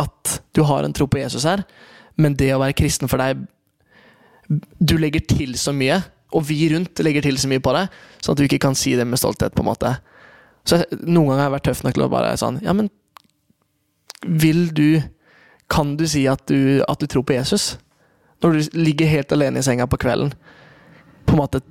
at 0.00 0.38
du 0.56 0.62
har 0.68 0.86
en 0.86 0.94
tro 0.96 1.04
på 1.10 1.20
Jesus 1.20 1.44
her. 1.48 1.64
Men 2.16 2.38
det 2.40 2.54
å 2.54 2.62
være 2.62 2.76
kristen 2.76 3.10
for 3.12 3.20
deg 3.20 3.44
Du 4.80 4.94
legger 4.96 5.20
til 5.26 5.56
så 5.58 5.74
mye, 5.74 5.98
og 6.30 6.44
vi 6.48 6.68
rundt 6.70 7.00
legger 7.02 7.24
til 7.26 7.36
så 7.40 7.48
mye 7.50 7.60
på 7.60 7.72
deg, 7.74 7.90
sånn 8.22 8.36
at 8.36 8.38
du 8.38 8.44
ikke 8.46 8.62
kan 8.62 8.76
si 8.78 8.94
det 8.96 9.04
med 9.08 9.18
stolthet, 9.18 9.56
på 9.56 9.64
en 9.64 9.68
måte. 9.68 9.90
Så 10.66 10.78
jeg, 10.78 11.00
noen 11.02 11.32
ganger 11.32 11.42
har 11.42 11.48
jeg 11.48 11.54
vært 11.56 11.66
tøff 11.66 11.82
nok 11.82 11.96
til 11.96 12.04
å 12.06 12.10
bare 12.10 12.30
sånn 12.40 12.56
Ja, 12.64 12.72
men 12.74 12.88
vil 14.26 14.70
du 14.74 15.02
Kan 15.70 15.92
du 15.98 16.06
si 16.10 16.24
at 16.30 16.46
du, 16.46 16.82
at 16.86 17.02
du 17.02 17.06
tror 17.10 17.26
på 17.26 17.34
Jesus? 17.34 17.76
Når 18.42 18.54
du 18.54 18.78
ligger 18.78 19.10
helt 19.10 19.32
alene 19.34 19.58
i 19.58 19.66
senga 19.66 19.86
på 19.90 19.98
kvelden. 19.98 20.30
På 21.26 21.34
en 21.34 21.40
måte 21.40 21.62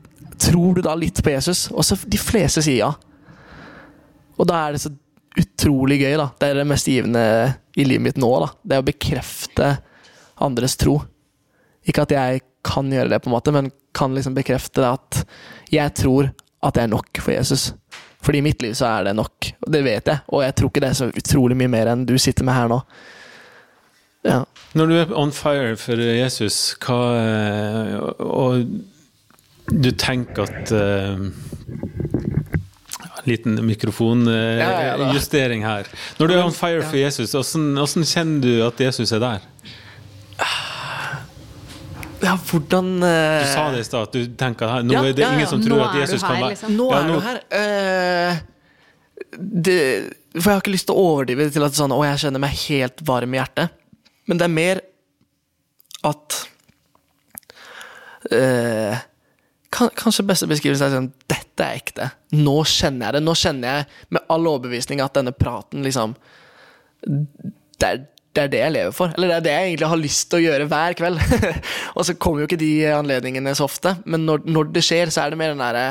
Tror 0.41 0.75
du 0.75 0.81
da 0.85 0.95
litt 0.99 1.21
på 1.23 1.33
Jesus? 1.33 1.67
Og 1.71 1.85
så 1.85 1.97
de 2.05 2.19
fleste 2.19 2.63
sier 2.65 2.81
ja. 2.81 2.91
Og 4.35 4.47
da 4.49 4.65
er 4.65 4.75
det 4.75 4.83
så 4.83 4.91
utrolig 5.35 5.99
gøy, 6.01 6.15
da. 6.19 6.29
Det 6.39 6.49
er 6.49 6.59
det 6.59 6.67
mest 6.69 6.89
givende 6.91 7.23
i 7.75 7.85
livet 7.87 8.03
mitt 8.09 8.19
nå, 8.19 8.31
da. 8.43 8.49
Det 8.63 8.77
er 8.77 8.83
å 8.83 8.87
bekrefte 8.87 9.71
andres 10.43 10.77
tro. 10.79 10.97
Ikke 11.85 12.05
at 12.05 12.15
jeg 12.15 12.43
kan 12.65 12.89
gjøre 12.91 13.11
det, 13.13 13.21
på 13.23 13.29
en 13.29 13.35
måte, 13.35 13.53
men 13.55 13.71
kan 13.95 14.15
liksom 14.15 14.35
bekrefte 14.35 14.83
det 14.83 14.91
at 14.91 15.21
jeg 15.71 15.93
tror 15.95 16.31
at 16.65 16.75
det 16.75 16.85
er 16.85 16.91
nok 16.91 17.21
for 17.21 17.35
Jesus. 17.35 17.69
Fordi 18.25 18.41
i 18.41 18.45
mitt 18.45 18.63
liv 18.63 18.73
så 18.73 18.89
er 18.89 19.09
det 19.09 19.15
nok. 19.19 19.51
Og 19.67 19.71
det 19.71 19.83
vet 19.85 20.09
jeg. 20.09 20.23
Og 20.33 20.41
jeg 20.43 20.55
tror 20.57 20.71
ikke 20.71 20.81
det 20.83 20.89
er 20.89 20.97
så 20.97 21.11
utrolig 21.11 21.57
mye 21.59 21.71
mer 21.71 21.91
enn 21.91 22.07
du 22.09 22.15
sitter 22.19 22.47
med 22.47 22.57
her 22.57 22.71
nå. 22.71 22.79
Ja. 24.25 24.39
Når 24.73 24.89
du 24.89 24.95
er 24.97 25.13
on 25.13 25.31
fire 25.35 25.75
for 25.77 26.01
Jesus, 26.01 26.73
hva 26.81 26.97
Og 28.25 28.65
du 29.71 29.89
tenker 29.97 30.45
at 30.45 30.71
uh, 30.71 31.25
Liten 33.25 33.55
Ja, 34.59 34.67
ja, 34.69 34.95
her. 35.65 35.87
Når 36.19 36.27
du 36.29 36.33
er 36.35 36.43
on 36.45 36.53
fire 36.53 36.83
for 36.85 36.99
Jesus, 36.99 37.31
hvordan, 37.33 37.71
hvordan 37.79 38.05
kjenner 38.05 38.41
du 38.45 38.51
at 38.67 38.79
Jesus 38.85 39.11
er 39.17 39.23
der? 39.23 39.47
ja, 42.25 42.35
hvordan 42.49 42.91
uh... 43.01 43.41
Du 43.41 43.47
sa 43.51 43.63
det 43.73 43.81
i 43.81 43.87
stad, 43.87 44.07
at 44.09 44.13
du 44.15 44.35
tenker 44.39 44.69
her, 44.71 44.85
nå 44.85 44.93
Ja, 44.95 45.01
er 45.05 45.13
det 45.17 45.23
ja, 45.25 45.29
ja. 45.31 45.39
ingen 45.39 45.49
som 45.49 45.61
tror 45.63 45.83
at 45.87 45.97
Jesus 46.03 46.21
her, 46.21 46.27
kan 46.29 46.41
være 46.43 46.53
liksom. 46.55 46.75
Nå 46.77 46.87
Ja, 46.91 46.99
er 46.99 47.09
nå- 47.09 47.15
du 47.15 47.25
her. 47.25 47.41
Eh, 47.59 48.43
det, 49.65 49.79
for 50.35 50.49
jeg 50.49 50.55
har 50.55 50.61
ikke 50.63 50.73
lyst 50.75 50.87
til 50.89 50.95
å 50.95 51.03
overdrive 51.09 51.45
det 51.47 51.53
til 51.57 51.65
at 51.65 51.77
sånn, 51.77 51.93
å, 51.95 51.99
jeg 52.05 52.21
kjenner 52.25 52.41
meg 52.43 52.55
helt 52.67 53.03
varm 53.07 53.33
i 53.35 53.39
hjertet. 53.41 53.75
Men 54.29 54.39
det 54.41 54.47
er 54.47 54.53
mer 54.55 54.81
at 56.05 56.37
eh, 58.33 58.95
kan, 58.97 59.14
Kanskje 59.73 60.25
beste 60.27 60.47
beskrivelse 60.49 60.87
er 60.87 60.93
sånn 60.93 61.11
Dette 61.31 61.65
er 61.65 61.79
ekte. 61.79 62.09
Nå 62.37 62.57
kjenner 62.69 63.07
jeg 63.07 63.17
det. 63.17 63.23
Nå 63.25 63.35
kjenner 63.39 63.71
jeg 63.71 64.03
med 64.15 64.27
all 64.31 64.49
overbevisning 64.51 65.01
at 65.03 65.15
denne 65.17 65.33
praten 65.35 65.85
liksom 65.85 66.15
det 67.05 67.87
er, 67.87 67.99
det 68.35 68.43
er 68.43 68.51
det 68.51 68.61
jeg 68.61 68.73
lever 68.75 68.95
for. 68.95 69.13
Eller 69.15 69.31
det 69.31 69.35
er 69.37 69.45
det 69.45 69.53
jeg 69.53 69.69
egentlig 69.69 69.91
har 69.91 70.01
lyst 70.01 70.27
til 70.31 70.39
å 70.39 70.45
gjøre 70.45 70.67
hver 70.71 70.97
kveld. 70.99 71.21
og 71.95 72.07
så 72.07 72.17
kommer 72.17 72.43
jo 72.43 72.49
ikke 72.49 72.61
de 72.61 72.73
anledningene 72.95 73.55
så 73.57 73.67
ofte, 73.69 73.97
men 74.05 74.25
når, 74.27 74.45
når 74.47 74.71
det 74.75 74.83
skjer, 74.85 75.13
så 75.13 75.25
er 75.25 75.33
det 75.33 75.39
mer 75.41 75.53
den 75.53 75.63
derre 75.63 75.87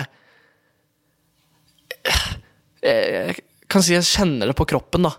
jeg 2.84 3.38
kan 3.72 3.84
si 3.84 3.94
jeg 3.94 4.04
kjenner 4.04 4.50
det 4.50 4.56
på 4.58 4.66
kroppen, 4.68 5.06
da. 5.06 5.14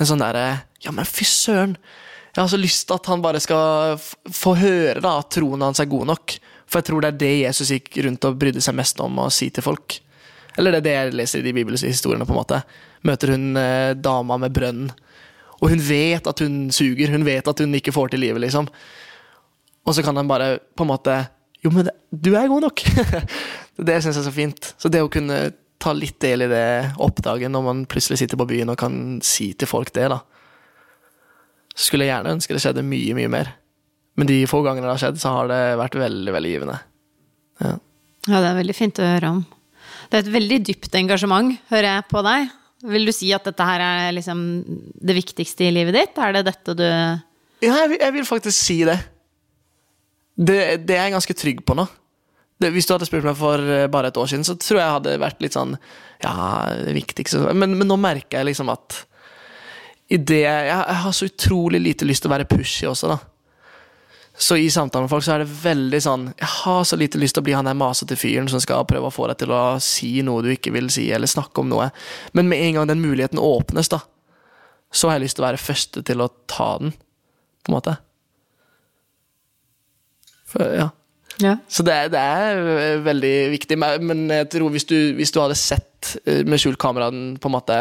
En 0.00 0.08
sånn 0.08 0.22
derre 0.22 0.46
Ja, 0.84 0.92
men 0.94 1.08
fy 1.08 1.26
søren! 1.28 1.76
Jeg 2.36 2.42
har 2.42 2.50
så 2.52 2.60
lyst 2.60 2.84
til 2.88 2.98
at 2.98 3.06
han 3.08 3.22
bare 3.24 3.40
skal 3.40 3.96
få 3.96 4.52
høre 4.60 5.00
da, 5.00 5.14
at 5.22 5.30
troen 5.32 5.62
hans 5.64 5.80
er 5.80 5.88
god 5.88 6.10
nok. 6.10 6.34
For 6.66 6.80
jeg 6.80 6.88
tror 6.88 7.04
det 7.04 7.12
er 7.12 7.20
det 7.20 7.32
Jesus 7.44 7.70
gikk 7.74 7.92
rundt 8.06 8.26
og 8.26 8.38
brydde 8.40 8.62
seg 8.64 8.76
mest 8.78 9.00
om 9.02 9.22
å 9.22 9.30
si 9.32 9.48
til 9.54 9.64
folk. 9.64 10.00
Eller 10.56 10.74
det 10.74 10.80
er 10.80 10.86
det 10.86 10.94
jeg 10.94 11.16
leser 11.20 11.42
i 11.42 11.46
de 11.46 11.54
bibelske 11.56 11.90
historiene. 11.90 12.26
på 12.26 12.34
en 12.34 12.40
måte. 12.40 12.62
Møter 13.06 13.34
hun 13.34 13.56
eh, 13.60 13.94
dama 13.94 14.38
med 14.40 14.54
brønnen, 14.56 14.92
Og 15.60 15.70
hun 15.72 15.80
vet 15.80 16.26
at 16.26 16.38
hun 16.44 16.70
suger, 16.70 17.08
hun 17.08 17.24
vet 17.24 17.46
at 17.48 17.58
hun 17.58 17.74
ikke 17.74 17.92
får 17.92 18.10
til 18.12 18.20
livet, 18.20 18.42
liksom. 18.44 18.66
Og 19.86 19.94
så 19.94 20.02
kan 20.02 20.16
han 20.16 20.28
bare 20.28 20.58
på 20.76 20.84
en 20.84 20.90
måte 20.90 21.14
Jo, 21.64 21.70
men 21.70 21.86
det, 21.86 21.94
du 22.10 22.34
er 22.36 22.48
god 22.48 22.60
nok! 22.60 22.82
det 23.86 24.02
syns 24.02 24.16
jeg 24.16 24.20
er 24.20 24.28
så 24.28 24.34
fint. 24.34 24.74
Så 24.78 24.90
det 24.92 25.00
å 25.02 25.08
kunne 25.10 25.54
ta 25.78 25.92
litt 25.92 26.18
del 26.20 26.44
i 26.44 26.50
det 26.50 26.92
oppdaget 27.02 27.50
når 27.52 27.64
man 27.64 27.84
plutselig 27.88 28.20
sitter 28.20 28.38
på 28.38 28.46
byen 28.48 28.72
og 28.72 28.78
kan 28.80 29.20
si 29.24 29.52
til 29.58 29.68
folk 29.68 29.92
det, 29.96 30.08
da. 30.12 30.20
Skulle 31.76 32.06
jeg 32.06 32.14
gjerne 32.14 32.36
ønske 32.36 32.56
det 32.56 32.62
skjedde 32.64 32.84
mye, 32.86 33.16
mye 33.16 33.32
mer. 33.32 33.50
Men 34.16 34.28
de 34.30 34.38
få 34.48 34.62
gangene 34.64 34.86
det 34.88 34.94
har 34.94 35.02
skjedd, 35.02 35.18
så 35.20 35.32
har 35.34 35.48
det 35.50 35.60
vært 35.80 35.98
veldig, 36.00 36.32
veldig 36.32 36.52
givende. 36.54 36.78
Ja. 37.60 37.74
Ja, 38.26 38.38
det 38.42 38.48
er 38.48 38.56
veldig 38.62 38.74
fint 38.76 38.98
å 39.02 39.06
høre 39.06 39.28
om. 39.36 39.42
Det 40.10 40.16
er 40.18 40.24
et 40.24 40.32
veldig 40.34 40.58
dypt 40.66 40.94
engasjement, 40.98 41.52
hører 41.70 41.88
jeg 41.98 42.06
på 42.10 42.22
deg. 42.26 42.48
Vil 42.86 43.06
du 43.08 43.12
si 43.14 43.28
at 43.34 43.44
dette 43.48 43.66
her 43.66 43.82
er 43.82 44.14
liksom 44.16 44.40
det 45.02 45.14
viktigste 45.16 45.66
i 45.68 45.72
livet 45.74 45.94
ditt? 45.96 46.18
Er 46.22 46.34
det 46.36 46.44
dette 46.48 46.74
du 46.78 46.84
Ja, 46.86 47.72
jeg, 47.82 47.90
vil- 47.92 48.02
jeg 48.04 48.12
vil 48.16 48.26
faktisk 48.28 48.56
si 48.56 48.78
det. 48.84 48.96
det. 50.36 50.58
Det 50.86 50.96
er 50.96 51.06
jeg 51.08 51.14
ganske 51.16 51.36
trygg 51.36 51.62
på 51.66 51.76
nå. 51.78 51.86
Det, 52.60 52.70
hvis 52.72 52.86
du 52.88 52.94
hadde 52.94 53.04
spurt 53.08 53.24
meg 53.26 53.36
for 53.36 53.60
eh, 53.60 53.86
bare 53.92 54.08
et 54.08 54.16
år 54.16 54.28
siden, 54.32 54.44
så 54.48 54.54
tror 54.56 54.78
jeg 54.80 54.86
jeg 54.86 54.94
hadde 54.96 55.16
vært 55.20 55.42
litt 55.44 55.52
sånn 55.56 55.74
Ja, 56.24 56.32
det 56.72 56.94
viktigste 56.96 57.52
Men, 57.52 57.74
men 57.76 57.84
nå 57.90 57.98
merker 58.00 58.38
jeg 58.40 58.46
liksom 58.48 58.70
at 58.72 59.02
i 60.08 60.16
det 60.16 60.38
jeg, 60.46 60.68
jeg 60.70 61.00
har 61.02 61.12
så 61.12 61.26
utrolig 61.28 61.80
lite 61.82 62.06
lyst 62.08 62.22
til 62.24 62.30
å 62.30 62.34
være 62.36 62.46
pushy 62.48 62.86
også, 62.88 63.08
da. 63.10 63.16
Så 64.38 64.58
i 64.60 64.66
samtaler 64.70 65.06
med 65.06 65.10
folk 65.10 65.24
så 65.24 65.32
er 65.32 65.42
det 65.42 65.52
veldig 65.62 65.98
sånn 66.04 66.24
Jeg 66.34 66.48
har 66.60 66.82
så 66.84 66.98
lite 67.00 67.16
lyst 67.16 67.38
til 67.38 67.40
å 67.40 67.46
bli 67.46 67.54
han 67.56 67.68
der 67.68 67.78
masete 67.78 68.18
fyren 68.20 68.50
som 68.52 68.60
skal 68.60 68.84
prøve 68.88 69.08
å 69.08 69.14
få 69.14 69.30
deg 69.30 69.40
til 69.40 69.54
å 69.56 69.62
si 69.80 70.10
noe 70.26 70.44
du 70.44 70.50
ikke 70.52 70.74
vil 70.74 70.90
si, 70.92 71.06
eller 71.14 71.30
snakke 71.30 71.62
om 71.62 71.70
noe. 71.72 71.88
Men 72.36 72.50
med 72.50 72.60
en 72.66 72.80
gang 72.80 72.90
den 72.90 73.00
muligheten 73.00 73.40
åpnes, 73.40 73.88
da, 73.92 74.02
så 74.92 75.08
har 75.08 75.16
jeg 75.16 75.26
lyst 75.26 75.38
til 75.38 75.46
å 75.46 75.48
være 75.48 75.62
første 75.62 76.04
til 76.06 76.20
å 76.20 76.28
ta 76.52 76.68
den, 76.82 76.92
på 77.64 77.72
en 77.72 77.78
måte. 77.78 77.96
For, 80.52 80.68
ja. 80.76 80.90
Ja. 81.42 81.56
Så 81.68 81.84
det 81.84 81.92
er, 81.92 82.12
det 82.12 82.20
er 82.20 82.60
øh, 82.60 83.04
veldig 83.04 83.34
viktig. 83.52 83.76
Men 83.78 84.28
jeg 84.32 84.48
tror 84.52 84.72
hvis 84.72 84.88
du, 84.88 84.96
hvis 85.18 85.32
du 85.34 85.40
hadde 85.42 85.58
sett 85.58 86.16
øh, 86.24 86.44
med 86.48 86.60
skjult 86.62 86.80
kamera 86.80 87.10
på 87.10 87.50
en 87.50 87.56
måte 87.56 87.80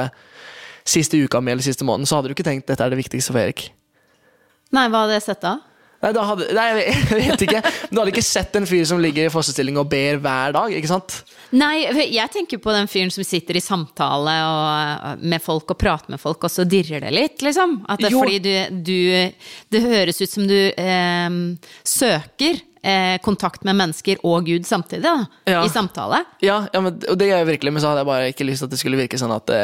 siste 0.86 1.18
uka 1.18 1.40
mi 1.42 1.54
eller 1.54 1.66
siste 1.66 1.88
måneden, 1.88 2.10
så 2.10 2.18
hadde 2.18 2.32
du 2.32 2.36
ikke 2.36 2.48
tenkt 2.48 2.68
dette 2.68 2.84
er 2.84 2.92
det 2.92 3.00
viktigste 3.00 3.34
for 3.34 3.42
Erik. 3.42 3.70
Nei, 4.76 4.90
hva 4.90 5.06
hadde 5.06 5.16
jeg 5.18 5.28
sett 5.30 5.46
da? 5.46 5.56
Nei, 6.06 6.12
da 6.14 6.24
hadde, 6.28 6.46
nei, 6.54 6.66
jeg 6.78 7.18
vet 7.18 7.44
ikke. 7.48 7.62
Du 7.90 7.98
hadde 7.98 8.12
ikke 8.12 8.26
sett 8.26 8.54
en 8.60 8.68
fyr 8.70 8.84
som 8.86 9.00
ligger 9.02 9.26
i 9.26 9.34
fosterstilling 9.34 9.80
og 9.82 9.88
ber 9.90 10.20
hver 10.22 10.54
dag, 10.54 10.76
ikke 10.78 10.92
sant? 10.92 11.16
Nei, 11.58 11.88
jeg 12.14 12.30
tenker 12.34 12.62
på 12.62 12.74
den 12.76 12.90
fyren 12.92 13.10
som 13.14 13.26
sitter 13.26 13.58
i 13.58 13.64
samtale 13.64 14.36
og, 14.46 15.24
med 15.26 15.42
folk 15.42 15.74
og 15.74 15.80
prater 15.82 16.14
med 16.14 16.22
folk, 16.22 16.46
og 16.46 16.54
så 16.54 16.68
dirrer 16.70 17.08
det 17.08 17.16
litt, 17.16 17.42
liksom. 17.46 17.80
At 17.90 18.06
det, 18.06 18.14
fordi 18.14 18.38
du, 18.44 18.54
du 18.86 19.00
Det 19.74 19.82
høres 19.82 20.22
ut 20.22 20.30
som 20.30 20.46
du 20.50 20.58
eh, 20.70 21.42
søker 21.82 22.62
eh, 22.86 23.18
kontakt 23.26 23.66
med 23.66 23.80
mennesker 23.82 24.22
og 24.28 24.46
Gud 24.46 24.70
samtidig, 24.70 25.08
da. 25.10 25.26
Ja. 25.50 25.66
I 25.66 25.74
samtale. 25.74 26.22
Ja, 26.46 26.62
ja 26.70 26.86
men, 26.86 27.00
og 27.10 27.18
det 27.18 27.32
gjør 27.32 27.42
jeg 27.42 27.52
virkelig, 27.56 27.74
men 27.74 27.82
så 27.82 27.92
hadde 27.92 28.06
jeg 28.06 28.12
bare 28.14 28.32
ikke 28.34 28.50
lyst 28.52 28.62
til 28.62 28.70
at 28.70 28.76
det 28.76 28.82
skulle 28.84 29.02
virke 29.02 29.22
sånn 29.22 29.34
at 29.34 29.50
det, 29.50 29.64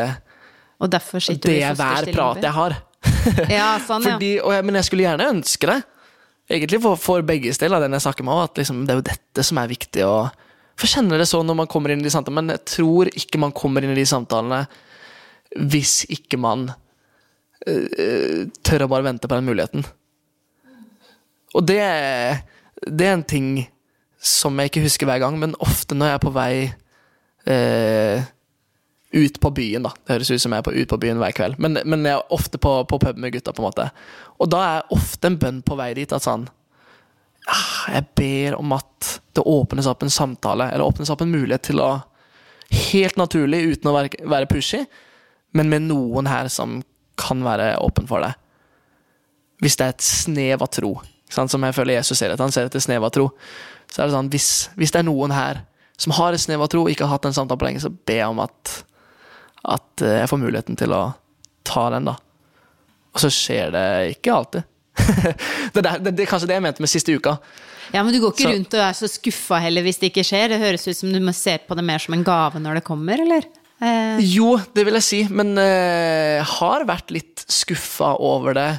Og 0.82 0.90
derfor 0.90 1.22
sitter 1.22 1.54
du 1.54 1.60
i 1.60 1.62
er 1.70 1.78
hver 1.78 2.10
prat 2.16 2.50
jeg 2.50 2.58
har. 2.58 2.82
Ja, 3.50 3.76
sånn, 3.82 4.04
ja. 4.06 4.16
Fordi, 4.16 4.36
jeg, 4.42 4.66
men 4.66 4.78
jeg 4.78 4.88
skulle 4.88 5.06
gjerne 5.06 5.30
ønske 5.36 5.70
det. 5.70 5.82
Egentlig 6.52 6.82
for, 6.84 7.00
for 7.00 7.24
begges 7.26 7.62
del 7.62 7.76
av 7.76 7.84
den 7.84 7.96
jeg 7.96 8.04
snakker 8.04 8.28
med, 8.28 8.36
også, 8.36 8.52
at 8.52 8.62
liksom, 8.62 8.80
det 8.86 8.94
er 8.94 9.00
jo 9.00 9.08
dette 9.08 9.46
som 9.48 9.60
er 9.62 9.72
viktig. 9.72 10.04
Og, 10.08 10.50
for 10.80 10.92
kjenner 10.92 11.22
det 11.22 11.30
sånn 11.30 11.48
når 11.48 11.60
man 11.62 11.70
kommer 11.72 11.94
inn 11.94 12.04
i 12.04 12.08
de 12.08 12.14
samtalene, 12.14 12.42
men 12.42 12.56
jeg 12.58 12.66
tror 12.74 13.12
ikke 13.12 13.42
man 13.42 13.56
kommer 13.56 13.86
inn 13.86 13.94
i 13.94 14.00
de 14.02 14.08
samtalene 14.10 14.66
hvis 15.72 16.06
ikke 16.12 16.40
man 16.40 16.70
øh, 17.68 18.48
tør 18.64 18.86
å 18.86 18.92
bare 18.92 19.08
vente 19.10 19.28
på 19.28 19.38
den 19.38 19.50
muligheten. 19.50 19.84
Og 21.52 21.66
det, 21.68 21.82
det 22.88 23.08
er 23.08 23.18
en 23.18 23.28
ting 23.28 23.50
som 24.22 24.60
jeg 24.60 24.72
ikke 24.72 24.86
husker 24.86 25.10
hver 25.10 25.20
gang, 25.24 25.40
men 25.42 25.58
ofte 25.60 25.98
når 25.98 26.12
jeg 26.12 26.20
er 26.20 26.24
på 26.24 26.34
vei 26.36 26.54
eh, 27.52 28.30
ut 29.12 29.40
på 29.44 29.52
byen, 29.52 29.84
da. 29.84 29.92
Det 30.06 30.16
høres 30.16 30.32
ut 30.32 30.42
som 30.42 30.54
jeg 30.54 30.64
er 30.64 30.66
på, 30.66 30.74
ut 30.74 30.90
på 30.90 31.00
byen 31.02 31.20
hver 31.20 31.36
kveld, 31.36 31.60
men, 31.60 31.80
men 31.84 32.08
jeg 32.08 32.16
er 32.16 32.34
ofte 32.36 32.60
på, 32.62 32.74
på 32.88 33.00
pub 33.02 33.20
med 33.20 33.34
gutta, 33.36 33.54
på 33.56 33.64
en 33.64 33.68
måte. 33.68 33.88
Og 34.40 34.50
da 34.52 34.62
er 34.68 34.94
ofte 34.96 35.28
en 35.28 35.40
bønn 35.42 35.62
på 35.66 35.78
vei 35.80 35.92
dit 35.98 36.14
at 36.16 36.26
sånn 36.26 36.48
ah, 37.52 37.92
Jeg 37.92 38.08
ber 38.18 38.58
om 38.60 38.72
at 38.78 39.10
det 39.36 39.44
åpnes 39.48 39.90
opp 39.92 40.06
en 40.06 40.14
samtale, 40.14 40.70
eller 40.72 40.88
åpnes 40.88 41.12
opp 41.12 41.24
en 41.26 41.34
mulighet 41.34 41.72
til 41.72 41.84
å 41.84 41.92
Helt 42.72 43.18
naturlig, 43.20 43.58
uten 43.68 43.90
å 43.92 43.94
være, 43.98 44.22
være 44.32 44.48
pushy, 44.48 44.86
men 45.52 45.68
med 45.68 45.90
noen 45.90 46.30
her 46.32 46.48
som 46.48 46.78
kan 47.20 47.42
være 47.44 47.74
åpen 47.84 48.08
for 48.08 48.24
det. 48.24 48.30
Hvis 49.60 49.76
det 49.76 49.90
er 49.90 49.96
et 49.98 50.06
snev 50.06 50.64
av 50.64 50.70
tro, 50.72 50.94
som 51.36 51.66
jeg 51.68 51.76
føler 51.76 51.98
Jesus 51.98 52.20
ser 52.20 52.32
etter. 52.32 52.44
Han 52.44 52.54
ser 52.56 52.70
etter 52.70 52.80
snev 52.84 53.04
av 53.04 53.12
tro. 53.12 53.28
Så 53.92 54.02
er 54.02 54.08
det 54.08 54.16
sånn, 54.16 54.32
hvis, 54.32 54.48
hvis 54.80 54.96
det 54.96 55.02
er 55.02 55.08
noen 55.08 55.36
her 55.36 55.66
som 56.02 56.16
har 56.18 56.32
et 56.34 56.42
snev 56.42 56.64
av 56.64 56.72
tro, 56.72 56.86
og 56.86 56.94
ikke 56.94 57.06
har 57.06 57.18
hatt 57.18 57.28
en 57.30 57.36
samtale 57.36 57.60
på 57.60 57.68
lenge, 57.68 57.84
så 57.84 57.92
ber 57.92 58.22
jeg 58.22 58.32
om 58.32 58.42
at 58.44 58.74
at 59.66 60.02
eh, 60.06 60.20
jeg 60.24 60.30
får 60.32 60.42
muligheten 60.42 60.78
til 60.80 60.94
å 60.96 61.02
ta 61.68 61.90
den, 61.94 62.08
da. 62.10 62.16
Og 63.12 63.20
så 63.22 63.30
skjer 63.34 63.72
det 63.76 63.86
ikke 64.16 64.34
alltid. 64.34 64.64
det, 65.76 65.82
er, 65.86 66.00
det, 66.04 66.14
det 66.18 66.28
kanskje 66.30 66.48
det 66.50 66.58
jeg 66.58 66.64
mente 66.66 66.84
med 66.84 66.92
siste 66.92 67.14
uka. 67.16 67.38
Ja, 67.92 68.04
men 68.04 68.14
du 68.16 68.20
går 68.24 68.32
ikke 68.34 68.46
Så- 68.48 68.54
rundt 68.56 68.76
og 68.78 68.84
er 68.86 68.96
så 68.96 69.10
skuffa 69.12 69.60
heller 69.64 69.84
hvis 69.84 70.00
det 70.00 70.12
ikke 70.12 70.24
skjer. 70.28 70.54
Det 70.54 70.62
høres 70.62 70.88
ut 70.88 70.96
som 70.98 71.12
du 71.12 71.20
må 71.24 71.34
se 71.36 71.58
på 71.68 71.76
det 71.78 71.84
mer 71.88 72.00
som 72.04 72.16
en 72.16 72.24
gave 72.28 72.62
når 72.64 72.80
det 72.80 72.86
kommer, 72.88 73.20
eller? 73.26 73.48
Eh, 73.82 74.22
Jo, 74.32 74.54
det 74.76 74.86
vil 74.88 74.96
jeg 75.00 75.04
si, 75.08 75.20
men 75.34 75.56
eh, 75.60 76.38
jeg 76.40 76.48
har 76.56 76.86
vært 76.88 77.12
litt 77.12 77.44
skuffa 77.52 78.14
over 78.24 78.56
det 78.56 78.70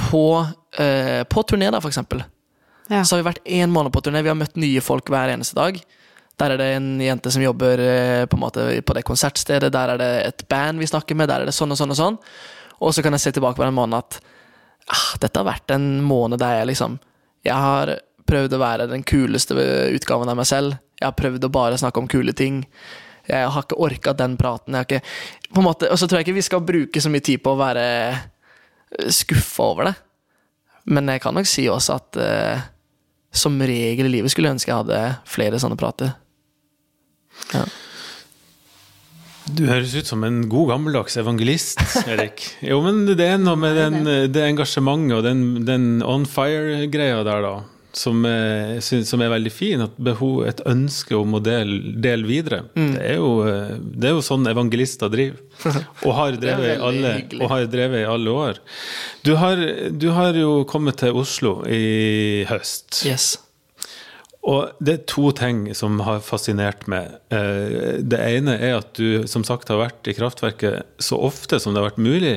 på, 0.00 0.24
eh, 0.80 1.22
på 1.30 1.44
turné, 1.48 1.70
da, 1.72 1.80
for 1.80 1.92
eksempel. 1.92 2.24
ja. 2.90 3.02
Så 3.04 3.16
har 3.16 3.22
vi 3.22 3.28
vært 3.30 3.44
én 3.46 3.70
måned 3.72 3.92
på 3.94 4.02
turné, 4.04 4.22
vi 4.26 4.30
har 4.32 4.38
møtt 4.38 4.56
nye 4.60 4.80
folk 4.84 5.08
hver 5.12 5.32
eneste 5.32 5.54
dag. 5.58 5.78
Der 6.36 6.52
er 6.52 6.60
det 6.60 6.68
en 6.76 6.88
jente 7.00 7.32
som 7.32 7.44
jobber 7.44 7.80
eh, 7.80 8.24
på, 8.28 8.36
på 8.36 8.96
det 8.96 9.04
konsertstedet, 9.08 9.72
der 9.72 9.94
er 9.94 10.00
det 10.00 10.10
et 10.26 10.44
band 10.50 10.82
vi 10.82 10.88
snakker 10.88 11.16
med, 11.16 11.30
der 11.30 11.44
er 11.44 11.48
det 11.48 11.56
sånn 11.56 11.72
og 11.72 11.80
sånn 11.80 11.94
og 11.94 12.00
sånn. 12.00 12.18
Og 12.84 12.92
så 12.92 13.04
kan 13.04 13.16
jeg 13.16 13.24
se 13.24 13.32
tilbake 13.36 13.56
på 13.56 13.64
den 13.64 13.76
måneden 13.76 14.02
at 14.02 14.18
ah, 14.92 15.14
dette 15.22 15.40
har 15.40 15.48
vært 15.48 15.72
en 15.72 16.02
måned 16.04 16.42
der 16.42 16.60
jeg 16.60 16.72
liksom 16.74 16.98
Jeg 17.46 17.56
har 17.56 17.94
prøvd 18.26 18.56
å 18.56 18.60
være 18.60 18.88
den 18.90 19.04
kuleste 19.06 19.54
utgaven 19.94 20.28
av 20.28 20.36
meg 20.36 20.48
selv. 20.50 20.76
Jeg 20.98 21.06
har 21.06 21.16
prøvd 21.16 21.46
å 21.46 21.52
bare 21.54 21.78
snakke 21.78 22.02
om 22.02 22.08
kule 22.10 22.34
ting. 22.34 22.64
Jeg 23.26 23.50
har 23.54 23.62
ikke 23.62 23.78
orka 23.78 24.14
den 24.18 24.34
praten. 24.36 24.74
Jeg 24.74 24.82
har 24.82 24.88
ikke, 24.88 25.52
på 25.54 25.62
en 25.62 25.66
måte, 25.68 25.90
og 25.90 25.98
så 25.98 26.08
tror 26.08 26.20
jeg 26.20 26.26
ikke 26.26 26.40
vi 26.40 26.46
skal 26.46 26.64
bruke 26.66 27.02
så 27.02 27.12
mye 27.12 27.22
tid 27.22 27.42
på 27.44 27.54
å 27.54 27.60
være 27.60 27.84
skuffa 29.14 29.70
over 29.70 29.90
det. 29.90 29.94
Men 30.90 31.10
jeg 31.10 31.22
kan 31.22 31.34
nok 31.38 31.48
si 31.50 31.66
også 31.70 31.96
at 31.98 32.18
eh, 32.22 32.66
som 33.34 33.58
regel 33.58 34.08
i 34.08 34.14
livet 34.18 34.32
skulle 34.32 34.50
jeg 34.50 34.58
ønske 34.58 34.70
jeg 34.72 34.82
hadde 34.84 35.00
flere 35.28 35.60
sånne 35.62 35.78
prater. 35.78 36.14
Ja. 37.54 37.64
Du 39.46 39.62
høres 39.68 39.94
ut 39.94 40.08
som 40.08 40.24
en 40.26 40.40
god 40.50 40.72
gammeldags 40.72 41.14
evangelist, 41.20 41.78
Erik. 42.10 42.42
Jo, 42.66 42.80
men 42.82 43.04
det 43.06 43.28
er 43.28 43.38
noe 43.38 43.54
med 43.60 43.78
den, 43.78 44.02
det 44.34 44.42
engasjementet 44.42 45.20
og 45.20 45.22
den, 45.26 45.42
den 45.68 45.86
on 46.02 46.26
fire-greia 46.26 47.20
der, 47.26 47.46
da, 47.46 47.52
som 47.96 48.26
er, 48.26 48.80
som 48.82 49.22
er 49.22 49.30
veldig 49.32 49.52
fin. 49.54 49.84
At 49.86 49.94
behov, 50.02 50.42
et 50.50 50.64
ønske 50.66 51.14
om 51.14 51.38
å 51.38 51.42
dele, 51.44 51.94
del 52.02 52.26
videre. 52.26 52.64
Det, 52.74 52.98
er 53.06 53.20
jo, 53.20 53.30
eh, 53.46 53.78
det 53.78 54.10
er 54.10 54.16
jo 54.18 54.26
sånn 54.26 54.50
evangelister 54.50 55.14
driver. 55.14 55.38
Og 56.02 56.12
har 56.18 56.36
drevet, 56.42 56.74
i 56.74 56.82
alle, 56.90 57.14
og 57.38 57.48
har 57.54 57.70
drevet 57.70 58.02
i 58.02 58.10
alle 58.16 58.36
år. 58.50 58.62
Du 59.22 59.36
har, 59.38 59.62
du 59.94 60.10
har 60.18 60.42
jo 60.42 60.64
kommet 60.68 60.98
til 61.04 61.16
Oslo 61.22 61.60
i 61.70 62.42
høst. 62.50 63.04
Yes. 63.06 63.36
Og 64.46 64.76
det 64.78 64.92
er 64.94 65.04
to 65.10 65.30
ting 65.34 65.64
som 65.74 65.98
har 66.06 66.20
fascinert 66.22 66.84
meg. 66.90 67.16
Eh, 67.34 67.98
Det 68.06 68.20
ene 68.22 68.54
er 68.62 68.76
at 68.78 68.92
du 68.94 69.26
som 69.26 69.42
sagt 69.44 69.68
har 69.72 69.80
vært 69.80 70.06
i 70.06 70.14
kraftverket 70.14 70.86
så 71.02 71.18
ofte 71.18 71.58
som 71.58 71.74
det 71.74 71.82
har 71.82 71.90
vært 71.90 72.02
mulig. 72.02 72.36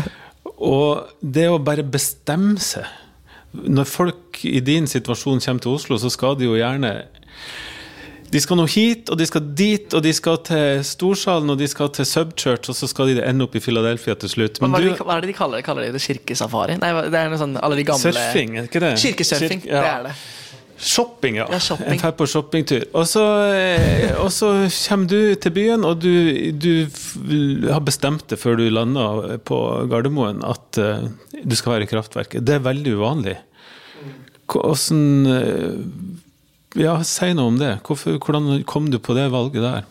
Og 0.56 1.04
det 1.20 1.48
å 1.52 1.58
bare 1.60 1.82
bestemme 1.84 2.56
seg 2.64 2.86
Når 3.52 3.84
folk 3.88 4.40
i 4.48 4.60
din 4.64 4.86
situasjon 4.88 5.42
kommer 5.44 5.60
til 5.66 5.74
Oslo, 5.76 5.98
så 6.00 6.08
skal 6.12 6.38
de 6.40 6.48
jo 6.48 6.56
gjerne 6.56 6.94
de 8.26 8.40
skal 8.42 8.58
nå 8.58 8.64
hit, 8.66 9.06
og 9.14 9.20
de 9.20 9.26
skal 9.28 9.44
dit, 9.56 9.92
og 9.94 10.02
de 10.02 10.10
skal 10.12 10.40
til 10.44 10.80
Storsalen, 10.84 11.52
og 11.52 11.60
de 11.60 11.68
skal 11.70 11.92
til 11.94 12.04
Subchurch, 12.10 12.66
og 12.72 12.74
så 12.74 12.88
skal 12.90 13.12
de 13.14 13.22
ende 13.22 13.46
opp 13.46 13.54
i 13.54 13.60
Philadelphia 13.62 14.16
til 14.18 14.32
slutt. 14.32 14.58
Hva, 14.58 14.66
er 14.74 14.82
det 14.82 14.96
de, 14.96 15.04
hva 15.06 15.14
er 15.14 15.22
det 15.22 15.30
de 15.30 15.36
kaller 15.38 15.60
det? 15.60 15.64
Kaller 15.68 15.86
de 15.86 15.92
det 15.94 16.02
kirkesafari? 16.02 16.74
Nei, 16.82 16.90
det 17.06 17.20
er 17.20 17.30
noe 17.30 17.38
sånn 17.38 17.54
alle 17.62 17.78
de 17.78 17.84
gamle 17.86 18.02
surfing, 18.16 18.56
er 18.58 18.66
ikke 18.66 18.82
det? 18.82 18.90
Kirkesurfing, 18.98 19.62
Kirke- 19.62 19.70
ja. 19.70 19.84
det 19.86 19.92
er 19.92 20.08
det. 20.08 20.16
Shopping, 20.76 21.38
ja. 21.40 21.46
Ja, 21.50 21.58
shopping. 21.62 21.88
Jeg 21.94 22.02
drar 22.02 22.12
på 22.18 22.26
shoppingtur. 22.28 22.82
Og 22.92 23.06
så, 23.08 23.22
eh, 23.56 24.12
og 24.20 24.28
så 24.34 24.50
kommer 24.88 25.08
du 25.08 25.34
til 25.40 25.54
byen, 25.56 25.86
og 25.88 26.02
du, 26.04 26.52
du 26.52 27.68
har 27.70 27.80
bestemt 27.86 28.26
det 28.28 28.38
før 28.40 28.58
du 28.60 28.66
lander 28.68 29.38
på 29.48 29.58
Gardermoen 29.90 30.44
at 30.44 30.80
eh, 30.82 31.08
du 31.42 31.56
skal 31.56 31.76
være 31.76 31.88
i 31.88 31.90
kraftverket. 31.90 32.44
Det 32.44 32.58
er 32.58 32.66
veldig 32.66 32.96
uvanlig. 33.00 33.38
Hvordan 34.52 35.32
eh, 35.32 35.82
Ja, 36.76 36.98
si 37.08 37.30
noe 37.32 37.48
om 37.54 37.60
det. 37.60 37.78
Hvorfor, 37.88 38.18
hvordan 38.20 38.60
kom 38.68 38.90
du 38.92 38.98
på 39.00 39.16
det 39.16 39.30
valget 39.32 39.64
der? 39.64 39.86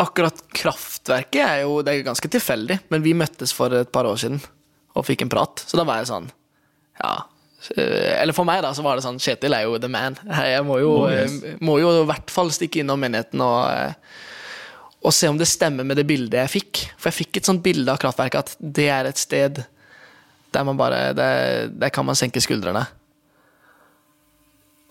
Akkurat 0.00 0.40
kraft 0.56 0.96
Kraftverket 1.06 1.42
er 1.44 1.60
jo 1.62 1.78
det 1.86 1.92
er 1.92 2.06
ganske 2.06 2.28
tilfeldig, 2.28 2.80
men 2.90 3.02
vi 3.04 3.14
møttes 3.14 3.52
for 3.54 3.70
et 3.70 3.92
par 3.94 4.08
år 4.08 4.18
siden 4.18 4.40
og 4.96 5.06
fikk 5.06 5.22
en 5.22 5.30
prat. 5.30 5.62
Så 5.62 5.78
da 5.78 5.84
var 5.86 6.00
jeg 6.00 6.10
sånn 6.10 6.30
Ja. 6.98 7.26
Eh, 7.76 8.14
Eller 8.22 8.36
for 8.36 8.44
meg, 8.48 8.62
da, 8.64 8.70
så 8.76 8.84
var 8.84 8.96
det 8.98 9.04
sånn 9.06 9.18
Kjetil 9.22 9.54
er 9.56 9.66
jo 9.66 9.78
the 9.82 9.88
man. 9.90 10.16
Jeg 10.26 10.64
må 10.66 10.78
jo, 10.82 10.92
Oh, 11.04 11.10
yes. 11.12 11.36
eh, 11.42 11.56
må 11.64 11.78
jo 11.82 11.92
i 12.02 12.06
hvert 12.10 12.30
fall 12.32 12.50
stikke 12.54 12.82
innom 12.82 13.00
menigheten 13.02 13.42
og, 13.44 13.70
eh, 13.72 13.94
og 15.06 15.14
se 15.14 15.28
om 15.30 15.38
det 15.38 15.46
stemmer 15.46 15.86
med 15.86 15.96
det 16.00 16.06
bildet 16.08 16.40
jeg 16.44 16.54
fikk. 16.56 16.82
For 16.98 17.10
jeg 17.12 17.20
fikk 17.26 17.36
et 17.40 17.48
sånt 17.48 17.62
bilde 17.62 17.92
av 17.92 18.00
Kraftverket 18.02 18.40
at 18.42 18.56
det 18.80 18.88
er 18.90 19.06
et 19.10 19.20
sted 19.20 19.62
der 20.56 20.64
man 20.64 20.78
bare 20.78 21.12
Der, 21.14 21.66
der 21.68 21.90
kan 21.92 22.06
man 22.06 22.16
senke 22.16 22.40
skuldrene. 22.40 22.86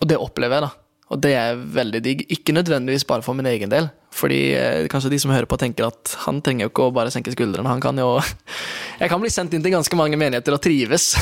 Og 0.00 0.08
det 0.08 0.18
opplever 0.20 0.60
jeg, 0.60 0.66
da. 0.68 0.70
Og 1.10 1.20
det 1.22 1.32
er 1.38 1.56
veldig 1.56 2.00
digg. 2.04 2.24
Ikke 2.34 2.54
nødvendigvis 2.54 3.04
bare 3.08 3.22
for 3.24 3.34
min 3.38 3.46
egen 3.50 3.70
del. 3.72 3.88
Fordi 4.16 4.40
eh, 4.56 4.86
kanskje 4.88 5.10
de 5.12 5.20
som 5.20 5.32
hører 5.34 5.48
på, 5.50 5.58
tenker 5.60 5.90
at 5.90 6.14
han 6.24 6.40
trenger 6.44 6.66
jo 6.66 6.72
ikke 6.72 6.88
å 6.88 6.94
bare 6.96 7.12
senke 7.12 7.34
skuldrene. 7.34 7.68
Han 7.68 7.82
kan 7.84 7.98
jo 8.00 8.16
Jeg 9.00 9.10
kan 9.12 9.20
bli 9.20 9.32
sendt 9.32 9.54
inn 9.56 9.64
til 9.64 9.74
ganske 9.74 9.98
mange 9.98 10.18
menigheter 10.20 10.56
og 10.56 10.62
trives. 10.64 11.12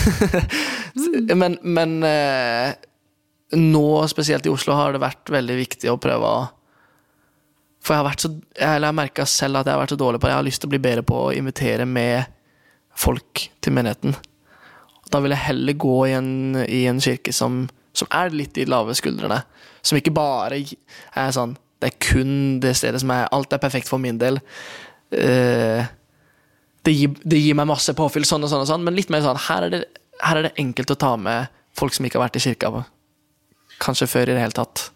men 1.40 1.58
men 1.62 1.96
eh, 2.06 2.74
nå, 3.58 3.86
spesielt 4.10 4.46
i 4.46 4.52
Oslo, 4.52 4.76
har 4.78 4.94
det 4.94 5.02
vært 5.02 5.32
veldig 5.32 5.56
viktig 5.58 5.90
å 5.90 5.98
prøve 6.00 6.28
å 6.28 6.44
For 7.84 7.94
jeg 7.94 8.00
har 8.00 8.06
vært 8.08 8.24
så 8.24 8.30
Eller 8.56 8.88
jeg 8.88 8.98
merka 9.00 9.26
selv 9.28 9.60
at 9.60 9.68
jeg 9.68 9.76
har 9.76 9.82
vært 9.82 9.96
så 9.96 10.00
dårlig 10.00 10.20
på 10.20 10.28
det. 10.28 10.32
Jeg 10.32 10.42
har 10.42 10.48
lyst 10.50 10.62
til 10.62 10.70
å 10.70 10.74
bli 10.76 10.82
bedre 10.86 11.06
på 11.06 11.18
å 11.26 11.34
invitere 11.34 11.88
med 11.88 12.30
folk 12.94 13.48
til 13.60 13.74
menigheten. 13.74 14.14
Da 15.10 15.18
vil 15.20 15.34
jeg 15.34 15.46
heller 15.48 15.76
gå 15.82 15.96
i 16.06 16.14
en, 16.14 16.30
i 16.62 16.84
en 16.86 17.02
kirke 17.02 17.34
som, 17.34 17.64
som 17.92 18.08
er 18.14 18.30
litt 18.30 18.56
i 18.58 18.68
lave 18.70 18.94
skuldrene. 18.94 19.42
Som 19.82 19.98
ikke 19.98 20.14
bare 20.14 20.62
er 20.62 21.34
sånn 21.34 21.58
Det 21.84 21.90
er 21.92 21.98
kun 22.00 22.32
det 22.64 22.72
stedet 22.80 23.02
som 23.02 23.12
er 23.12 23.28
Alt 23.36 23.52
er 23.52 23.60
perfekt 23.60 23.90
for 23.90 24.00
min 24.00 24.16
del. 24.20 24.40
Uh, 25.12 25.84
det, 26.84 26.94
gir, 26.96 27.12
det 27.22 27.42
gir 27.42 27.58
meg 27.58 27.68
masse 27.68 27.92
påfyll, 27.96 28.24
sånn 28.28 28.44
og 28.44 28.50
sånn, 28.50 28.64
og 28.64 28.70
sånn 28.72 28.82
men 28.86 28.96
litt 28.96 29.12
mer 29.12 29.22
sånn 29.24 29.38
her 29.46 29.68
er, 29.68 29.76
det, 29.76 29.82
her 30.24 30.40
er 30.40 30.48
det 30.48 30.54
enkelt 30.60 30.90
å 30.96 30.98
ta 31.00 31.12
med 31.20 31.52
folk 31.76 31.94
som 31.96 32.08
ikke 32.08 32.18
har 32.18 32.26
vært 32.26 32.40
i 32.40 32.44
kirka 32.48 32.72
kanskje 33.82 34.08
før 34.08 34.30
i 34.30 34.36
det 34.36 34.42
hele 34.42 34.56
tatt. 34.56 34.88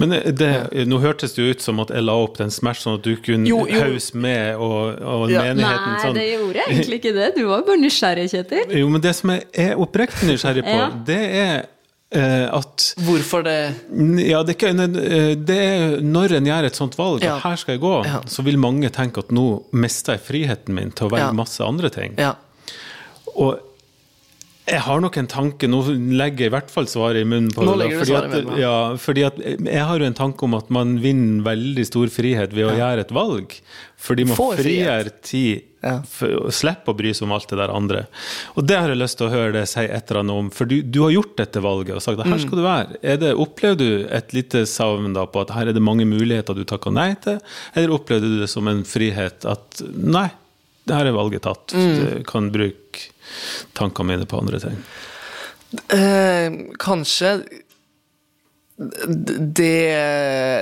Men 0.00 0.14
det, 0.32 0.48
nå 0.88 0.98
hørtes 1.02 1.34
det 1.36 1.42
jo 1.42 1.52
ut 1.52 1.64
som 1.64 1.80
at 1.82 1.90
jeg 1.92 2.04
la 2.06 2.14
opp 2.16 2.38
den 2.38 2.52
Smash 2.54 2.80
sånn 2.86 2.96
at 2.96 3.04
du 3.04 3.12
kunne 3.20 3.66
hause 3.74 4.16
med 4.16 4.56
og, 4.56 4.96
og 4.96 5.26
Ja. 5.28 5.42
menigheten 5.44 5.92
Nei, 5.92 5.98
sånn. 6.00 6.16
det 6.16 6.24
gjorde 6.30 6.64
egentlig 6.64 7.00
ikke 7.02 7.12
det. 7.18 7.26
Du 7.36 7.42
var 7.50 7.66
bare 7.66 7.82
nysgjerrig, 7.82 8.30
Kjetil. 8.32 8.72
Jo, 8.80 8.88
men 8.88 9.04
det 9.04 9.12
som 9.18 9.34
jeg 9.34 9.44
er 9.66 9.82
oppriktig 9.84 10.30
nysgjerrig 10.30 10.64
på, 10.64 10.78
Ja. 10.78 10.88
det 11.10 11.20
er 11.20 11.52
eh, 11.58 11.68
at 12.12 12.94
Hvorfor 13.06 13.44
det 13.46 13.56
Ja, 14.26 14.42
det 14.42 14.56
er, 14.56 14.58
ikke, 14.58 14.70
eh, 14.98 15.34
det 15.38 15.56
er 15.58 16.00
når 16.02 16.32
en 16.40 16.44
gjør 16.50 16.64
et 16.66 16.74
sånt 16.76 16.96
valg, 16.98 17.22
Ja. 17.22 17.36
her 17.38 17.56
skal 17.56 17.74
jeg 17.76 17.80
gå, 17.84 18.04
Ja. 18.04 18.20
så 18.26 18.42
vil 18.42 18.58
mange 18.58 18.90
tenke 18.90 19.18
at 19.18 19.28
nå 19.30 19.62
mister 19.72 20.14
jeg 20.18 20.22
friheten 20.26 20.74
min 20.74 20.90
til 20.90 21.06
å 21.06 21.10
velge 21.12 21.28
Ja. 21.28 21.32
masse 21.32 21.60
andre 21.62 21.88
ting. 21.90 22.14
Ja. 22.18 22.34
Og 23.36 23.60
jeg 24.70 24.80
har 24.86 25.00
nok 25.02 25.16
en 25.20 25.26
tanke, 25.30 25.66
nå 25.70 25.80
legger 26.14 26.44
jeg 26.46 26.50
i 26.50 26.54
hvert 26.54 26.70
fall 26.70 26.86
svaret 26.90 27.24
i 27.24 27.28
munnen 27.28 27.50
på 27.54 27.64
Nå 27.66 27.74
det. 27.80 27.88
da, 27.90 27.98
fordi 28.00 28.14
at, 28.18 28.28
munnen, 28.30 28.58
ja. 28.58 28.68
ja, 28.70 28.96
fordi 29.02 29.24
at 29.26 29.38
jeg 29.42 29.84
har 29.90 29.98
jo 29.98 30.06
en 30.06 30.14
tanke 30.18 30.46
om 30.46 30.54
at 30.58 30.70
man 30.70 30.92
vinner 31.02 31.42
veldig 31.46 31.84
stor 31.88 32.12
frihet 32.14 32.54
ved 32.54 32.68
å 32.70 32.76
gjøre 32.78 33.04
et 33.06 33.10
valg. 33.16 33.56
Fordi 34.00 34.24
man 34.30 34.38
Får 34.38 34.62
frigjør 34.62 35.10
tid 35.26 35.66
Ja. 35.84 35.94
slipper 36.52 36.92
å 36.92 36.96
bry 36.96 37.10
seg 37.16 37.24
om 37.26 37.32
alt 37.32 37.48
det 37.48 37.56
der 37.56 37.70
andre. 37.72 38.02
Og 38.56 38.66
det 38.68 38.76
har 38.76 38.88
jeg 38.92 38.98
lyst 39.00 39.16
til 39.20 39.28
å 39.28 39.32
høre 39.32 39.52
deg 39.54 39.68
si 39.68 39.80
et 39.86 40.10
eller 40.10 40.20
annet 40.22 40.36
om, 40.42 40.50
for 40.52 40.68
du, 40.68 40.82
du 40.84 40.98
har 41.06 41.14
gjort 41.14 41.34
dette 41.40 41.62
valget 41.64 41.96
og 41.96 42.02
sagt 42.04 42.20
at 42.20 42.26
her 42.28 42.36
Mm. 42.36 42.44
skal 42.46 42.60
du 42.60 42.64
være. 42.66 42.98
Er 43.02 43.16
det, 43.22 43.30
opplever 43.34 43.78
du 43.80 44.06
et 44.12 44.32
lite 44.36 44.66
savn 44.68 45.12
da 45.16 45.24
på 45.26 45.40
at 45.44 45.50
her 45.56 45.68
er 45.68 45.72
det 45.76 45.82
mange 45.82 46.04
muligheter 46.08 46.54
du 46.56 46.64
takker 46.68 46.92
nei 46.92 47.14
til, 47.24 47.40
eller 47.74 47.96
opplevde 47.96 48.28
du 48.28 48.38
det 48.42 48.50
som 48.52 48.68
en 48.68 48.84
frihet 48.84 49.44
at 49.48 49.82
nei, 49.96 50.28
det 50.86 50.96
her 50.96 51.06
er 51.10 51.16
valget 51.16 51.42
tatt, 51.48 51.72
Mm. 51.76 51.96
du 51.96 52.22
kan 52.24 52.50
bruke 52.52 53.08
tankene 53.78 54.12
mine 54.12 54.28
på 54.28 54.40
andre 54.40 54.60
ting? 54.62 54.78
Eh, 55.94 56.48
kanskje 56.82 57.34
det, 58.80 59.66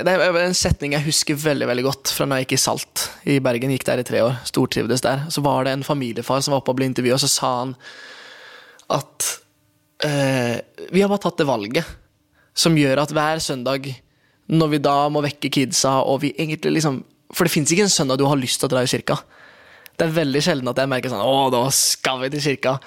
det 0.03 0.11
er 0.11 0.37
en 0.41 0.57
setning 0.57 0.91
jeg 0.91 1.05
husker 1.05 1.37
veldig 1.39 1.69
veldig 1.69 1.85
godt 1.85 2.11
fra 2.11 2.27
når 2.27 2.41
jeg 2.41 2.47
gikk 2.47 2.55
i 2.57 2.61
Salt 2.65 3.03
i 3.31 3.37
Bergen. 3.43 3.71
Gikk 3.71 3.87
der 3.87 4.01
i 4.01 4.07
tre 4.07 4.23
år, 4.25 4.41
stortrivdes 4.49 5.05
der. 5.05 5.23
Så 5.31 5.43
var 5.45 5.63
det 5.63 5.77
en 5.77 5.87
familiefar 5.87 6.43
som 6.43 6.51
var 6.53 6.59
oppe 6.59 6.73
og 6.73 6.81
ble 6.81 6.89
intervjuet, 6.89 7.15
og 7.15 7.23
så 7.23 7.31
sa 7.31 7.53
han 7.61 7.73
at 8.91 9.29
eh, 10.03 10.59
vi 10.91 11.03
har 11.03 11.11
bare 11.11 11.23
tatt 11.23 11.39
det 11.39 11.47
valget 11.47 11.87
som 12.59 12.75
gjør 12.75 13.05
at 13.05 13.13
hver 13.15 13.39
søndag, 13.43 13.87
når 14.49 14.71
vi 14.73 14.81
da 14.83 14.97
må 15.13 15.23
vekke 15.23 15.51
kidsa, 15.53 16.01
og 16.03 16.23
vi 16.25 16.33
egentlig 16.35 16.79
liksom 16.79 17.03
For 17.29 17.45
det 17.45 17.53
fins 17.53 17.69
ikke 17.69 17.83
en 17.85 17.91
søndag 17.93 18.17
du 18.17 18.25
har 18.25 18.39
lyst 18.41 18.57
til 18.57 18.65
å 18.65 18.71
dra 18.71 18.81
i 18.81 18.87
kirka. 18.89 19.19
Det 19.99 20.07
er 20.07 20.15
veldig 20.15 20.41
sjelden 20.43 20.71
at 20.71 20.79
jeg 20.79 20.89
merker 20.91 21.11
sånn 21.11 21.25
Å, 21.25 21.49
da 21.51 21.65
skal 21.75 22.21
vi 22.23 22.29
til 22.31 22.45
kirka. 22.45 22.77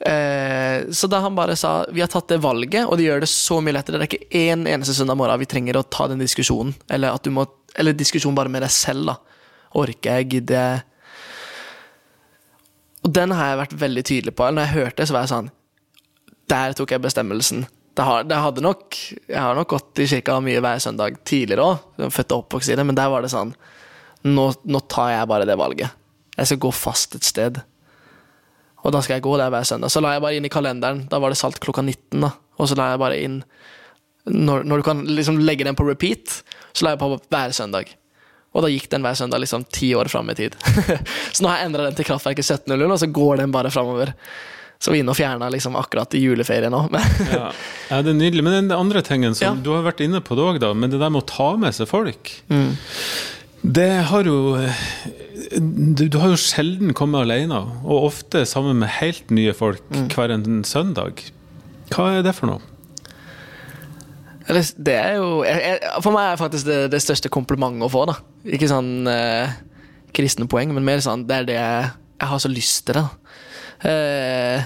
Eh, 0.00 0.88
så 0.92 1.08
da 1.08 1.22
han 1.24 1.36
bare 1.36 1.56
sa 1.56 1.78
vi 1.92 2.02
har 2.02 2.10
tatt 2.12 2.28
det 2.32 2.40
valget, 2.44 2.84
og 2.84 2.98
det 2.98 3.06
gjør 3.06 3.22
det 3.24 3.30
så 3.32 3.60
mye 3.64 3.76
lettere. 3.76 4.00
Det 4.00 4.06
er 4.06 4.12
ikke 4.16 4.42
én 4.48 4.66
eneste 4.68 4.96
søndag 4.96 5.18
morgen 5.20 5.40
vi 5.40 5.48
trenger 5.48 5.78
å 5.80 5.84
ta 5.84 6.08
den 6.10 6.20
diskusjonen. 6.22 6.74
Eller, 6.88 7.12
at 7.16 7.24
du 7.24 7.32
må, 7.32 7.46
eller 7.76 7.96
diskusjon 7.96 8.36
bare 8.36 8.52
med 8.52 8.64
deg 8.64 8.72
selv. 8.72 9.12
da. 9.12 9.16
Orker 9.76 10.20
jeg? 10.20 10.30
Gidder 10.36 10.60
jeg? 10.60 10.84
Og 13.06 13.12
den 13.14 13.36
har 13.36 13.52
jeg 13.52 13.62
vært 13.62 13.78
veldig 13.84 14.04
tydelig 14.08 14.36
på. 14.36 14.48
Når 14.50 14.66
jeg 14.66 14.76
hørte 14.80 15.00
det, 15.02 15.08
så 15.08 15.16
var 15.16 15.26
jeg 15.26 15.34
sånn 15.34 15.50
Der 16.50 16.74
tok 16.78 16.92
jeg 16.94 17.04
bestemmelsen. 17.04 17.66
Det, 17.96 18.04
har, 18.04 18.24
det 18.28 18.38
hadde 18.42 18.64
nok 18.64 18.96
Jeg 19.28 19.38
har 19.40 19.54
nok 19.56 19.70
gått 19.72 20.02
i 20.02 20.08
kirka 20.10 20.40
mye 20.44 20.60
hver 20.64 20.82
søndag 20.82 21.20
tidligere 21.24 21.64
òg, 21.64 22.10
født 22.12 22.34
og 22.34 22.42
oppvokst 22.44 22.72
i 22.72 22.76
det, 22.76 22.84
men 22.84 22.98
der 22.98 23.08
var 23.12 23.24
det 23.24 23.32
sånn 23.32 23.54
nå, 24.26 24.44
nå 24.66 24.80
tar 24.90 25.12
jeg 25.12 25.28
bare 25.30 25.46
det 25.46 25.54
valget. 25.56 25.94
Jeg 26.36 26.46
skal 26.50 26.58
gå 26.66 26.70
fast 26.74 27.14
et 27.16 27.24
sted. 27.24 27.60
Og 28.84 28.92
da 28.94 29.00
skal 29.02 29.16
jeg 29.16 29.24
gå 29.26 29.36
der 29.40 29.50
hver 29.50 29.64
søndag. 29.66 29.90
Så 29.90 30.00
la 30.04 30.12
jeg 30.14 30.22
bare 30.22 30.36
inn 30.38 30.46
i 30.46 30.52
kalenderen. 30.52 31.04
Da 31.10 31.18
var 31.22 31.32
det 31.32 31.38
salt 31.40 31.58
klokka 31.62 31.82
19. 31.82 32.20
da. 32.22 32.30
Og 32.60 32.68
så 32.70 32.76
la 32.78 32.90
jeg 32.92 33.00
bare 33.02 33.18
inn 33.20 33.40
Når, 34.26 34.64
når 34.66 34.80
du 34.80 34.82
kan 34.82 35.04
liksom 35.06 35.38
legge 35.44 35.64
den 35.64 35.76
på 35.78 35.84
repeat, 35.86 36.40
så 36.74 36.84
la 36.86 36.94
jeg 36.94 36.98
på 37.02 37.12
hver 37.30 37.52
søndag. 37.54 37.92
Og 38.56 38.64
da 38.64 38.70
gikk 38.72 38.88
den 38.90 39.04
hver 39.04 39.14
søndag 39.14 39.38
liksom 39.42 39.64
ti 39.70 39.92
år 39.94 40.08
fram 40.10 40.30
i 40.32 40.34
tid. 40.34 40.56
så 41.34 41.44
nå 41.44 41.50
har 41.52 41.60
jeg 41.60 41.68
endra 41.70 41.84
den 41.86 41.94
til 41.98 42.08
Kraftverket 42.08 42.42
1700, 42.42 42.90
og 42.90 42.98
så 43.02 43.06
går 43.12 43.42
den 43.42 43.52
bare 43.54 43.70
framover. 43.70 44.10
Så 44.82 44.90
vi 44.92 44.98
er 44.98 45.04
inne 45.04 45.12
og 45.14 45.16
fjerna 45.18 45.46
liksom 45.52 45.76
akkurat 45.78 46.12
i 46.18 46.24
juleferien 46.24 46.74
nå. 46.74 46.82
Ja. 47.36 47.46
ja, 47.90 48.00
det 48.02 48.12
er 48.12 48.18
nydelig. 48.18 48.42
Men 48.44 48.56
den 48.66 48.74
andre 48.76 49.02
tingen 49.06 49.34
som 49.38 49.46
Ja. 49.46 49.54
du 49.62 49.70
har 49.76 49.86
vært 49.86 50.02
inne 50.04 50.18
på 50.24 50.34
det 50.36 50.42
òg, 50.48 50.58
men 50.74 50.90
det 50.92 50.98
der 51.00 51.12
med 51.14 51.22
å 51.22 51.28
ta 51.30 51.52
med 51.60 51.74
seg 51.76 51.88
folk 51.90 52.32
Mm. 52.50 52.74
Det 53.66 53.90
har 54.10 54.22
jo 54.28 54.56
du, 55.52 56.06
du 56.08 56.18
har 56.18 56.32
jo 56.32 56.38
sjelden 56.40 56.94
kommet 56.96 57.22
alene, 57.26 57.58
og 57.84 58.06
ofte 58.10 58.44
sammen 58.48 58.78
med 58.82 58.88
helt 59.00 59.30
nye 59.30 59.52
folk 59.56 59.82
Mm. 59.92 60.08
hver 60.14 60.32
en 60.34 60.64
søndag. 60.64 61.22
Hva 61.94 62.08
er 62.18 62.22
det 62.26 62.34
for 62.34 62.46
noe? 62.50 62.60
Det 64.46 64.94
er 64.94 65.16
jo 65.18 65.42
jeg, 65.42 65.58
jeg, 65.58 65.78
For 66.04 66.14
meg 66.14 66.32
er 66.32 66.38
faktisk 66.38 66.66
det, 66.68 66.78
det 66.92 67.00
største 67.02 67.30
komplimentet 67.34 67.82
å 67.82 67.90
få. 67.90 68.04
da 68.06 68.14
Ikke 68.46 68.68
sånn 68.70 69.06
eh, 69.10 69.50
kristne 70.14 70.46
poeng, 70.50 70.70
men 70.74 70.86
mer 70.86 71.02
sånn 71.02 71.24
det 71.26 71.40
er 71.40 71.48
det 71.48 71.56
jeg, 71.58 71.88
jeg 72.20 72.30
har 72.30 72.42
så 72.44 72.50
lyst 72.52 72.84
til 72.86 73.00
det. 73.00 73.04
eh, 73.90 74.62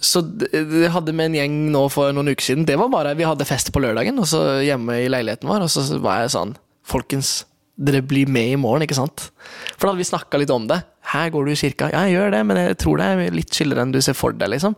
Så 0.00 0.22
det 0.22 0.92
hadde 0.94 1.12
med 1.12 1.32
en 1.32 1.38
gjeng 1.40 1.56
nå 1.74 1.82
for 1.90 2.14
noen 2.14 2.30
uker 2.30 2.46
siden. 2.52 2.64
Det 2.68 2.78
var 2.78 2.88
bare, 2.92 3.16
Vi 3.18 3.26
hadde 3.26 3.44
fest 3.48 3.72
på 3.74 3.82
lørdagen 3.82 4.18
og 4.22 4.26
så 4.30 4.44
hjemme 4.62 5.00
i 5.02 5.08
leiligheten 5.10 5.50
vår, 5.50 5.66
og 5.66 5.70
så 5.74 5.82
var 5.98 6.22
jeg 6.22 6.34
sånn 6.36 6.54
Folkens, 6.88 7.42
dere 7.78 8.02
blir 8.02 8.26
med 8.30 8.52
i 8.52 8.58
morgen, 8.58 8.82
ikke 8.82 8.98
sant? 8.98 9.28
For 9.76 9.86
da 9.86 9.92
hadde 9.92 10.02
vi 10.02 10.08
snakka 10.08 10.40
litt 10.40 10.50
om 10.50 10.66
det. 10.70 10.80
Her 11.12 11.30
går 11.30 11.46
du 11.46 11.52
i 11.52 11.58
kirka. 11.58 11.90
Ja, 11.92 12.04
jeg 12.08 12.18
gjør 12.18 12.34
det, 12.34 12.40
men 12.48 12.58
jeg 12.60 12.78
tror 12.82 12.98
det 12.98 13.06
er 13.06 13.36
litt 13.36 13.54
chillere 13.54 13.84
enn 13.84 13.94
du 13.94 14.00
ser 14.02 14.18
for 14.18 14.34
deg, 14.34 14.50
liksom. 14.50 14.74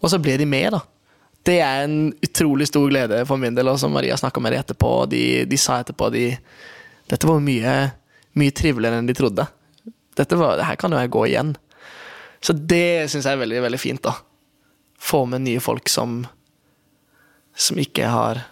Og 0.00 0.10
så 0.12 0.18
ble 0.22 0.34
de 0.40 0.48
med, 0.48 0.74
da. 0.74 0.82
Det 1.46 1.60
er 1.62 1.84
en 1.84 2.10
utrolig 2.26 2.66
stor 2.66 2.88
glede 2.90 3.20
for 3.28 3.38
min 3.38 3.54
del, 3.54 3.70
og 3.70 3.78
som 3.78 3.94
Maria 3.94 4.16
snakka 4.18 4.42
med 4.42 4.56
dem 4.56 4.64
etterpå, 4.64 4.90
og 5.04 5.12
de, 5.12 5.22
de 5.46 5.60
sa 5.60 5.78
etterpå 5.82 6.10
de 6.14 6.26
Dette 7.06 7.28
var 7.28 7.38
mye, 7.38 7.72
mye 8.34 8.54
triveligere 8.58 8.98
enn 8.98 9.06
de 9.06 9.14
trodde. 9.14 9.44
Dette 10.18 10.38
var, 10.40 10.58
her 10.66 10.78
kan 10.80 10.90
jo 10.90 10.98
jeg 10.98 11.12
gå 11.14 11.22
igjen. 11.28 11.52
Så 12.42 12.56
det 12.56 13.06
syns 13.12 13.28
jeg 13.28 13.36
er 13.36 13.44
veldig, 13.44 13.60
veldig 13.68 13.78
fint, 13.78 14.02
da. 14.02 14.16
Få 14.98 15.22
med 15.30 15.44
nye 15.44 15.62
folk 15.62 15.86
som 15.92 16.24
Som 17.56 17.78
ikke 17.78 18.10
har 18.10 18.42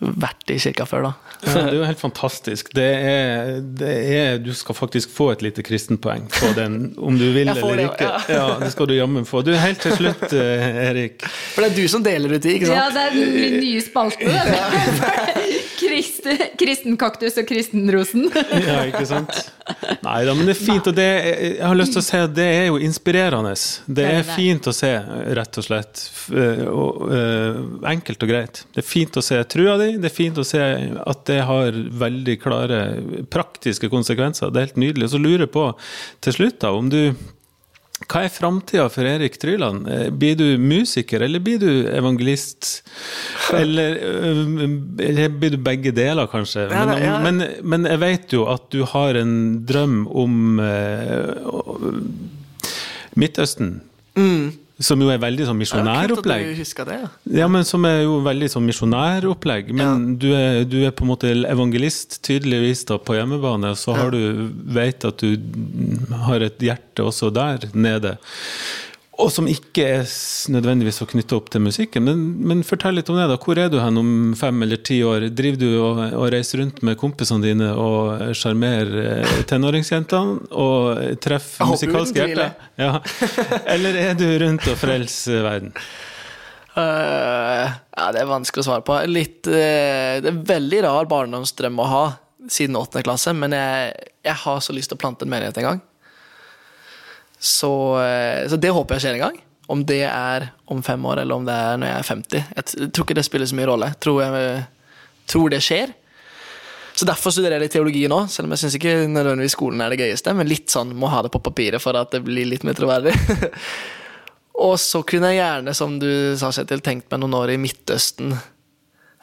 vært 0.00 0.48
i 0.52 0.56
kirka 0.60 0.86
før, 0.88 1.02
da. 1.10 1.12
Ja, 1.44 1.52
det 1.54 1.62
er 1.72 1.76
jo 1.76 1.84
helt 1.88 2.00
fantastisk. 2.00 2.70
Det 2.76 2.86
er, 3.10 3.50
det 3.80 3.90
er, 4.16 4.38
du 4.40 4.50
skal 4.56 4.76
faktisk 4.76 5.12
få 5.12 5.30
et 5.34 5.44
lite 5.44 5.64
kristenpoeng 5.64 6.26
på 6.32 6.52
den, 6.56 6.78
om 6.96 7.18
du 7.20 7.26
vil 7.34 7.48
eller 7.52 7.76
det, 7.76 7.86
ikke. 7.90 8.08
ja. 8.08 8.38
Ja, 8.40 8.46
Det 8.62 8.72
skal 8.72 8.88
du 8.88 8.94
jammen 8.96 9.28
få. 9.28 9.42
Du, 9.44 9.52
Helt 9.60 9.80
til 9.84 9.92
slutt, 9.98 10.24
eh, 10.32 10.68
Erik. 10.88 11.24
For 11.54 11.64
det 11.64 11.72
er 11.72 11.76
du 11.82 11.88
som 11.92 12.04
deler 12.04 12.32
ut 12.36 12.48
i, 12.48 12.56
ikke 12.56 12.70
sant? 12.70 12.80
Ja, 12.80 12.88
det 12.96 13.02
er 13.10 13.12
min 13.20 13.58
nye 13.60 13.84
spalte. 13.84 14.24
kristenkaktus 16.60 17.38
og 17.40 17.48
kristenrosen. 17.48 18.28
Ja, 18.70 18.82
ikke 18.86 19.06
sant? 19.08 19.32
Nei 20.04 20.18
da, 20.26 20.34
men 20.36 20.48
det 20.48 20.54
er 20.54 20.60
fint, 20.60 20.86
og 20.90 20.96
det, 20.96 21.06
jeg 21.06 21.64
har 21.64 21.78
lyst 21.78 21.94
til 21.94 22.02
å 22.02 22.04
si 22.04 22.20
at 22.20 22.34
det 22.36 22.46
er 22.58 22.66
jo 22.68 22.78
inspirerende. 22.82 23.54
Det 23.86 24.06
er 24.10 24.26
fint 24.26 24.66
å 24.68 24.74
se, 24.74 24.90
rett 25.38 25.58
og 25.60 25.66
slett. 25.66 26.04
Eh, 26.34 26.62
eh, 26.66 27.60
enkelt 27.92 28.26
og 28.26 28.32
greit. 28.32 28.62
Det 28.74 28.82
er 28.82 28.88
fint 28.88 29.16
å 29.16 29.24
se 29.24 29.40
trua 29.50 29.76
di, 29.80 29.90
det 30.02 30.10
er 30.10 30.16
fint 30.16 30.40
å 30.40 30.46
se 30.46 30.62
at 31.00 31.24
det 31.30 31.40
har 31.48 31.82
veldig 32.04 32.38
klare 32.42 32.80
praktiske 33.32 33.90
konsekvenser. 33.92 34.52
Det 34.52 34.60
er 34.60 34.70
helt 34.70 34.82
nydelig. 34.84 35.08
Og 35.08 35.14
så 35.14 35.22
lurer 35.22 35.46
jeg 35.46 35.54
på 35.56 35.68
til 36.26 36.40
slutt, 36.40 36.60
da, 36.64 36.74
om 36.76 36.90
du 36.92 37.02
hva 38.10 38.24
er 38.26 38.32
framtida 38.34 38.88
for 38.90 39.06
Erik 39.06 39.36
Tryland? 39.38 39.86
Eh, 39.88 40.08
Blir 40.10 40.38
du 40.38 40.46
musiker, 40.58 41.22
eller 41.22 41.42
blir 41.42 41.60
du 41.62 41.70
evangelist? 41.86 42.82
Eller, 43.54 43.98
øh, 44.02 44.40
eller 45.06 45.28
blir 45.28 45.54
du 45.54 45.60
begge 45.62 45.92
deler, 45.94 46.26
kanskje? 46.30 46.66
Men, 46.72 47.22
men, 47.22 47.44
men 47.62 47.86
jeg 47.86 48.02
vet 48.02 48.34
jo 48.34 48.46
at 48.50 48.66
du 48.74 48.82
har 48.84 49.18
en 49.20 49.36
drøm 49.66 50.02
om 50.10 50.58
uh, 50.58 52.00
Midtøsten. 53.14 53.80
Midtøsten. 54.18 54.60
Som 54.80 55.02
jo 55.04 55.10
er 55.12 55.20
veldig 55.20 55.44
sånn. 55.44 55.60
Ja, 55.60 55.68
kult 55.68 55.84
at 55.84 55.90
misjonæropplegg. 56.24 56.44
du 56.56 56.84
det, 56.88 56.98
ja. 57.02 57.08
Ja, 57.42 57.48
men 57.52 57.66
som 57.68 57.84
er 57.84 57.98
jo 58.06 58.18
veldig 58.24 58.48
sånn 58.48 58.64
misjonæropplegg. 58.64 59.72
Men 59.76 60.14
du, 60.20 60.30
er, 60.32 60.62
du 60.64 60.78
er 60.86 60.94
på 60.96 61.04
en 61.04 61.12
måte 61.12 61.32
evangelist, 61.36 62.22
tydeligvis, 62.26 62.86
da, 62.88 62.96
på 62.96 63.18
hjemmebane. 63.18 63.74
Og 63.74 63.80
så 63.80 63.96
har 63.98 64.14
du 64.14 64.48
vet 64.72 65.04
at 65.04 65.20
du 65.20 65.36
har 66.24 66.46
et 66.46 66.64
hjerte 66.64 67.04
også 67.04 67.28
der 67.34 67.68
nede. 67.76 68.16
Og 69.20 69.28
som 69.32 69.48
ikke 69.50 69.84
er 69.84 70.12
nødvendigvis 70.52 71.00
så 71.02 71.06
knytta 71.08 71.36
opp 71.36 71.50
til 71.52 71.62
musikken. 71.64 72.06
Men, 72.06 72.20
men 72.48 72.62
fortell 72.66 72.96
litt 72.96 73.10
om 73.12 73.18
det. 73.18 73.26
da. 73.30 73.36
Hvor 73.40 73.58
er 73.60 73.68
du 73.72 73.78
hen 73.82 74.00
om 74.00 74.12
fem 74.38 74.64
eller 74.64 74.80
ti 74.86 75.00
år? 75.06 75.28
Driver 75.36 75.60
du 75.60 75.68
og, 75.76 76.00
og 76.16 76.28
reiser 76.32 76.62
rundt 76.62 76.80
med 76.86 76.98
kompisene 77.00 77.44
dine 77.44 77.72
og 77.76 78.30
sjarmerer 78.38 78.94
eh, 79.02 79.34
tenåringsjentene? 79.50 80.46
Og 80.50 81.20
treffer 81.22 81.68
musikalske 81.68 82.22
hjerter? 82.22 82.54
Ja. 82.80 82.94
Eller 83.74 84.00
er 84.06 84.16
du 84.18 84.26
rundt 84.44 84.70
og 84.70 84.80
frelser 84.80 85.44
verden? 85.44 85.76
Uh, 86.70 87.66
ja, 87.66 88.08
det 88.14 88.22
er 88.22 88.30
vanskelig 88.30 88.62
å 88.62 88.68
svare 88.70 88.86
på. 88.86 88.96
Litt, 89.10 89.42
uh, 89.50 90.16
det 90.22 90.32
er 90.32 90.42
veldig 90.54 90.84
rar 90.86 91.10
barndomsdrøm 91.10 91.82
å 91.82 91.88
ha 91.90 92.04
siden 92.48 92.78
åttende 92.78 93.04
klasse, 93.04 93.34
men 93.36 93.52
jeg, 93.52 93.92
jeg 94.24 94.36
har 94.46 94.60
så 94.64 94.72
lyst 94.72 94.92
til 94.92 94.96
å 94.96 95.02
plante 95.02 95.26
en 95.26 95.32
menighet 95.32 95.58
en 95.60 95.66
gang. 95.66 95.80
Så, 97.40 97.72
eh, 98.04 98.44
så 98.52 98.58
det 98.60 98.72
håper 98.76 98.98
jeg 98.98 99.06
skjer 99.06 99.16
en 99.16 99.24
gang. 99.28 99.38
Om 99.70 99.84
det 99.86 100.02
er 100.04 100.50
om 100.68 100.82
fem 100.82 101.04
år, 101.06 101.22
eller 101.22 101.40
om 101.40 101.46
det 101.46 101.54
er 101.54 101.78
når 101.80 101.88
jeg 101.88 101.96
er 101.96 102.10
50. 102.10 102.44
Jeg 102.58 102.92
tror 102.92 103.06
ikke 103.06 103.16
det 103.16 103.24
spiller 103.24 103.48
så 103.48 103.56
mye 103.56 103.70
rolle. 103.70 103.88
Tror, 104.02 104.20
jeg, 104.26 104.64
tror 105.30 105.52
det 105.52 105.62
skjer. 105.64 105.94
Så 107.00 107.06
derfor 107.08 107.32
studerer 107.32 107.56
jeg 107.56 107.64
litt 107.64 107.72
teologi 107.72 108.02
nå, 108.10 108.18
selv 108.28 108.48
om 108.48 108.52
jeg 108.52 108.64
syns 108.64 108.76
ikke 108.76 108.94
nødvendigvis 109.08 109.54
skolen 109.56 109.80
er 109.80 109.92
det 109.92 110.02
gøyeste, 110.02 110.34
men 110.36 110.50
litt 110.50 110.68
sånn 110.72 110.90
må 110.98 111.08
ha 111.08 111.22
det 111.24 111.30
på 111.32 111.40
papiret 111.40 111.80
for 111.80 111.96
at 111.96 112.10
det 112.12 112.20
blir 112.26 112.48
litt 112.50 112.66
mer 112.66 112.76
troverdig. 112.76 113.14
Og 114.66 114.74
så 114.82 115.00
kunne 115.08 115.30
jeg 115.30 115.40
gjerne, 115.40 115.72
som 115.76 115.94
du 116.02 116.10
sa, 116.36 116.50
Kjetil, 116.52 116.82
tenkt 116.84 117.08
meg 117.08 117.22
noen 117.22 117.38
år 117.38 117.54
i 117.54 117.60
Midtøsten. 117.62 118.34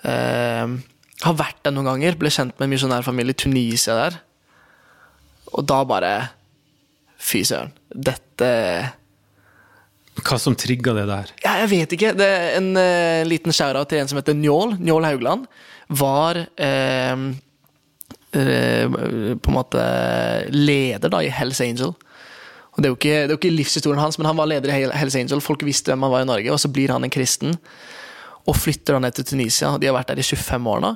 Eh, 0.07 0.73
har 1.21 1.37
vært 1.37 1.59
der 1.67 1.75
noen 1.75 1.91
ganger, 1.91 2.17
ble 2.17 2.31
kjent 2.33 2.55
med 2.57 2.65
en 2.65 2.73
misjonærfamilie 2.73 3.35
i 3.35 3.41
Tunisia 3.43 3.99
der. 3.99 4.17
Og 5.53 5.67
da 5.69 5.83
bare 5.87 6.15
Fy 7.27 7.43
søren. 7.47 7.73
Dette 7.91 8.49
Hva 10.23 10.37
som 10.39 10.55
trigga 10.57 10.93
det 10.95 11.07
der? 11.09 11.33
ja, 11.43 11.57
Jeg 11.63 11.71
vet 11.73 11.97
ikke. 11.97 12.13
Det 12.17 12.27
er 12.27 12.55
en 12.59 12.71
uh, 12.77 13.27
liten 13.27 13.53
shout-out 13.53 13.89
til 13.91 14.01
en 14.01 14.07
som 14.09 14.19
heter 14.19 14.37
Njål. 14.37 14.77
Njål 14.79 15.09
Haugland. 15.09 15.47
Var 15.89 16.39
uh, 16.47 17.25
uh, 18.37 18.85
på 19.35 19.51
en 19.51 19.57
måte 19.57 19.83
leder 20.53 21.11
da 21.11 21.21
i 21.23 21.33
Hells 21.33 21.61
Angel. 21.61 21.93
Og 22.77 22.83
det 22.83 22.87
er, 22.87 22.93
jo 22.93 22.97
ikke, 22.99 23.13
det 23.25 23.31
er 23.31 23.33
jo 23.33 23.39
ikke 23.41 23.55
livshistorien 23.57 23.99
hans, 23.99 24.19
men 24.19 24.27
han 24.29 24.37
var 24.37 24.49
leder 24.49 24.69
i 24.69 24.81
Hells 24.93 25.15
Angel. 25.17 25.41
Folk 25.41 25.65
visste 25.65 25.89
hvem 25.89 26.03
han 26.05 26.13
var 26.13 26.23
i 26.23 26.29
Norge, 26.29 26.51
og 26.53 26.59
så 26.61 26.69
blir 26.69 26.93
han 26.93 27.03
en 27.03 27.13
kristen. 27.13 27.57
Og 28.47 28.55
flytter 28.55 28.95
da 28.95 29.01
ned 29.01 29.17
til 29.17 29.25
Tunisia. 29.25 29.73
De 29.81 29.89
har 29.89 29.97
vært 29.97 30.13
der 30.13 30.21
i 30.21 30.25
25 30.27 30.69
år 30.71 30.83
nå. 30.85 30.91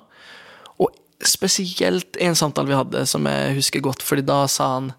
Og 0.85 0.93
spesielt 1.25 2.19
en 2.21 2.37
samtale 2.37 2.69
vi 2.69 2.77
hadde 2.77 3.01
som 3.09 3.25
jeg 3.27 3.57
husker 3.57 3.83
godt, 3.83 4.05
fordi 4.05 4.23
da 4.29 4.45
sa 4.49 4.75
han 4.77 4.93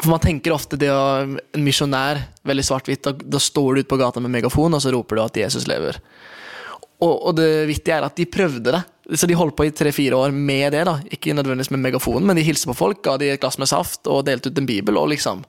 for 0.00 0.08
man 0.08 0.22
tenker 0.22 0.54
ofte 0.54 0.78
det 0.80 0.88
å 0.88 1.02
En 1.22 1.64
misjonær, 1.64 2.20
veldig 2.48 2.64
svart-hvitt, 2.64 3.02
da, 3.04 3.12
da 3.12 3.40
står 3.40 3.74
du 3.74 3.82
ute 3.82 3.90
på 3.90 4.00
gata 4.00 4.22
med 4.22 4.32
megafon, 4.32 4.72
og 4.72 4.82
så 4.82 4.92
roper 4.94 5.18
du 5.18 5.22
at 5.24 5.36
Jesus 5.42 5.66
lever. 5.68 5.98
Og, 7.02 7.12
og 7.12 7.34
det 7.36 7.66
vittige 7.68 7.98
er 7.98 8.06
at 8.06 8.16
de 8.18 8.28
prøvde 8.30 8.72
det. 8.72 8.82
Så 9.18 9.26
de 9.26 9.36
holdt 9.36 9.56
på 9.58 9.66
i 9.66 9.72
tre-fire 9.74 10.16
år 10.18 10.34
med 10.34 10.72
det. 10.74 10.84
da 10.86 10.96
Ikke 11.10 11.34
nødvendigvis 11.34 11.72
med 11.74 11.82
megafonen, 11.82 12.26
men 12.28 12.38
de 12.38 12.46
hilste 12.46 12.70
på 12.70 12.78
folk, 12.78 13.02
ga 13.04 13.16
de 13.18 13.32
et 13.32 13.42
glass 13.42 13.58
med 13.58 13.70
saft 13.70 14.06
og 14.10 14.24
delte 14.28 14.52
ut 14.52 14.62
en 14.62 14.68
bibel. 14.68 15.00
Og 15.00 15.10
liksom 15.14 15.44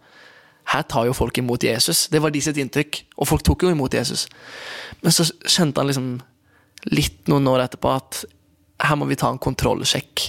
Her 0.73 0.85
tar 0.87 1.05
jo 1.05 1.13
folk 1.13 1.37
imot 1.37 1.63
Jesus. 1.63 2.07
Det 2.07 2.21
var 2.23 2.31
de 2.31 2.41
sitt 2.41 2.57
inntrykk. 2.57 3.01
Og 3.19 3.27
folk 3.27 3.43
tok 3.43 3.65
jo 3.65 3.71
imot 3.73 3.93
Jesus. 3.93 4.29
Men 5.03 5.11
så 5.11 5.25
kjente 5.43 5.81
han 5.81 5.89
liksom 5.91 6.21
litt 6.87 7.27
noen 7.27 7.47
år 7.51 7.65
etterpå 7.65 7.91
at 7.91 8.23
her 8.83 8.95
må 8.95 9.05
vi 9.09 9.17
ta 9.19 9.27
en 9.31 9.41
kontrollsjekk. 9.43 10.23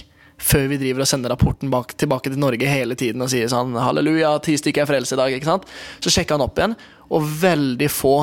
Før 0.45 0.67
vi 0.69 0.77
driver 0.77 1.01
og 1.01 1.09
sender 1.09 1.33
rapporten 1.33 1.71
bak, 1.73 1.95
tilbake 1.97 2.29
til 2.29 2.41
Norge 2.41 2.69
hele 2.69 2.97
tiden 2.99 3.23
og 3.25 3.31
sier 3.31 3.49
sånn 3.49 3.73
Halleluja, 3.81 4.35
ti 4.45 4.53
stykker 4.59 4.83
er 4.83 4.89
frelst 4.89 5.15
i 5.15 5.17
dag. 5.17 5.33
ikke 5.33 5.49
sant? 5.49 5.65
Så 6.03 6.13
sjekka 6.13 6.37
han 6.37 6.45
opp 6.45 6.59
igjen, 6.59 6.75
og 7.09 7.25
veldig 7.41 7.89
få, 7.89 8.15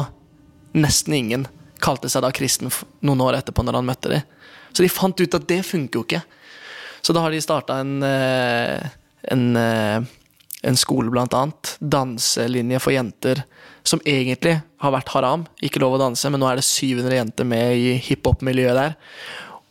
nesten 0.78 1.16
ingen, 1.18 1.48
kalte 1.82 2.10
seg 2.12 2.22
da 2.22 2.30
kristen 2.34 2.70
noen 3.02 3.24
år 3.26 3.40
etterpå 3.40 3.64
når 3.66 3.80
han 3.80 3.88
møtte 3.88 4.12
dem. 4.12 4.22
Så 4.72 4.84
de 4.84 4.92
fant 4.92 5.18
ut 5.18 5.36
at 5.36 5.48
det 5.50 5.60
funker 5.66 5.98
jo 5.98 6.04
ikke. 6.06 6.22
Så 7.02 7.14
da 7.14 7.24
har 7.24 7.34
de 7.34 7.42
starta 7.42 7.80
en, 7.82 7.96
eh, 8.06 8.78
en, 9.34 9.56
eh, 9.56 10.00
en 10.62 10.78
skole, 10.78 11.10
blant 11.10 11.34
annet. 11.34 11.76
Danselinje 11.82 12.80
for 12.80 12.92
jenter. 12.92 13.42
Som 13.82 13.98
egentlig 14.06 14.62
har 14.78 14.92
vært 14.92 15.08
haram, 15.08 15.46
ikke 15.60 15.80
lov 15.80 15.98
å 15.98 15.98
danse, 15.98 16.30
men 16.30 16.38
nå 16.38 16.48
er 16.48 16.56
det 16.56 16.64
700 16.64 17.18
jenter 17.18 17.44
med 17.44 17.74
i 17.74 17.98
hiphop-miljøet 17.98 18.78
der. 18.78 18.96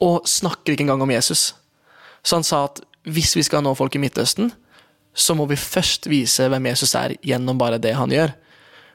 Og 0.02 0.28
snakker 0.28 0.76
ikke 0.76 0.84
engang 0.84 1.02
om 1.02 1.10
Jesus. 1.16 1.54
Så 2.24 2.40
han 2.40 2.46
sa 2.48 2.66
at 2.70 2.82
hvis 3.10 3.34
vi 3.38 3.44
skal 3.46 3.64
nå 3.66 3.74
folk 3.78 3.96
i 3.98 4.02
Midtøsten, 4.02 4.52
så 5.12 5.36
må 5.36 5.48
vi 5.50 5.60
først 5.60 6.08
vise 6.12 6.48
hvem 6.48 6.70
Jesus 6.70 6.94
er, 6.96 7.18
gjennom 7.26 7.60
bare 7.60 7.82
det 7.82 7.96
han 7.98 8.14
gjør. 8.14 8.34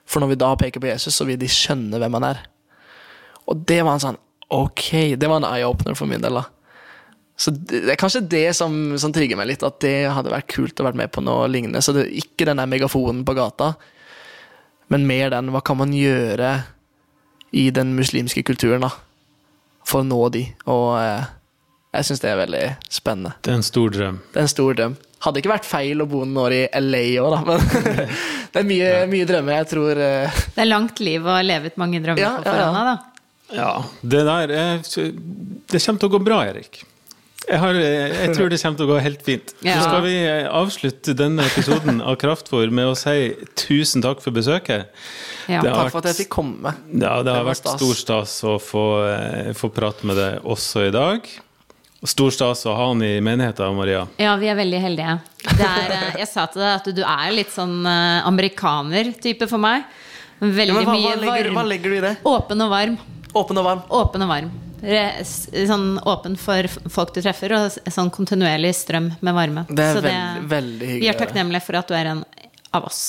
For 0.07 0.23
når 0.23 0.33
vi 0.33 0.39
da 0.41 0.53
peker 0.59 0.83
på 0.83 0.89
Jesus, 0.89 1.17
så 1.19 1.27
vil 1.29 1.39
de 1.41 1.51
skjønne 1.51 1.99
hvem 2.01 2.17
han 2.19 2.29
er. 2.31 2.45
Og 3.51 3.65
det 3.69 3.83
var 3.83 3.97
en 3.97 4.07
sånn 4.09 4.23
Ok, 4.55 5.19
det 5.19 5.27
var 5.27 5.41
en 5.41 5.49
eye-opener 5.49 5.97
for 5.99 6.07
min 6.07 6.23
del, 6.23 6.37
da. 6.39 6.45
Så 7.35 7.51
det 7.51 7.81
det 7.83 7.97
er 7.97 7.99
kanskje 7.99 8.23
det 8.31 8.45
som, 8.55 8.95
som 8.95 9.11
trigger 9.11 9.35
meg 9.41 9.49
litt, 9.51 9.65
at 9.67 9.81
det 9.83 10.07
hadde 10.15 10.31
vært 10.31 10.47
kult 10.53 10.79
å 10.79 10.87
være 10.87 11.01
med 11.01 11.11
på 11.11 11.25
noe 11.27 11.49
lignende. 11.51 11.83
Så 11.83 11.91
det, 11.97 12.05
ikke 12.15 12.47
den 12.47 12.63
der 12.63 12.71
megafonen 12.71 13.25
på 13.27 13.35
gata, 13.35 13.73
men 14.87 15.09
mer 15.09 15.35
den 15.35 15.51
hva 15.51 15.65
kan 15.67 15.81
man 15.81 15.91
gjøre 15.91 16.53
i 17.59 17.67
den 17.75 17.97
muslimske 17.99 18.45
kulturen, 18.47 18.87
da. 18.87 18.93
For 19.87 20.05
å 20.05 20.07
nå 20.07 20.21
de. 20.35 20.45
Og 20.71 20.87
eh, 21.01 21.27
jeg 21.95 22.09
syns 22.09 22.23
det 22.23 22.31
er 22.33 22.41
veldig 22.43 22.63
spennende. 22.93 23.35
Det 23.43 23.53
er 23.53 23.61
en 23.61 23.67
stor 23.67 23.93
drøm. 23.95 24.19
Det 24.33 24.41
er 24.41 24.47
en 24.49 24.53
stor 24.53 24.75
drøm. 24.79 24.97
Hadde 25.27 25.41
ikke 25.41 25.53
vært 25.55 25.69
feil 25.69 26.03
å 26.05 26.07
bo 26.11 26.25
noen 26.25 26.41
år 26.43 26.55
i 26.55 26.63
LA 26.83 27.05
òg, 27.25 27.31
da, 27.33 27.39
men 27.47 28.09
det 28.53 28.61
er 28.61 28.67
mye, 28.69 28.91
mye 29.11 29.29
drømmer. 29.29 29.61
Jeg 29.63 29.71
tror 29.73 30.03
eh, 30.05 30.43
Det 30.57 30.65
er 30.65 30.69
langt 30.69 31.01
liv 31.01 31.25
og 31.25 31.39
levet 31.47 31.79
mange 31.81 32.03
drømmer 32.05 32.21
Ja, 32.21 32.35
på 32.37 32.45
ja, 32.45 32.51
ja. 32.51 32.67
forhånd 32.67 32.83
av, 32.83 32.91
da. 32.91 33.13
Ja, 33.55 33.71
det 34.03 34.27
der 34.27 34.53
er, 34.59 34.83
Det 34.83 35.81
kommer 35.81 36.03
til 36.03 36.09
å 36.11 36.15
gå 36.17 36.21
bra, 36.27 36.43
Erik. 36.51 36.83
Jeg, 37.47 37.61
har, 37.63 37.77
jeg 37.79 38.33
tror 38.35 38.49
det 38.51 38.59
kommer 38.59 38.79
til 38.81 38.89
å 38.89 38.91
gå 38.91 38.97
helt 39.05 39.21
fint. 39.23 39.53
Ja. 39.63 39.77
Så 39.79 39.87
skal 39.87 40.03
vi 40.03 40.15
avslutte 40.51 41.15
denne 41.15 41.45
episoden 41.47 42.01
av 42.03 42.17
Kraftfôr 42.19 42.73
med 42.75 42.91
å 42.91 42.97
si 42.99 43.31
tusen 43.55 44.03
takk 44.03 44.19
for 44.25 44.35
besøket. 44.35 44.91
Ja. 45.47 45.61
takk 45.63 45.77
vært, 45.77 45.93
for 45.95 46.01
at 46.03 46.09
jeg 46.11 46.19
fikk 46.25 46.33
komme. 46.35 46.73
Ja, 46.91 47.21
det 47.23 47.37
har 47.37 47.47
vært 47.47 47.61
stas. 47.63 47.79
stor 47.79 48.01
stas 48.01 48.35
å 48.51 48.57
få, 48.59 48.87
eh, 49.13 49.53
få 49.55 49.71
prate 49.71 50.09
med 50.11 50.19
deg 50.19 50.43
også 50.43 50.89
i 50.89 50.95
dag. 50.95 51.31
Stor 52.07 52.31
stas 52.31 52.63
å 52.71 52.75
ha 52.77 52.85
han 52.93 53.01
i 53.03 53.17
menigheten, 53.25 53.75
Maria. 53.75 54.05
Ja, 54.23 54.37
vi 54.39 54.47
er 54.51 54.55
veldig 54.59 54.79
heldige. 54.83 55.17
Det 55.43 55.67
er, 55.67 55.95
eh, 55.97 56.19
jeg 56.21 56.29
sa 56.31 56.45
til 56.47 56.63
deg 56.63 56.73
at 56.77 56.91
du 56.95 57.03
er 57.03 57.33
litt 57.35 57.51
sånn 57.51 57.81
eh, 57.87 58.21
amerikaner-type 58.29 59.49
for 59.51 59.59
meg. 59.63 59.83
Veldig 60.39 60.69
Ja, 60.75 60.85
hva, 60.85 60.95
mye 60.95 61.17
hva, 61.17 61.17
legger, 61.25 61.51
hva 61.57 61.65
legger 61.67 61.91
du 61.91 61.97
i 61.97 62.05
det? 62.05 62.15
Åpen 62.29 62.63
og 62.63 62.71
varm. 62.71 62.97
Åpen 63.35 63.59
og 63.59 63.65
varm. 63.67 63.83
Åpen 63.91 64.23
og 64.27 64.31
varm. 64.31 64.51
Sånn 65.27 65.87
åpen 66.07 66.37
for 66.39 66.69
folk 66.93 67.15
du 67.17 67.23
treffer, 67.25 67.55
og 67.57 67.79
sånn 67.91 68.11
kontinuerlig 68.15 68.75
strøm 68.77 69.09
med 69.25 69.35
varme. 69.35 69.65
Det 69.71 69.83
er 69.89 69.97
Så 69.99 70.05
veldig, 70.05 70.45
veldig 70.53 70.91
hyggelig. 70.93 71.01
Vi 71.01 71.09
er 71.11 71.19
takknemlige 71.19 71.65
for 71.67 71.81
at 71.81 71.89
du 71.91 71.97
er 71.97 72.13
en 72.13 72.23
av 72.77 72.85
oss. 72.87 73.01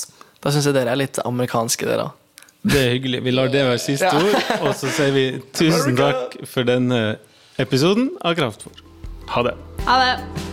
Da 0.42 0.50
syns 0.56 0.66
jeg 0.70 0.74
dere 0.78 0.96
er 0.96 1.02
litt 1.04 1.20
amerikanske, 1.26 1.86
dere 1.86 2.08
òg. 2.08 2.24
Det 2.68 2.80
er 2.82 2.90
hyggelig. 2.96 3.22
Vi 3.24 3.32
lar 3.36 3.48
det 3.54 3.62
være 3.68 3.80
siste 3.80 4.10
Ja. 4.10 4.18
ord. 4.18 4.68
Og 4.68 4.74
så 4.76 4.90
sier 4.90 5.12
vi 5.14 5.28
tusen 5.54 5.96
takk 5.96 6.40
for 6.48 6.64
denne 6.64 7.18
episoden 7.60 8.10
av 8.24 8.36
Kraftfôr. 8.36 8.87
Ha 9.28 9.44
det. 9.44 9.56
Ha 9.86 9.98
det! 10.06 10.47